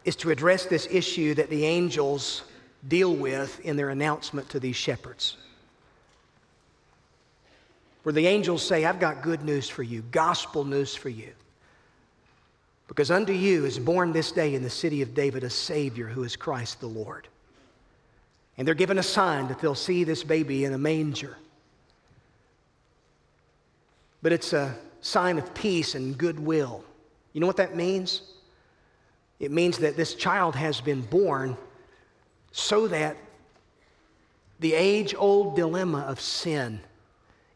is 0.04 0.18
to 0.18 0.30
address 0.30 0.66
this 0.66 0.90
issue 0.92 1.36
that 1.36 1.50
the 1.50 1.64
angels 1.64 2.44
deal 2.86 3.16
with 3.16 3.62
in 3.62 3.78
their 3.78 3.90
announcement 3.90 4.50
to 4.50 4.60
these 4.60 4.76
shepherds. 4.76 5.38
Where 8.04 8.12
the 8.12 8.28
angels 8.28 8.62
say, 8.62 8.84
I've 8.84 9.00
got 9.00 9.22
good 9.22 9.46
news 9.46 9.70
for 9.70 9.84
you, 9.84 10.04
gospel 10.12 10.66
news 10.66 10.94
for 10.94 11.08
you. 11.08 11.32
Because 12.88 13.12
unto 13.12 13.34
you 13.34 13.66
is 13.66 13.80
born 13.80 14.12
this 14.12 14.32
day 14.32 14.56
in 14.56 14.64
the 14.64 14.70
city 14.70 15.02
of 15.02 15.14
David 15.14 15.44
a 15.44 15.50
Savior 15.50 16.08
who 16.08 16.24
is 16.24 16.36
Christ 16.36 16.80
the 16.80 16.88
Lord. 16.88 17.28
And 18.58 18.68
they're 18.68 18.76
given 18.76 18.98
a 18.98 19.04
sign 19.04 19.48
that 19.48 19.60
they'll 19.60 19.76
see 19.76 20.04
this 20.04 20.24
baby 20.24 20.66
in 20.66 20.74
a 20.74 20.78
manger. 20.78 21.38
But 24.22 24.32
it's 24.32 24.54
a 24.54 24.76
sign 25.02 25.38
of 25.38 25.54
peace 25.54 25.96
and 25.96 26.18
goodwill. 26.18 26.84
You 27.34 27.42
know 27.42 27.48
what 27.48 27.58
that 27.58 27.76
means? 27.76 28.22
It 29.40 29.52
means 29.52 29.80
that 29.80 29.98
this 29.98 30.16
child 30.16 30.56
has 30.56 30.80
been 30.80 31.02
born 31.02 31.58
so 32.52 32.88
that 32.88 33.18
the 34.60 34.74
age 34.74 35.16
old 35.18 35.56
dilemma 35.56 36.02
of 36.02 36.22
sin 36.22 36.80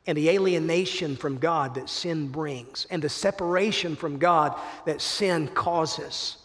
and 0.07 0.17
the 0.17 0.29
alienation 0.29 1.15
from 1.15 1.37
God 1.37 1.75
that 1.75 1.89
sin 1.89 2.29
brings 2.29 2.87
and 2.89 3.01
the 3.01 3.09
separation 3.09 3.95
from 3.95 4.17
God 4.17 4.59
that 4.85 5.01
sin 5.01 5.47
causes, 5.49 6.37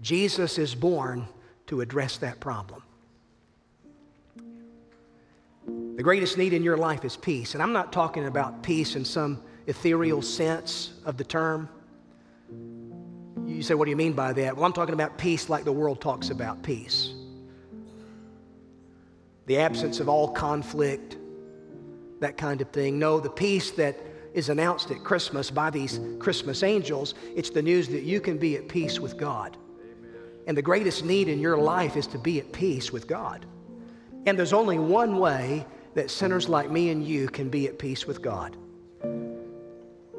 Jesus 0.00 0.56
is 0.58 0.74
born 0.74 1.26
to 1.66 1.80
address 1.80 2.16
that 2.18 2.40
problem. 2.40 2.82
The 5.66 6.02
greatest 6.02 6.38
need 6.38 6.52
in 6.52 6.62
your 6.62 6.76
life 6.76 7.04
is 7.04 7.16
peace. 7.16 7.54
And 7.54 7.62
I'm 7.62 7.72
not 7.72 7.92
talking 7.92 8.26
about 8.26 8.62
peace 8.62 8.96
in 8.96 9.04
some 9.04 9.42
ethereal 9.66 10.22
sense 10.22 10.92
of 11.04 11.16
the 11.16 11.24
term. 11.24 11.68
You 13.46 13.62
say, 13.62 13.74
what 13.74 13.86
do 13.86 13.90
you 13.90 13.96
mean 13.96 14.12
by 14.12 14.32
that? 14.34 14.56
Well, 14.56 14.64
I'm 14.64 14.72
talking 14.72 14.94
about 14.94 15.18
peace 15.18 15.48
like 15.48 15.64
the 15.64 15.72
world 15.72 16.00
talks 16.00 16.30
about 16.30 16.62
peace 16.62 17.14
the 19.46 19.58
absence 19.58 20.00
of 20.00 20.08
all 20.08 20.28
conflict, 20.28 21.16
that 22.20 22.36
kind 22.36 22.60
of 22.60 22.70
thing. 22.70 22.98
No, 22.98 23.20
the 23.20 23.30
peace 23.30 23.70
that 23.72 23.98
is 24.34 24.48
announced 24.48 24.90
at 24.90 25.02
Christmas 25.02 25.50
by 25.50 25.70
these 25.70 26.00
Christmas 26.18 26.62
angels, 26.62 27.14
it's 27.34 27.50
the 27.50 27.62
news 27.62 27.88
that 27.88 28.02
you 28.02 28.20
can 28.20 28.36
be 28.36 28.56
at 28.56 28.68
peace 28.68 29.00
with 29.00 29.16
God. 29.16 29.56
And 30.46 30.56
the 30.56 30.62
greatest 30.62 31.04
need 31.04 31.28
in 31.28 31.40
your 31.40 31.56
life 31.56 31.96
is 31.96 32.06
to 32.08 32.18
be 32.18 32.38
at 32.38 32.52
peace 32.52 32.92
with 32.92 33.06
God. 33.06 33.46
And 34.26 34.38
there's 34.38 34.52
only 34.52 34.78
one 34.78 35.18
way 35.18 35.66
that 35.94 36.10
sinners 36.10 36.48
like 36.48 36.70
me 36.70 36.90
and 36.90 37.04
you 37.04 37.28
can 37.28 37.48
be 37.48 37.66
at 37.66 37.78
peace 37.78 38.06
with 38.06 38.20
God. 38.20 38.56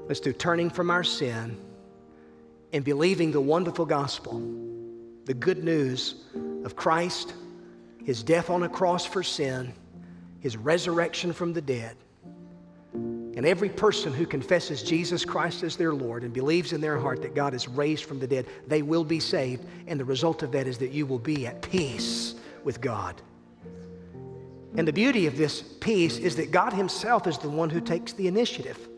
It's 0.09 0.19
through 0.19 0.33
turning 0.33 0.69
from 0.69 0.89
our 0.89 1.03
sin 1.03 1.57
and 2.73 2.83
believing 2.83 3.31
the 3.31 3.41
wonderful 3.41 3.85
gospel, 3.85 4.39
the 5.25 5.33
good 5.33 5.63
news 5.63 6.23
of 6.63 6.75
Christ, 6.75 7.33
his 8.03 8.23
death 8.23 8.49
on 8.49 8.63
a 8.63 8.69
cross 8.69 9.05
for 9.05 9.21
sin, 9.21 9.73
his 10.39 10.57
resurrection 10.57 11.33
from 11.33 11.53
the 11.53 11.61
dead. 11.61 11.95
And 12.93 13.45
every 13.45 13.69
person 13.69 14.13
who 14.13 14.25
confesses 14.25 14.81
Jesus 14.81 15.23
Christ 15.23 15.61
as 15.61 15.75
their 15.75 15.93
Lord 15.93 16.23
and 16.23 16.33
believes 16.33 16.73
in 16.73 16.81
their 16.81 16.97
heart 16.97 17.21
that 17.21 17.35
God 17.35 17.53
is 17.53 17.67
raised 17.67 18.05
from 18.05 18.19
the 18.19 18.25
dead, 18.25 18.47
they 18.65 18.81
will 18.81 19.03
be 19.03 19.19
saved. 19.19 19.63
And 19.85 19.99
the 19.99 20.05
result 20.05 20.41
of 20.41 20.51
that 20.53 20.67
is 20.67 20.79
that 20.79 20.91
you 20.91 21.05
will 21.05 21.19
be 21.19 21.45
at 21.45 21.61
peace 21.61 22.33
with 22.63 22.81
God. 22.81 23.21
And 24.75 24.87
the 24.87 24.93
beauty 24.93 25.27
of 25.27 25.37
this 25.37 25.61
peace 25.61 26.17
is 26.17 26.35
that 26.37 26.51
God 26.51 26.73
Himself 26.73 27.27
is 27.27 27.37
the 27.37 27.49
one 27.49 27.69
who 27.69 27.79
takes 27.79 28.13
the 28.13 28.27
initiative. 28.27 28.89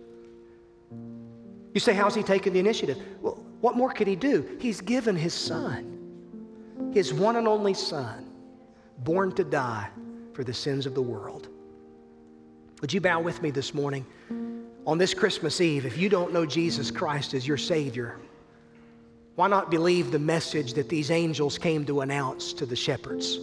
You 1.74 1.80
say, 1.80 1.94
How's 1.94 2.16
He 2.16 2.24
taking 2.24 2.54
the 2.54 2.60
initiative? 2.60 2.98
Well, 3.22 3.44
what 3.60 3.76
more 3.76 3.92
could 3.92 4.08
He 4.08 4.16
do? 4.16 4.58
He's 4.60 4.80
given 4.80 5.18
His 5.18 5.34
Son, 5.34 6.92
His 6.94 7.14
one 7.14 7.36
and 7.36 7.48
only 7.48 7.74
Son, 7.74 8.26
born 9.00 9.34
to 9.36 9.44
die 9.44 9.90
for 10.40 10.46
the 10.46 10.54
sins 10.54 10.86
of 10.86 10.96
the 10.96 11.02
world. 11.02 11.50
Would 12.80 12.94
you 12.94 13.02
bow 13.02 13.20
with 13.20 13.42
me 13.42 13.52
this 13.52 13.74
morning? 13.74 14.06
On 14.88 14.98
this 14.98 15.14
Christmas 15.14 15.60
Eve, 15.60 15.86
if 15.86 15.98
you 15.98 16.08
don't 16.08 16.32
know 16.32 16.46
Jesus 16.46 16.92
Christ 16.92 17.34
as 17.34 17.46
your 17.46 17.58
Savior, 17.58 18.18
why 19.36 19.50
not 19.50 19.70
believe 19.70 20.12
the 20.12 20.20
message 20.20 20.76
that 20.76 20.88
these 20.88 21.12
angels 21.12 21.58
came 21.58 21.86
to 21.88 22.00
announce 22.00 22.54
to 22.54 22.66
the 22.66 22.76
shepherds? 22.78 23.38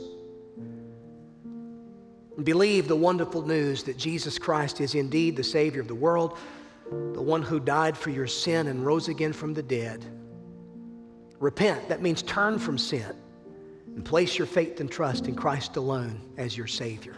Believe 2.42 2.88
the 2.88 2.96
wonderful 2.96 3.46
news 3.46 3.82
that 3.82 3.98
Jesus 3.98 4.38
Christ 4.38 4.80
is 4.80 4.94
indeed 4.94 5.36
the 5.36 5.44
Savior 5.44 5.82
of 5.82 5.88
the 5.88 5.94
world, 5.94 6.38
the 7.12 7.20
one 7.20 7.42
who 7.42 7.60
died 7.60 7.94
for 7.94 8.08
your 8.08 8.26
sin 8.26 8.68
and 8.68 8.86
rose 8.86 9.08
again 9.08 9.34
from 9.34 9.52
the 9.52 9.62
dead. 9.62 10.02
Repent, 11.40 11.90
that 11.90 12.00
means 12.00 12.22
turn 12.22 12.58
from 12.58 12.78
sin 12.78 13.14
and 13.96 14.04
place 14.04 14.36
your 14.36 14.46
faith 14.46 14.78
and 14.78 14.90
trust 14.90 15.26
in 15.26 15.34
Christ 15.34 15.76
alone 15.76 16.20
as 16.36 16.56
your 16.56 16.66
Savior. 16.66 17.16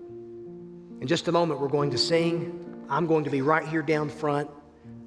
In 0.00 1.06
just 1.06 1.28
a 1.28 1.32
moment, 1.32 1.60
we're 1.60 1.68
going 1.68 1.92
to 1.92 1.98
sing. 1.98 2.84
I'm 2.90 3.06
going 3.06 3.24
to 3.24 3.30
be 3.30 3.40
right 3.40 3.66
here 3.66 3.80
down 3.80 4.08
front. 4.08 4.50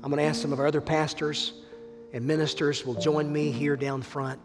I'm 0.02 0.10
going 0.10 0.18
to 0.18 0.24
ask 0.24 0.42
some 0.42 0.54
of 0.54 0.60
our 0.60 0.68
other 0.68 0.82
pastors 0.82 1.54
and 2.14 2.26
ministers 2.26 2.86
will 2.86 2.94
join 2.96 3.32
me 3.32 3.52
here 3.52 3.76
down 3.76 4.02
front. 4.02 4.40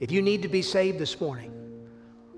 If 0.00 0.10
you 0.10 0.20
need 0.20 0.42
to 0.42 0.48
be 0.48 0.62
saved 0.62 0.98
this 0.98 1.20
morning 1.20 1.52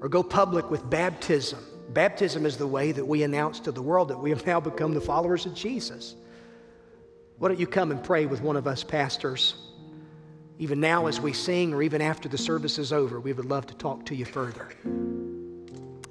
or 0.02 0.10
go 0.10 0.22
public 0.22 0.70
with 0.70 0.88
baptism, 0.90 1.64
baptism 1.94 2.44
is 2.44 2.58
the 2.58 2.66
way 2.66 2.92
that 2.92 3.04
we 3.04 3.22
announce 3.22 3.58
to 3.60 3.72
the 3.72 3.80
world 3.80 4.08
that 4.08 4.18
we 4.18 4.28
have 4.28 4.44
now 4.44 4.60
become 4.60 4.92
the 4.92 5.00
followers 5.00 5.46
of 5.46 5.54
Jesus. 5.54 6.14
Why 7.38 7.48
don't 7.48 7.58
you 7.58 7.66
come 7.66 7.90
and 7.90 8.04
pray 8.04 8.26
with 8.26 8.42
one 8.42 8.56
of 8.56 8.66
us 8.66 8.84
pastors? 8.84 9.65
Even 10.58 10.80
now, 10.80 11.06
as 11.06 11.20
we 11.20 11.32
sing, 11.32 11.74
or 11.74 11.82
even 11.82 12.00
after 12.00 12.28
the 12.28 12.38
service 12.38 12.78
is 12.78 12.92
over, 12.92 13.20
we 13.20 13.32
would 13.32 13.44
love 13.44 13.66
to 13.66 13.74
talk 13.74 14.06
to 14.06 14.14
you 14.14 14.24
further. 14.24 14.68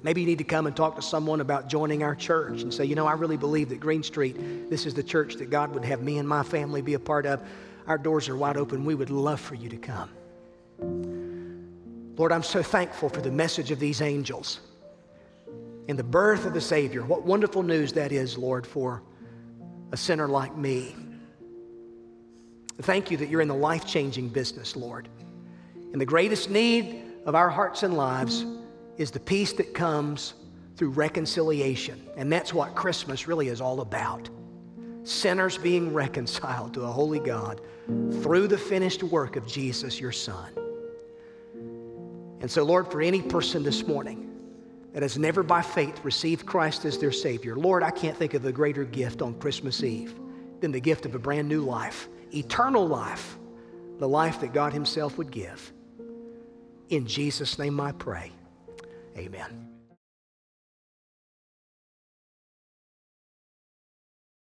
Maybe 0.02 0.20
you 0.20 0.26
need 0.26 0.38
to 0.38 0.44
come 0.44 0.68
and 0.68 0.76
talk 0.76 0.94
to 0.96 1.02
someone 1.02 1.40
about 1.40 1.68
joining 1.68 2.04
our 2.04 2.14
church 2.14 2.62
and 2.62 2.72
say, 2.72 2.84
you 2.84 2.94
know, 2.94 3.08
I 3.08 3.14
really 3.14 3.36
believe 3.36 3.70
that 3.70 3.80
Green 3.80 4.04
Street, 4.04 4.70
this 4.70 4.86
is 4.86 4.94
the 4.94 5.02
church 5.02 5.34
that 5.36 5.50
God 5.50 5.74
would 5.74 5.84
have 5.84 6.00
me 6.00 6.18
and 6.18 6.28
my 6.28 6.44
family 6.44 6.80
be 6.80 6.94
a 6.94 6.98
part 6.98 7.26
of. 7.26 7.42
Our 7.88 7.98
doors 7.98 8.28
are 8.28 8.36
wide 8.36 8.56
open. 8.56 8.84
We 8.84 8.94
would 8.94 9.10
love 9.10 9.40
for 9.40 9.56
you 9.56 9.68
to 9.68 9.76
come. 9.76 10.10
Lord, 12.16 12.30
I'm 12.30 12.44
so 12.44 12.62
thankful 12.62 13.08
for 13.08 13.20
the 13.20 13.32
message 13.32 13.72
of 13.72 13.80
these 13.80 14.00
angels 14.00 14.60
and 15.88 15.98
the 15.98 16.04
birth 16.04 16.46
of 16.46 16.54
the 16.54 16.60
Savior. 16.60 17.02
What 17.04 17.24
wonderful 17.24 17.62
news 17.62 17.92
that 17.94 18.12
is, 18.12 18.38
Lord, 18.38 18.66
for 18.66 19.02
a 19.92 19.96
sinner 19.96 20.28
like 20.28 20.56
me. 20.56 20.94
Thank 22.82 23.10
you 23.10 23.16
that 23.18 23.28
you're 23.28 23.40
in 23.40 23.48
the 23.48 23.54
life 23.54 23.86
changing 23.86 24.28
business, 24.28 24.76
Lord. 24.76 25.08
And 25.92 26.00
the 26.00 26.06
greatest 26.06 26.50
need 26.50 27.02
of 27.24 27.34
our 27.34 27.48
hearts 27.48 27.82
and 27.82 27.96
lives 27.96 28.44
is 28.98 29.10
the 29.10 29.20
peace 29.20 29.52
that 29.54 29.74
comes 29.74 30.34
through 30.76 30.90
reconciliation. 30.90 32.06
And 32.16 32.30
that's 32.30 32.52
what 32.52 32.74
Christmas 32.74 33.26
really 33.26 33.48
is 33.48 33.60
all 33.60 33.80
about. 33.80 34.28
Sinners 35.04 35.56
being 35.56 35.94
reconciled 35.94 36.74
to 36.74 36.82
a 36.82 36.86
holy 36.86 37.20
God 37.20 37.60
through 38.22 38.48
the 38.48 38.58
finished 38.58 39.02
work 39.02 39.36
of 39.36 39.46
Jesus, 39.46 40.00
your 40.00 40.12
Son. 40.12 40.50
And 42.40 42.50
so, 42.50 42.62
Lord, 42.62 42.90
for 42.90 43.00
any 43.00 43.22
person 43.22 43.62
this 43.62 43.86
morning 43.86 44.30
that 44.92 45.02
has 45.02 45.16
never 45.16 45.42
by 45.42 45.62
faith 45.62 45.98
received 46.04 46.44
Christ 46.44 46.84
as 46.84 46.98
their 46.98 47.12
Savior, 47.12 47.56
Lord, 47.56 47.82
I 47.82 47.90
can't 47.90 48.16
think 48.16 48.34
of 48.34 48.44
a 48.44 48.52
greater 48.52 48.84
gift 48.84 49.22
on 49.22 49.38
Christmas 49.40 49.82
Eve 49.82 50.14
than 50.60 50.72
the 50.72 50.80
gift 50.80 51.06
of 51.06 51.14
a 51.14 51.18
brand 51.18 51.48
new 51.48 51.62
life 51.62 52.08
eternal 52.36 52.86
life, 52.86 53.38
the 53.98 54.08
life 54.08 54.40
that 54.40 54.52
God 54.52 54.72
Himself 54.72 55.18
would 55.18 55.30
give. 55.30 55.72
In 56.88 57.06
Jesus' 57.06 57.58
name 57.58 57.80
I 57.80 57.92
pray. 57.92 58.32
Amen. 59.16 59.65